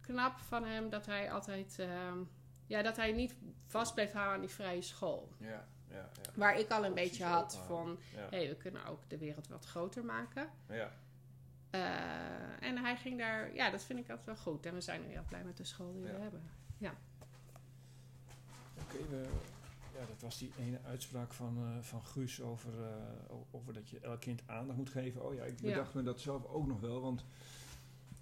knap 0.00 0.38
van 0.38 0.64
hem 0.64 0.90
dat 0.90 1.06
hij 1.06 1.32
altijd... 1.32 1.78
ehm, 1.78 2.18
ja, 2.66 2.82
dat 2.82 2.96
hij 2.96 3.12
niet 3.12 3.34
vast 3.66 3.94
bleef 3.94 4.12
houden 4.12 4.34
aan 4.34 4.40
die 4.40 4.50
vrije 4.50 4.82
school. 4.82 5.32
Ja, 5.38 5.68
ja, 5.90 5.96
ja. 6.22 6.30
Waar 6.34 6.58
ik 6.58 6.70
al 6.70 6.84
een 6.84 6.90
Opties 6.90 7.08
beetje 7.08 7.24
had 7.24 7.56
openhouden. 7.58 7.96
van... 8.12 8.20
Ja, 8.20 8.28
hé, 8.30 8.36
hey, 8.38 8.48
we 8.48 8.56
kunnen 8.56 8.84
ook 8.86 9.00
de 9.08 9.18
wereld 9.18 9.48
wat 9.48 9.64
groter 9.64 10.04
maken. 10.04 10.48
ja. 10.68 10.90
Eh, 11.70 12.68
en 12.68 12.78
hij 12.78 12.96
ging 12.96 13.18
daar... 13.18 13.54
Ja, 13.54 13.70
dat 13.70 13.82
vind 13.82 13.98
ik 13.98 14.08
altijd 14.08 14.26
wel 14.26 14.36
goed. 14.36 14.66
En 14.66 14.74
we 14.74 14.80
zijn 14.80 15.02
heel 15.04 15.24
blij 15.28 15.44
met 15.44 15.56
de 15.56 15.64
school 15.64 15.92
die 15.92 16.02
Ja. 16.02 16.12
we 16.12 16.18
hebben. 16.20 16.42
Oké, 18.80 18.98
we- 19.10 19.28
ja, 19.98 20.06
dat 20.06 20.20
was 20.20 20.38
die 20.38 20.52
ene 20.58 20.78
uitspraak 20.86 21.32
van, 21.32 21.56
eh, 21.58 21.82
van 21.82 22.02
Guus 22.02 22.40
over, 22.42 22.70
eh, 22.82 23.34
over 23.50 23.72
dat 23.72 23.88
je 23.90 23.98
elk 24.00 24.20
kind 24.20 24.42
aandacht 24.46 24.78
moet 24.78 24.88
geven. 24.90 25.24
Oh 25.24 25.34
ja, 25.34 25.42
ik 25.44 25.60
Ja. 25.60 25.68
bedacht 25.68 25.94
me 25.94 26.02
dat 26.02 26.20
zelf 26.20 26.44
ook 26.46 26.66
nog 26.66 26.80
wel, 26.80 27.00
want 27.00 27.24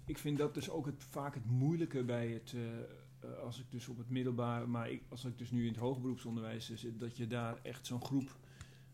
ik 0.05 0.17
vind 0.17 0.37
dat 0.37 0.53
dus 0.53 0.69
ook 0.69 0.85
het, 0.85 1.03
vaak 1.03 1.33
het 1.33 1.45
moeilijke 1.45 2.03
bij 2.03 2.27
het, 2.27 2.53
eh, 2.55 2.61
eh, 3.19 3.37
als 3.37 3.59
ik 3.59 3.65
dus 3.69 3.87
op 3.87 3.97
het 3.97 4.09
middelbaar, 4.09 4.69
maar 4.69 4.89
ik, 4.91 5.03
als 5.09 5.25
ik 5.25 5.37
dus 5.37 5.51
nu 5.51 5.61
in 5.61 5.71
het 5.71 5.77
hoger 5.77 6.01
beroepsonderwijs 6.01 6.65
zit, 6.73 6.99
dat 6.99 7.17
je 7.17 7.27
daar 7.27 7.59
echt 7.63 7.85
zo'n 7.85 8.01
groep 8.01 8.35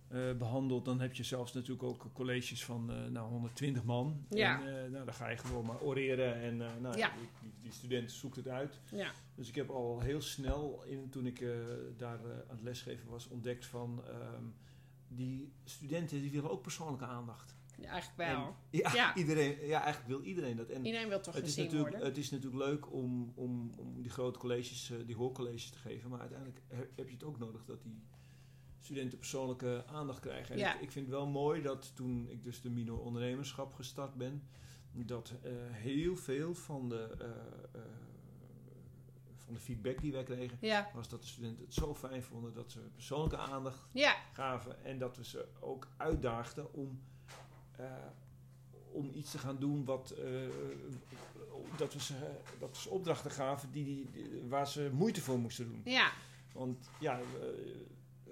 eh, 0.07 0.33
behandelt. 0.37 0.85
Dan 0.85 0.99
heb 0.99 1.13
je 1.13 1.23
zelfs 1.23 1.53
natuurlijk 1.53 1.83
ook 1.83 2.09
colleges 2.13 2.65
van 2.65 2.91
eh, 2.91 3.05
nou, 3.05 3.29
120 3.29 3.83
man. 3.83 4.25
Ja. 4.29 4.65
En 4.65 4.91
nou, 4.91 5.05
dan 5.05 5.13
ga 5.13 5.29
je 5.29 5.37
gewoon 5.37 5.65
maar 5.65 5.81
oreren 5.81 6.35
en 6.35 6.57
nou, 6.57 6.97
Ja. 6.97 7.13
die, 7.61 7.71
student 7.71 8.11
zoekt 8.11 8.35
het 8.35 8.47
uit. 8.47 8.79
Ja, 8.91 9.11
Dus 9.35 9.47
ik 9.49 9.55
heb 9.55 9.69
al 9.69 9.99
heel 9.99 10.21
snel, 10.21 10.83
in, 10.85 11.09
toen 11.09 11.25
ik 11.25 11.45
daar 11.97 12.19
aan 12.19 12.55
het 12.55 12.61
lesgeven 12.61 13.09
was, 13.09 13.27
ontdekt 13.27 13.65
van... 13.65 14.03
ehm, 14.07 14.43
die 15.07 15.53
studenten 15.63 16.21
die 16.21 16.31
willen 16.31 16.51
ook 16.51 16.61
persoonlijke 16.61 17.05
aandacht. 17.05 17.54
Ja 17.77 17.89
eigenlijk 17.89 18.17
wel. 18.31 18.45
En, 18.47 18.53
ja, 18.69 18.93
Ja. 18.93 19.15
Iedereen, 19.15 19.65
ja, 19.67 19.81
eigenlijk 19.83 20.07
wil 20.07 20.21
iedereen 20.21 20.55
dat. 20.57 20.69
En 20.69 20.85
Iedereen 20.85 21.07
wil 21.09 21.21
toch 21.21 21.35
het 21.35 21.47
is, 21.47 21.55
natuurlijk, 21.55 21.89
worden. 21.89 22.07
het 22.07 22.17
is 22.17 22.29
natuurlijk 22.31 22.63
leuk 22.63 22.91
om, 22.93 23.31
om, 23.35 23.71
om 23.77 24.01
die 24.01 24.11
grote 24.11 24.39
colleges, 24.39 24.89
eh, 24.91 24.97
die 25.05 25.15
hoorcolleges 25.15 25.69
te 25.69 25.77
geven. 25.77 26.09
Maar 26.09 26.19
uiteindelijk 26.19 26.61
he- 26.67 26.89
heb 26.95 27.07
je 27.07 27.13
het 27.13 27.23
ook 27.23 27.37
nodig 27.39 27.65
dat 27.65 27.83
die 27.83 28.03
studenten 28.79 29.17
persoonlijke 29.17 29.83
aandacht 29.87 30.19
krijgen. 30.19 30.53
En 30.53 30.59
Ja. 30.59 30.75
ik, 30.75 30.81
ik 30.81 30.91
vind 30.91 31.05
het 31.05 31.15
wel 31.15 31.27
mooi 31.27 31.61
dat 31.61 31.95
toen 31.95 32.29
ik 32.29 32.43
dus 32.43 32.61
de 32.61 32.69
minor 32.69 32.99
ondernemerschap 32.99 33.73
gestart 33.73 34.13
ben... 34.15 34.43
dat 34.91 35.33
eh, 35.43 35.51
heel 35.71 36.15
veel 36.15 36.53
van 36.55 36.89
de, 36.89 37.15
eh, 37.19 37.81
van 39.35 39.53
de 39.53 39.59
feedback 39.59 40.01
die 40.01 40.11
wij 40.11 40.23
kregen... 40.23 40.57
Ja, 40.61 40.89
was 40.93 41.09
dat 41.09 41.21
de 41.21 41.27
studenten 41.27 41.63
het 41.65 41.73
zo 41.73 41.95
fijn 41.95 42.23
vonden 42.23 42.53
dat 42.53 42.71
ze 42.71 42.79
persoonlijke 42.79 43.37
aandacht 43.37 43.87
gaven 44.33 44.83
en 44.85 44.97
dat 44.99 45.17
we 45.17 45.25
ze 45.25 45.47
ook 45.59 45.87
uitdaagden 45.97 46.73
om, 46.73 47.01
om 48.91 49.11
iets 49.13 49.31
te 49.31 49.37
gaan 49.37 49.59
doen 49.59 49.85
wat, 49.85 50.09
eh, 50.11 50.25
dat, 51.77 51.93
we 51.93 52.01
ze, 52.01 52.13
dat 52.59 52.69
we 52.69 52.81
ze 52.81 52.89
opdrachten 52.89 53.31
gaven 53.31 53.71
die, 53.71 53.85
die, 53.85 54.09
waar 54.47 54.67
ze 54.67 54.89
moeite 54.93 55.21
voor 55.21 55.39
moesten 55.39 55.67
doen. 55.67 55.81
ja, 55.83 56.11
Want 56.53 56.89
ja, 56.99 57.19
uh, 57.19 57.25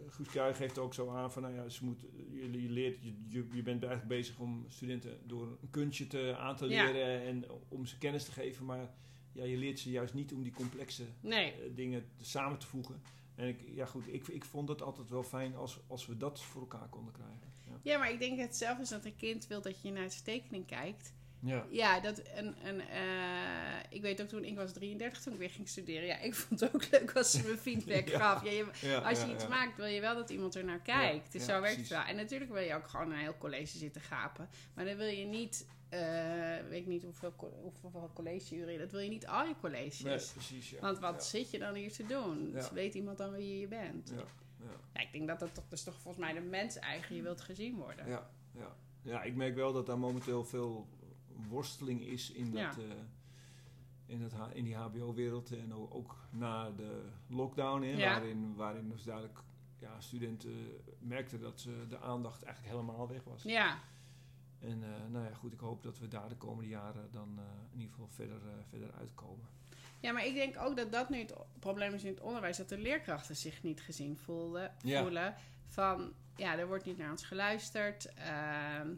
Guus 0.07 0.27
Kuij 0.29 0.53
geeft 0.53 0.77
ook 0.77 0.93
zo 0.93 1.09
aan 1.09 1.31
van, 1.31 1.41
nou 1.41 1.53
ja, 1.55 1.69
ze 1.69 1.85
moet, 1.85 2.01
je, 2.31 2.61
je 2.61 2.69
leert, 2.69 2.97
je, 3.03 3.13
je, 3.27 3.47
je 3.51 3.63
bent 3.63 3.83
eigenlijk 3.83 4.07
bezig 4.07 4.39
om 4.39 4.65
studenten 4.67 5.19
door 5.27 5.57
een 5.61 5.69
kunstje 5.69 6.07
te, 6.07 6.35
aan 6.37 6.55
te 6.55 6.67
Ja. 6.67 6.85
leren 6.91 7.21
en 7.21 7.45
om 7.67 7.85
ze 7.85 7.97
kennis 7.97 8.25
te 8.25 8.31
geven, 8.31 8.65
maar 8.65 8.93
ja, 9.31 9.43
je 9.43 9.57
leert 9.57 9.79
ze 9.79 9.89
juist 9.91 10.13
niet 10.13 10.33
om 10.33 10.43
die 10.43 10.51
complexe 10.53 11.03
nee. 11.19 11.51
eh, 11.51 11.75
dingen 11.75 12.05
samen 12.21 12.57
te 12.59 12.67
voegen. 12.67 13.01
En 13.35 13.47
ik, 13.47 13.61
ja 13.75 13.85
goed, 13.85 14.13
ik, 14.13 14.27
ik 14.27 14.45
vond 14.45 14.69
het 14.69 14.81
altijd 14.81 15.09
wel 15.09 15.23
fijn 15.23 15.55
als, 15.55 15.79
als 15.87 16.05
we 16.05 16.17
dat 16.17 16.41
voor 16.41 16.61
elkaar 16.61 16.89
konden 16.89 17.13
krijgen. 17.13 17.52
Ja. 17.83 17.97
Maar 17.97 18.11
ik 18.11 18.19
denk 18.19 18.39
hetzelfde 18.39 18.83
is 18.83 18.89
dat 18.89 19.05
een 19.05 19.15
kind 19.15 19.47
wil 19.47 19.61
dat 19.61 19.81
je 19.81 19.91
naar 19.91 20.11
zijn 20.11 20.23
tekening 20.23 20.67
kijkt. 20.67 21.13
Ja. 21.39 21.65
Ja, 21.69 21.99
dat 21.99 22.17
en, 22.17 22.55
en 22.63 22.79
eh, 22.79 23.79
ik 23.89 24.01
weet 24.01 24.21
ook 24.21 24.27
toen 24.27 24.43
ik 24.43 24.55
was 24.55 24.73
33 24.73 25.21
toen 25.21 25.33
ik 25.33 25.39
weer 25.39 25.49
ging 25.49 25.67
studeren. 25.69 26.05
Ja, 26.05 26.17
ik 26.19 26.35
vond 26.39 26.59
het 26.59 26.73
ook 26.75 26.91
leuk 26.91 27.11
als 27.11 27.31
ze 27.31 27.47
me 27.47 27.57
feedback 27.57 28.07
Ja. 28.13 28.19
gaf. 28.19 28.43
Ja, 28.43 28.51
je, 28.51 28.65
Ja, 28.81 28.97
als 28.97 29.21
je 29.21 29.33
iets 29.33 29.47
maakt, 29.47 29.77
wil 29.77 29.85
je 29.85 30.01
wel 30.01 30.15
dat 30.15 30.29
iemand 30.29 30.55
er 30.55 30.63
naar 30.63 30.81
kijkt. 30.81 31.31
dus 31.31 31.45
zo 31.45 31.61
werkt 31.61 31.77
het 31.77 31.87
wel. 31.87 32.01
En 32.03 32.15
natuurlijk 32.15 32.51
wil 32.51 32.61
je 32.61 32.75
ook 32.75 32.87
gewoon 32.87 33.11
een 33.11 33.17
heel 33.17 33.37
college 33.37 33.77
zitten 33.77 34.01
gapen. 34.01 34.49
Maar 34.73 34.85
dan 34.85 34.95
wil 34.97 35.07
je 35.07 35.25
niet, 35.25 35.65
eh, 35.89 35.99
weet 36.69 36.79
ik 36.81 36.87
niet 36.87 37.03
hoeveel, 37.03 37.33
hoeveel 37.81 38.11
collegeuren, 38.13 38.79
dat 38.79 38.91
wil 38.91 38.99
je 38.99 39.09
niet 39.09 39.27
al 39.27 39.45
je 39.47 39.55
colleges. 39.61 39.99
Nee, 39.99 40.19
precies. 40.33 40.73
Want 40.79 40.99
wat 40.99 41.25
zit 41.25 41.51
je 41.51 41.59
dan 41.59 41.73
hier 41.73 41.91
te 41.91 42.05
doen? 42.05 42.51
Dus 42.51 42.71
weet 42.71 42.93
iemand 42.93 43.17
dan 43.17 43.31
wie 43.31 43.59
je 43.59 43.67
bent? 43.67 44.13
Ja, 44.93 45.01
ik 45.01 45.11
denk 45.11 45.27
dat 45.27 45.39
dat 45.39 45.53
toch, 45.53 45.63
dat 45.63 45.77
is 45.79 45.83
toch 45.83 45.99
volgens 45.99 46.23
mij 46.25 46.33
de 46.33 46.41
mens 46.41 46.77
eigen. 46.77 47.15
Je 47.15 47.21
wilt 47.21 47.41
gezien 47.41 47.75
worden. 47.75 48.07
ja, 48.07 48.29
ja. 48.51 48.75
ja, 49.01 49.23
ik 49.23 49.35
merk 49.35 49.55
wel 49.55 49.73
dat 49.73 49.85
daar 49.85 49.99
momenteel 49.99 50.43
veel 50.45 50.87
worsteling 51.49 52.01
is 52.01 52.31
in, 52.31 52.51
dat, 52.51 52.77
eh, 52.77 52.83
in, 54.05 54.29
H- 54.35 54.53
in 54.55 54.63
die 54.63 54.75
HBO-wereld. 54.75 55.51
En 55.51 55.73
ook, 55.73 56.15
na 56.29 56.71
de 56.71 57.09
lockdown, 57.27 57.81
hè, 57.83 57.95
waarin, 58.09 58.55
waarin 58.55 58.89
dus 58.89 59.03
duidelijk 59.03 59.39
ja, 59.79 59.99
studenten 60.01 60.81
merkten 60.99 61.39
dat 61.39 61.59
ze 61.59 61.85
de 61.89 61.99
aandacht 61.99 62.43
eigenlijk 62.43 62.75
helemaal 62.75 63.07
weg 63.07 63.23
was. 63.23 63.43
Ja, 63.43 63.79
En 64.59 64.83
eh, 64.83 64.89
nou 65.11 65.25
ja, 65.25 65.33
goed, 65.33 65.53
ik 65.53 65.59
hoop 65.59 65.83
dat 65.83 65.99
we 65.99 66.07
daar 66.07 66.29
de 66.29 66.35
komende 66.37 66.69
jaren 66.69 67.11
dan 67.11 67.33
eh, 67.37 67.43
in 67.71 67.79
ieder 67.79 67.91
geval 67.93 68.07
verder, 68.09 68.41
verder 68.69 68.91
uitkomen. 68.93 69.45
Ja, 70.03 70.11
maar 70.11 70.25
ik 70.25 70.33
denk 70.33 70.59
ook 70.59 70.77
dat 70.77 70.91
dat 70.91 71.09
nu 71.09 71.17
het 71.19 71.33
probleem 71.59 71.93
is 71.93 72.03
in 72.03 72.11
het 72.13 72.21
onderwijs. 72.21 72.57
Dat 72.57 72.69
de 72.69 72.77
leerkrachten 72.77 73.35
zich 73.35 73.63
niet 73.63 73.81
gezien 73.81 74.17
voelden, 74.17 74.71
Ja. 74.81 75.01
voelen. 75.01 75.35
Van, 75.67 76.13
ja, 76.35 76.57
er 76.57 76.67
wordt 76.67 76.85
niet 76.85 76.97
naar 76.97 77.11
ons 77.11 77.23
geluisterd. 77.25 78.13
Ehm, 78.13 78.89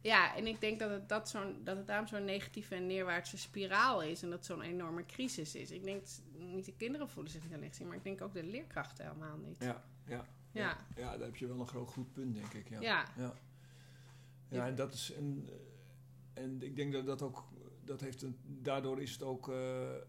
ja, 0.00 0.36
en 0.36 0.46
ik 0.46 0.60
denk 0.60 0.78
dat 0.78 0.90
het, 0.90 1.08
dat 1.08 1.28
zo'n, 1.28 1.60
dat 1.64 1.76
het 1.76 1.86
daarom 1.86 2.06
zo'n 2.06 2.24
negatieve 2.24 2.74
en 2.74 2.86
neerwaartse 2.86 3.38
spiraal 3.38 4.02
is. 4.02 4.22
En 4.22 4.30
dat 4.30 4.44
zo'n 4.44 4.62
enorme 4.62 5.06
crisis 5.06 5.54
is. 5.54 5.70
Ik 5.70 5.84
denk, 5.84 6.04
niet 6.32 6.64
de 6.64 6.74
kinderen 6.76 7.08
voelen 7.08 7.32
zich 7.32 7.42
niet 7.42 7.54
alleen 7.54 7.68
gezien. 7.68 7.86
Maar 7.86 7.96
ik 7.96 8.04
denk 8.04 8.22
ook 8.22 8.32
de 8.32 8.44
leerkrachten 8.44 9.04
helemaal 9.06 9.36
niet. 9.36 9.56
Ja, 9.60 9.84
ja. 10.06 10.24
Ja. 10.52 10.76
Ja, 10.96 11.16
daar 11.16 11.26
heb 11.26 11.36
je 11.36 11.46
wel 11.46 11.60
een 11.60 11.66
groot 11.68 11.88
goed 11.90 12.12
punt, 12.12 12.34
denk 12.34 12.52
ik. 12.52 12.68
Ja, 12.68 12.80
Ja. 12.80 13.04
ja. 13.16 13.34
Ja, 14.48 14.66
en 14.66 14.74
dat 14.74 14.92
is. 14.94 15.12
En, 15.12 15.48
en 16.34 16.62
ik 16.62 16.76
denk 16.76 16.92
dat 16.92 17.06
dat 17.06 17.22
ook. 17.22 17.44
Dat 17.88 18.00
heeft 18.00 18.22
een, 18.22 18.38
daardoor 18.44 19.02
is 19.02 19.12
het 19.12 19.22
ook. 19.22 19.48
eh, 19.48 19.56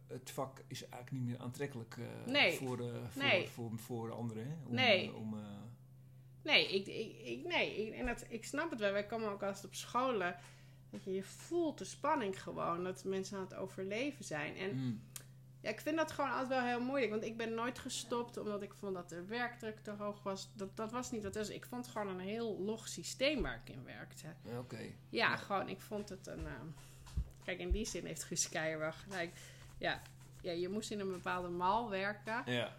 het 0.07 0.31
vak 0.31 0.63
is 0.67 0.81
eigenlijk 0.81 1.11
niet 1.11 1.31
meer 1.31 1.39
aantrekkelijk 1.39 1.95
eh, 1.97 2.31
Nee. 2.31 2.53
voor, 2.57 2.79
eh, 2.79 2.93
voor, 3.09 3.23
Nee. 3.23 3.47
voor, 3.47 3.71
voor, 3.77 4.11
anderen. 4.11 4.45
Hè? 4.47 4.53
Om, 4.67 4.73
Nee. 4.75 5.13
om, 5.15 5.35
Nee, 6.43 6.67
ik, 6.75 6.87
ik, 6.87 7.27
ik, 7.27 7.45
nee 7.47 7.75
ik, 7.87 7.93
en 7.93 8.05
dat, 8.05 8.25
ik 8.29 8.45
snap 8.45 8.69
het 8.69 8.79
wel. 8.79 8.91
Wij 8.91 9.05
komen 9.05 9.29
ook 9.29 9.43
altijd 9.43 9.65
op 9.65 9.75
scholen. 9.75 10.35
Dat 10.89 11.03
je, 11.03 11.11
je 11.13 11.23
voelt 11.23 11.77
de 11.77 11.85
spanning 11.85 12.43
gewoon. 12.43 12.83
Dat 12.83 13.03
mensen 13.03 13.37
aan 13.37 13.43
het 13.43 13.55
overleven 13.55 14.25
zijn. 14.25 14.55
En 14.55 14.75
mm, 14.75 15.01
Ja, 15.61 15.69
ik 15.69 15.79
vind 15.81 15.97
dat 15.97 16.11
gewoon 16.11 16.29
altijd 16.31 16.47
wel 16.49 16.61
heel 16.67 16.81
moeilijk. 16.85 17.11
Want 17.11 17.23
ik 17.23 17.37
ben 17.37 17.53
nooit 17.53 17.79
gestopt 17.79 18.37
omdat 18.37 18.61
ik 18.61 18.73
vond 18.73 18.93
dat 18.93 19.09
de 19.09 19.25
werkdruk 19.25 19.79
te 19.79 19.91
hoog 19.91 20.23
was. 20.23 20.51
Dat, 20.55 20.77
dat 20.77 20.91
was 20.91 21.11
niet 21.11 21.23
wat 21.23 21.33
het 21.33 21.47
is. 21.49 21.55
Ik 21.55 21.65
vond 21.65 21.85
het 21.85 21.95
gewoon 21.95 22.07
een 22.13 22.19
heel 22.27 22.59
log 22.59 22.87
systeem 22.87 23.41
waar 23.41 23.61
ik 23.65 23.73
in 23.75 23.83
werkte. 23.83 24.27
ja, 24.43 24.59
Oké. 24.59 24.81
Ja, 25.09 25.35
gewoon, 25.35 25.69
ik 25.69 25.81
vond 25.81 26.09
het 26.09 26.27
een... 26.27 26.47
Kijk, 27.49 27.61
in 27.61 27.71
die 27.71 27.85
zin 27.85 28.05
heeft 28.05 28.23
Guus 28.23 28.49
Keijer 28.49 28.93
gelijk. 28.93 29.31
Ja, 29.77 30.01
ja, 30.41 30.51
je 30.51 30.69
moest 30.69 30.91
in 30.91 30.99
een 30.99 31.11
bepaalde 31.11 31.47
mal 31.49 31.89
werken. 31.89 32.41
Ja, 32.45 32.75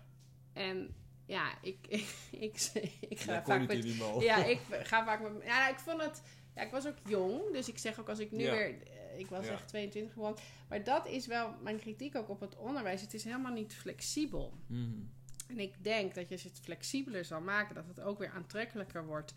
En 0.53 0.95
ja, 1.27 1.53
ik, 1.63 1.77
ik, 1.89 2.15
ik, 2.49 2.71
ik 3.09 3.21
ga 3.21 3.43
vaak 3.45 3.67
met 3.67 3.97
ja, 4.21 4.45
ik 4.55 4.61
ga 4.83 5.05
vaak 5.05 5.21
met. 5.21 5.33
Ja, 5.45 5.69
ik 5.69 5.79
vond 5.79 6.03
het. 6.03 6.23
Ja, 6.55 6.63
ik 6.63 6.71
was 6.71 6.87
ook 6.87 6.97
jong, 7.09 7.53
dus 7.53 7.69
ik 7.69 7.79
zeg 7.79 8.01
ook 8.01 8.09
als 8.09 8.19
ik 8.19 8.31
nu 8.31 8.43
Ja. 8.43 8.51
weer. 8.51 8.83
eh, 8.83 9.19
Ik 9.19 9.27
was 9.27 9.47
Ja. 9.47 9.53
echt 9.53 9.69
22 9.69 10.13
geworden. 10.13 10.43
Maar 10.69 10.85
dat 10.85 11.07
is 11.07 11.27
wel 11.27 11.55
mijn 11.63 11.79
kritiek 11.79 12.17
ook 12.17 12.29
op 12.29 12.41
het 12.41 12.57
onderwijs. 12.57 13.01
Het 13.01 13.15
is 13.15 13.25
helemaal 13.25 13.53
niet 13.53 13.75
flexibel. 13.75 14.53
Mhm. 14.67 14.91
En 15.49 15.59
ik 15.59 15.85
denk 15.85 16.15
dat 16.15 16.29
je 16.29 16.35
het 16.49 16.61
flexibeler 16.63 17.25
zal 17.25 17.41
maken, 17.41 17.75
dat 17.75 17.87
het 17.87 18.01
ook 18.01 18.19
weer 18.19 18.31
aantrekkelijker 18.31 19.07
wordt 19.07 19.35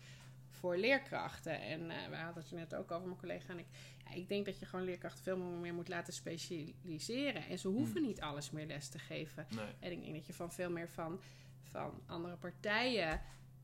voor 0.50 0.76
leerkrachten. 0.76 1.60
En 1.60 1.90
eh, 1.90 2.08
we 2.08 2.16
hadden 2.16 2.42
het 2.42 2.52
net 2.52 2.74
ook 2.74 2.90
over, 2.90 3.06
mijn 3.06 3.18
collega 3.20 3.52
en 3.52 3.58
ik. 3.58 3.66
Ja, 4.04 4.14
ik 4.14 4.28
denk 4.28 4.44
dat 4.46 4.58
je 4.58 4.66
gewoon 4.66 4.84
leerkrachten 4.84 5.22
veel 5.22 5.36
meer 5.36 5.74
moet 5.74 5.88
laten 5.88 6.12
specialiseren. 6.12 7.46
En 7.48 7.58
ze 7.58 7.68
hoeven 7.68 7.96
Hmm. 7.96 8.06
niet 8.06 8.20
alles 8.20 8.50
meer 8.50 8.66
les 8.66 8.88
te 8.88 8.98
geven. 8.98 9.46
Nee. 9.50 9.66
En 9.80 9.92
ik 9.92 10.00
denk 10.02 10.14
dat 10.14 10.26
je 10.26 10.32
van 10.32 10.52
veel 10.52 10.70
meer 10.70 10.88
van, 10.88 11.20
van 11.62 12.02
andere 12.06 12.36
partijen 12.36 13.20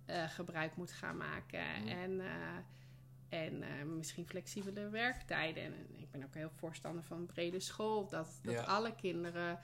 eh, 0.07 0.29
gebruik 0.29 0.77
moet 0.77 0.93
gaan 0.93 1.17
maken. 1.17 1.65
Mm. 1.83 1.89
En, 1.89 2.21
eh, 2.21 3.39
en 3.45 3.63
eh, 3.63 3.85
misschien 3.85 4.27
flexibele 4.27 4.89
werktijden. 4.89 5.63
En, 5.63 5.75
ik 5.97 6.11
ben 6.11 6.25
ook 6.25 6.35
heel 6.35 6.51
voorstander 6.57 7.03
van 7.05 7.17
een 7.19 7.27
brede 7.27 7.61
school. 7.61 8.09
Dat, 8.09 8.39
dat 8.43 8.55
Ja. 8.55 8.63
alle 8.63 8.95
kinderen 8.95 9.61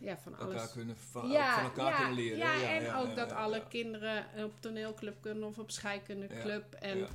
ja, 0.00 0.18
van 0.18 0.38
alles... 0.38 0.54
Elkaar 0.54 0.70
kunnen 0.72 0.96
va- 0.96 1.20
van 1.20 1.30
elkaar 1.64 1.96
kunnen 1.96 2.14
leren. 2.14 2.38
Ja, 2.38 2.54
Ja, 2.54 2.68
en 2.76 2.82
ja, 2.82 2.98
ook 3.00 3.08
ja, 3.08 3.14
dat 3.14 3.30
ja, 3.30 3.36
alle 3.36 3.56
ja. 3.58 3.64
kinderen 3.68 4.44
op 4.44 4.60
toneelclub 4.60 5.16
kunnen 5.20 5.44
of 5.48 5.58
op 5.58 5.70
scheikundeclub. 5.70 6.72
En, 6.74 6.98
Ja. 6.98 7.08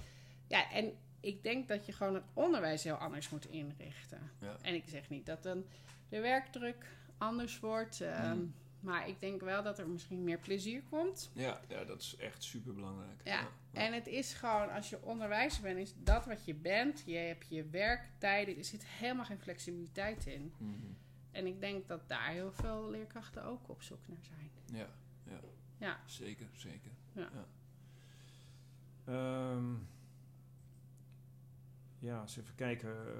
ja, 0.47 0.72
en 0.72 0.97
ik 1.26 1.43
denk 1.43 1.67
dat 1.67 1.86
je 1.86 1.91
gewoon 1.91 2.13
het 2.15 2.23
onderwijs 2.34 2.84
heel 2.84 2.95
anders 2.95 3.30
moet 3.30 3.45
inrichten. 3.49 4.32
Ja. 4.39 4.55
En 4.61 4.73
ik 4.73 4.84
zeg 4.88 5.09
niet 5.09 5.26
dat 5.26 5.43
dan 5.43 5.65
de 6.09 6.19
werkdruk 6.19 6.86
anders 7.17 7.59
wordt. 7.59 8.01
ehm, 8.01 8.38
Mm. 8.38 8.53
Maar 8.80 9.07
ik 9.07 9.19
denk 9.19 9.41
wel 9.41 9.63
dat 9.63 9.80
er 9.80 9.88
misschien 9.89 10.23
meer 10.23 10.39
plezier 10.39 10.84
komt. 10.89 11.32
Ja, 11.34 11.61
ja, 11.67 11.84
dat 11.84 12.01
is 12.01 12.15
echt 12.15 12.43
super 12.43 12.73
belangrijk. 12.73 13.21
Ja, 13.23 13.47
En 13.73 13.93
het 13.93 14.07
is 14.07 14.34
gewoon, 14.34 14.69
als 14.71 14.89
je 14.89 15.01
onderwijzer 15.01 15.61
bent, 15.61 15.78
is 15.78 15.93
dat 16.03 16.26
wat 16.26 16.45
je 16.45 16.53
bent. 16.53 17.03
Je 17.05 17.15
hebt 17.17 17.47
je 17.49 17.69
werktijden. 17.69 18.57
Er 18.57 18.63
zit 18.65 18.86
helemaal 18.86 19.26
geen 19.26 19.39
flexibiliteit 19.39 20.26
in. 20.26 20.53
Mhm. 20.57 20.71
En 21.32 21.45
ik 21.47 21.59
denk 21.59 21.88
dat 21.88 22.07
daar 22.09 22.30
heel 22.30 22.51
veel 22.51 22.89
leerkrachten 22.89 23.43
ook 23.43 23.69
op 23.69 23.82
zoek 23.82 24.07
naar 24.07 24.23
zijn. 24.23 24.49
ja, 24.80 24.89
ja. 25.32 25.39
Ja. 25.78 25.99
Zeker, 26.05 26.47
zeker. 26.53 26.91
Ja. 27.13 27.30
Ja, 27.34 27.45
Ehm, 29.05 29.73
ja 32.06 32.22
eens 32.22 32.38
even 32.38 32.56
kijken. 32.56 32.89
eh, 32.89 33.14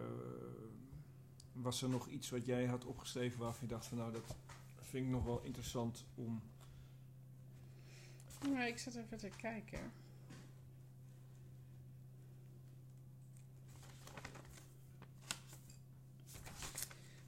was 1.52 1.82
er 1.82 1.90
nog 1.90 2.08
iets 2.08 2.30
wat 2.30 2.46
jij 2.46 2.66
had 2.66 2.86
opgeschreven 2.86 3.40
waarvan 3.40 3.68
je 3.68 3.74
dacht 3.74 3.86
van 3.86 3.98
nou 3.98 4.12
dat 4.12 4.36
vind 4.82 5.06
ik 5.06 5.12
nog 5.12 5.24
wel 5.24 5.42
interessant 5.42 6.06
om... 6.16 6.42
Nou, 8.50 8.66
ik 8.66 8.78
zat 8.78 8.96
even 8.96 9.18
te 9.18 9.30
kijken. 9.38 9.92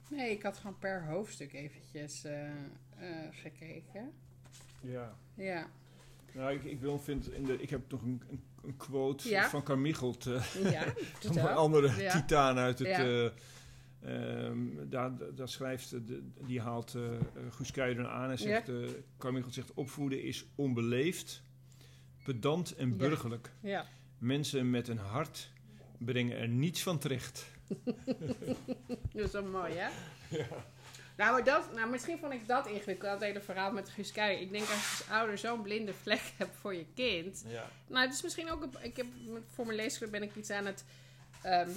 Nee, 0.08 0.30
ik 0.30 0.42
had 0.42 0.58
gewoon 0.58 0.78
per 0.78 1.06
hoofdstuk 1.06 1.52
eventjes 1.52 2.24
eh, 2.24 2.50
eh, 2.96 3.28
gekeken. 3.30 4.12
Ja. 4.80 5.16
Ja. 5.34 5.70
Nou, 6.34 6.52
ik, 6.52 6.64
ik, 6.64 6.80
wil, 6.80 6.98
vind 6.98 7.32
in 7.32 7.44
de, 7.44 7.62
ik 7.62 7.70
heb 7.70 7.90
nog 7.90 8.02
een, 8.02 8.22
een, 8.28 8.42
een 8.64 8.76
quote 8.76 9.28
Ja. 9.28 9.48
van 9.48 9.62
Carmichelt, 9.62 10.26
eh, 10.26 10.70
Ja, 10.70 10.84
een 10.86 10.94
vertel. 11.20 11.48
andere 11.48 12.02
Ja. 12.02 12.12
titaan 12.12 12.58
uit 12.58 12.78
het... 12.78 12.88
Ja. 12.88 13.04
eh, 13.04 13.30
ehm, 14.46 14.58
daar, 14.88 15.12
daar 15.34 15.48
schrijft, 15.48 15.90
de, 15.90 16.22
die 16.46 16.60
haalt 16.60 16.96
Guus 17.50 17.70
Kuijden 17.70 18.10
aan 18.10 18.30
en 18.30 18.38
zegt... 18.38 18.68
eh 18.68 18.74
Carmichelt 19.18 19.54
zegt, 19.54 19.74
opvoeden 19.74 20.22
is 20.22 20.46
onbeleefd, 20.54 21.42
pedant 22.24 22.74
en 22.76 22.88
Ja. 22.88 22.94
burgerlijk. 22.96 23.50
Ja. 23.60 23.86
Mensen 24.18 24.70
met 24.70 24.88
een 24.88 24.98
hart 24.98 25.50
brengen 25.98 26.38
er 26.38 26.48
niets 26.48 26.82
van 26.82 26.98
terecht. 26.98 27.46
Dat 29.12 29.24
is 29.26 29.32
wel 29.32 29.44
mooi, 29.44 29.72
hè? 29.74 29.88
Nou, 31.18 31.32
maar 31.32 31.44
dat, 31.44 31.74
nou, 31.74 31.90
misschien 31.90 32.18
vond 32.18 32.32
ik 32.32 32.48
dat 32.48 32.66
ingewikkeld, 32.66 33.10
dat 33.10 33.20
hele 33.20 33.40
verhaal 33.40 33.72
met 33.72 33.88
Guus 33.88 34.12
Kuijer. 34.12 34.40
Ik 34.40 34.50
denk 34.50 34.68
als 34.68 34.80
je 34.80 34.86
als 34.86 35.08
ouder 35.08 35.38
zo'n 35.38 35.62
blinde 35.62 35.94
vlek 35.94 36.20
hebt 36.38 36.56
voor 36.56 36.74
je 36.74 36.86
kind... 36.94 37.44
Ja. 37.46 37.70
Nou, 37.86 38.06
het 38.06 38.14
is 38.14 38.22
misschien 38.22 38.50
ook... 38.50 38.68
Ik 38.80 38.96
heb, 38.96 39.06
voor 39.54 39.66
mijn 39.66 39.76
leesclub 39.76 40.10
ben 40.10 40.22
ik 40.22 40.34
iets 40.36 40.50
aan 40.50 40.66
het 40.66 40.84
ehm, 41.42 41.70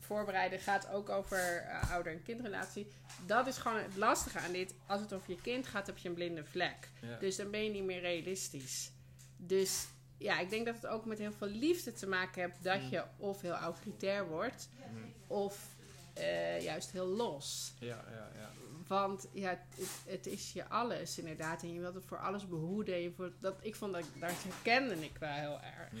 voorbereiden. 0.00 0.58
gaat 0.58 0.90
ook 0.90 1.08
over 1.08 1.56
eh, 1.56 1.90
ouder- 1.90 2.12
en 2.12 2.22
kindrelatie. 2.22 2.86
Dat 3.26 3.46
is 3.46 3.56
gewoon 3.56 3.78
het 3.78 3.96
lastige 3.96 4.38
aan 4.38 4.52
dit. 4.52 4.74
Als 4.86 5.00
het 5.00 5.12
over 5.12 5.30
je 5.30 5.40
kind 5.40 5.66
gaat, 5.66 5.86
heb 5.86 5.98
je 5.98 6.08
een 6.08 6.14
blinde 6.14 6.44
vlek. 6.44 6.90
Ja. 7.00 7.18
Dus 7.18 7.36
dan 7.36 7.50
ben 7.50 7.64
je 7.64 7.70
niet 7.70 7.84
meer 7.84 8.00
realistisch. 8.00 8.90
Dus 9.36 9.86
ja, 10.18 10.38
ik 10.38 10.50
denk 10.50 10.66
dat 10.66 10.74
het 10.74 10.86
ook 10.86 11.04
met 11.04 11.18
heel 11.18 11.32
veel 11.32 11.48
liefde 11.48 11.92
te 11.92 12.06
maken 12.06 12.42
heeft... 12.42 12.62
dat 12.62 12.90
je 12.90 13.04
of 13.16 13.40
heel 13.40 13.54
autoritair 13.54 14.28
wordt... 14.28 14.68
of 15.26 15.74
eh, 16.14 16.62
juist 16.62 16.90
heel 16.90 17.06
los. 17.06 17.72
Ja, 17.78 18.04
ja, 18.10 18.28
ja. 18.38 18.50
Want 18.86 19.28
ja, 19.32 19.48
het, 19.48 19.88
het 20.06 20.26
is 20.26 20.52
je 20.52 20.68
alles 20.68 21.18
inderdaad. 21.18 21.62
En 21.62 21.72
je 21.72 21.80
wilt 21.80 21.94
het 21.94 22.04
voor 22.04 22.18
alles 22.18 22.48
behoeden. 22.48 23.00
Je 23.00 23.32
dat, 23.38 23.54
ik 23.60 23.74
vond 23.74 23.92
dat, 23.92 24.04
daar 24.20 24.32
herkende 24.44 25.04
ik 25.04 25.16
wel 25.18 25.32
heel 25.32 25.60
erg. 25.60 25.92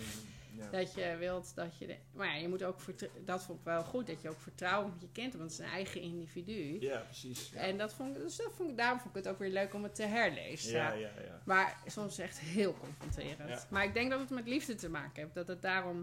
Ja. 0.56 0.70
Dat 0.70 0.94
je 0.94 1.16
wilt 1.18 1.54
dat 1.54 1.78
je... 1.78 1.86
de- 1.86 1.98
maar 2.12 2.26
ja, 2.26 2.34
je 2.34 2.48
moet 2.48 2.62
ook... 2.62 2.78
Dat 3.24 3.42
vond 3.42 3.58
ik 3.58 3.64
wel 3.64 3.82
goed. 3.84 4.06
Dat 4.06 4.22
je 4.22 4.28
ook 4.28 4.40
vertrouwen 4.40 4.90
met 4.92 5.00
je 5.00 5.08
kind 5.12 5.26
hebt. 5.32 5.36
Want 5.38 5.50
het 5.50 5.60
is 5.60 5.66
een 5.66 5.72
eigen 5.72 6.00
individu. 6.00 6.80
ja, 6.80 6.98
precies. 7.00 7.50
Ja. 7.50 7.60
En 7.60 7.78
dat 7.78 7.94
vond 7.94 8.16
ik... 8.16 8.22
Dus 8.22 8.36
dat 8.36 8.52
vond 8.56 8.70
ik, 8.70 8.76
daarom 8.76 8.98
vond 9.00 9.16
ik 9.16 9.24
het 9.24 9.32
ook 9.32 9.38
weer 9.38 9.50
leuk 9.50 9.74
om 9.74 9.82
het 9.82 9.94
te 9.94 10.02
herlezen. 10.02 10.72
ja, 10.72 10.92
ja, 10.92 11.10
ja. 11.24 11.42
Maar 11.44 11.78
soms 11.86 12.18
echt 12.18 12.38
heel 12.38 12.74
confronterend. 12.78 13.48
Ja. 13.48 13.64
Maar 13.70 13.84
ik 13.84 13.94
denk 13.94 14.10
dat 14.10 14.20
het 14.20 14.30
met 14.30 14.46
liefde 14.46 14.74
te 14.74 14.88
maken 14.88 15.22
heeft. 15.22 15.34
Dat 15.34 15.48
het 15.48 15.62
daarom 15.62 16.02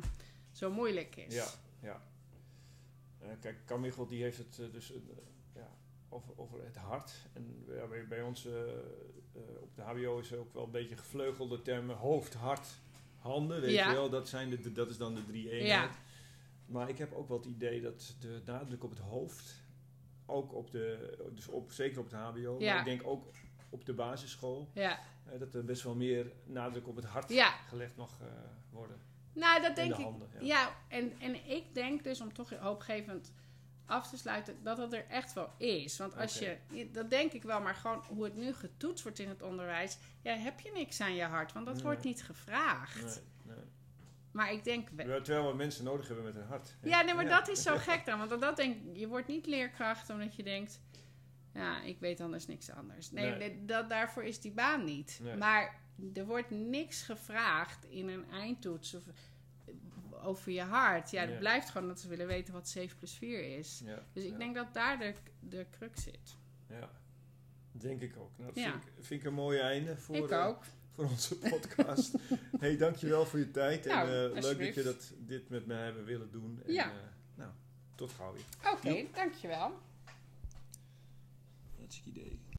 zo 0.52 0.72
moeilijk 0.72 1.16
is. 1.16 1.34
Ja, 1.34 1.48
ja. 1.82 2.02
Eh, 3.20 3.28
kijk, 3.42 3.56
Carmichael 3.66 4.08
die 4.08 4.22
heeft 4.24 4.38
het 4.38 4.60
eh, 4.60 4.66
dus 4.72 4.92
eh, 4.92 4.98
ja, 5.08 5.14
over, 6.14 6.34
over 6.38 6.64
het 6.66 6.76
hart. 6.76 7.12
En 7.34 7.66
ja, 7.68 7.88
bij, 7.88 8.08
bij 8.08 8.22
ons 8.22 8.46
eh, 8.46 8.54
eh, 8.54 9.42
op 9.62 9.76
de 9.76 9.82
HBO 9.82 10.20
is 10.20 10.32
er 10.32 10.40
ook 10.40 10.54
wel 10.54 10.64
een 10.64 10.72
beetje 10.72 10.98
gevleugelde 10.98 11.62
termen 11.62 11.96
hoofd, 11.96 12.34
hart, 12.34 12.68
handen. 13.18 13.62
Weet 13.62 13.72
Ja. 13.72 13.90
je 13.90 13.96
wel, 13.96 14.10
dat, 14.10 14.30
zijn 14.30 14.50
de, 14.50 14.72
dat 14.72 14.90
is 14.90 14.98
dan 14.98 15.16
de 15.16 15.26
drie 15.26 15.50
eenheid. 15.50 15.90
Ja. 15.94 16.00
Maar 16.66 16.90
ik 16.90 16.98
heb 16.98 17.14
ook 17.14 17.28
wel 17.28 17.38
het 17.38 17.46
idee 17.48 17.82
dat 17.82 18.16
de 18.20 18.42
nadruk 18.46 18.84
op 18.84 18.90
het 18.90 19.00
hoofd, 19.00 19.62
ook 20.26 20.54
op 20.54 20.72
de, 20.72 21.18
dus 21.34 21.48
op, 21.48 21.72
zeker 21.72 22.00
op 22.00 22.06
het 22.06 22.14
HBO, 22.14 22.56
Ja. 22.60 22.70
maar 22.72 22.80
ik 22.80 22.86
denk 22.98 23.08
ook 23.08 23.26
op 23.70 23.86
de 23.86 23.94
basisschool, 23.94 24.70
Ja. 24.74 25.00
eh, 25.26 25.40
dat 25.40 25.54
er 25.54 25.66
best 25.66 25.84
wel 25.84 25.96
meer 25.96 26.32
nadruk 26.46 26.88
op 26.88 26.96
het 26.96 27.06
hart 27.06 27.30
Ja. 27.30 27.50
gelegd 27.68 27.96
mag 27.96 28.20
worden. 28.70 28.98
Nou, 29.34 29.60
dat 29.62 29.70
En 29.70 29.76
denk 29.76 29.90
de 29.96 29.98
ik. 30.02 30.04
handen, 30.06 30.30
ja. 30.34 30.40
Ja, 30.42 30.76
en, 30.88 31.14
en 31.20 31.50
ik 31.50 31.74
denk 31.74 32.04
dus 32.04 32.22
om 32.22 32.34
toch 32.34 32.50
hoopgevend 32.50 33.32
af 33.86 34.10
te 34.10 34.18
sluiten 34.18 34.64
dat 34.64 34.78
het 34.78 34.94
er 34.94 35.06
echt 35.08 35.34
wel 35.34 35.54
is. 35.58 35.98
Want 35.98 36.18
als 36.18 36.40
je, 36.40 36.58
dat 36.92 37.10
denk 37.10 37.32
ik 37.32 37.44
wel, 37.44 37.62
maar 37.62 37.76
gewoon 37.76 38.04
hoe 38.08 38.24
het 38.24 38.36
nu 38.36 38.54
getoetst 38.54 39.04
wordt 39.04 39.20
in 39.20 39.30
het 39.30 39.42
onderwijs, 39.42 39.98
ja, 40.22 40.34
heb 40.36 40.60
je 40.60 40.72
niks 40.72 41.02
aan 41.02 41.16
je 41.16 41.24
hart, 41.24 41.54
want 41.54 41.66
dat 41.66 41.76
Nee. 41.76 41.84
wordt 41.84 42.04
niet 42.04 42.24
gevraagd. 42.24 43.04
Nee, 43.46 43.56
nee. 43.56 43.66
Maar 44.32 44.52
ik 44.54 44.64
denk, 44.64 44.90
we- 44.90 45.22
Terwijl- 45.22 45.48
we 45.52 45.56
mensen 45.56 45.84
nodig 45.84 46.08
hebben 46.08 46.26
met 46.26 46.36
een 46.36 46.48
hart. 46.48 46.76
hè? 46.82 46.88
ja, 46.90 47.02
nee, 47.02 47.14
maar 47.14 47.28
dat 47.30 47.48
is 47.48 47.62
zo 47.62 47.78
gek 47.90 48.06
dan, 48.06 48.28
want 48.28 48.42
dat 48.42 48.56
denk, 48.58 48.78
je 48.98 49.08
wordt 49.08 49.28
niet 49.28 49.46
leerkracht 49.46 50.10
omdat 50.10 50.36
je 50.36 50.44
denkt, 50.44 50.80
ja, 51.54 51.82
ik 51.82 52.00
weet 52.00 52.22
anders 52.22 52.48
niks 52.48 52.70
anders. 52.72 53.12
Nee, 53.12 53.30
Nee. 53.30 53.38
nee, 53.38 53.66
dat, 53.66 53.90
daarvoor 53.90 54.24
is 54.24 54.40
die 54.40 54.52
baan 54.52 54.84
niet. 54.84 55.20
Nee. 55.22 55.36
Maar 55.36 55.82
er 56.14 56.26
wordt 56.26 56.50
niks 56.50 57.02
gevraagd 57.02 57.86
in 57.86 58.08
een 58.08 58.30
eindtoets 58.32 58.94
of 58.94 59.04
over 60.24 60.52
je 60.52 60.62
hart. 60.62 61.12
Ja, 61.12 61.22
het 61.22 61.30
Ja. 61.32 61.38
blijft 61.38 61.70
gewoon 61.70 61.88
dat 61.88 62.00
ze 62.00 62.08
willen 62.08 62.28
weten 62.28 62.54
wat 62.54 62.68
7 62.70 62.98
plus 62.98 63.14
4 63.14 63.58
is. 63.58 63.82
Ja, 63.86 64.04
Dus 64.14 64.24
ik 64.24 64.32
ja, 64.32 64.38
denk 64.38 64.56
dat 64.56 64.74
daar 64.74 65.00
de, 65.00 65.14
de 65.40 65.66
crux 65.72 66.04
zit. 66.04 66.36
Ja, 66.70 66.90
denk 67.72 68.02
ik 68.02 68.18
ook. 68.18 68.38
Nou, 68.38 68.54
dat 68.54 68.64
Ja. 68.64 68.72
vind, 68.72 68.84
ik, 68.86 68.92
vind 69.06 69.22
ik 69.22 69.28
een 69.28 69.34
mooi 69.34 69.60
einde 69.60 69.98
voor, 69.98 70.16
ik 70.16 70.30
eh, 70.30 70.46
ook. 70.46 70.64
voor 70.94 71.06
onze 71.06 71.38
podcast. 71.38 72.14
hey, 72.60 72.78
dankjewel 72.78 73.26
voor 73.26 73.40
je 73.40 73.52
tijd. 73.52 73.86
Nou, 73.86 74.10
en 74.10 74.36
eh, 74.36 74.42
leuk 74.42 74.60
dat 74.60 74.74
je 74.76 74.84
dat, 74.84 75.14
dit 75.18 75.50
met 75.50 75.66
mij 75.66 75.84
hebben 75.84 76.06
willen 76.06 76.32
doen. 76.32 76.62
En, 76.66 76.74
Ja. 76.74 76.90
eh, 76.92 76.96
nou, 77.36 77.52
tot 77.96 78.12
gauw 78.12 78.34
weer. 78.34 78.72
Oké, 78.74 79.06
dankjewel. 79.14 79.72
Hartstikke 81.78 82.20
idee. 82.20 82.40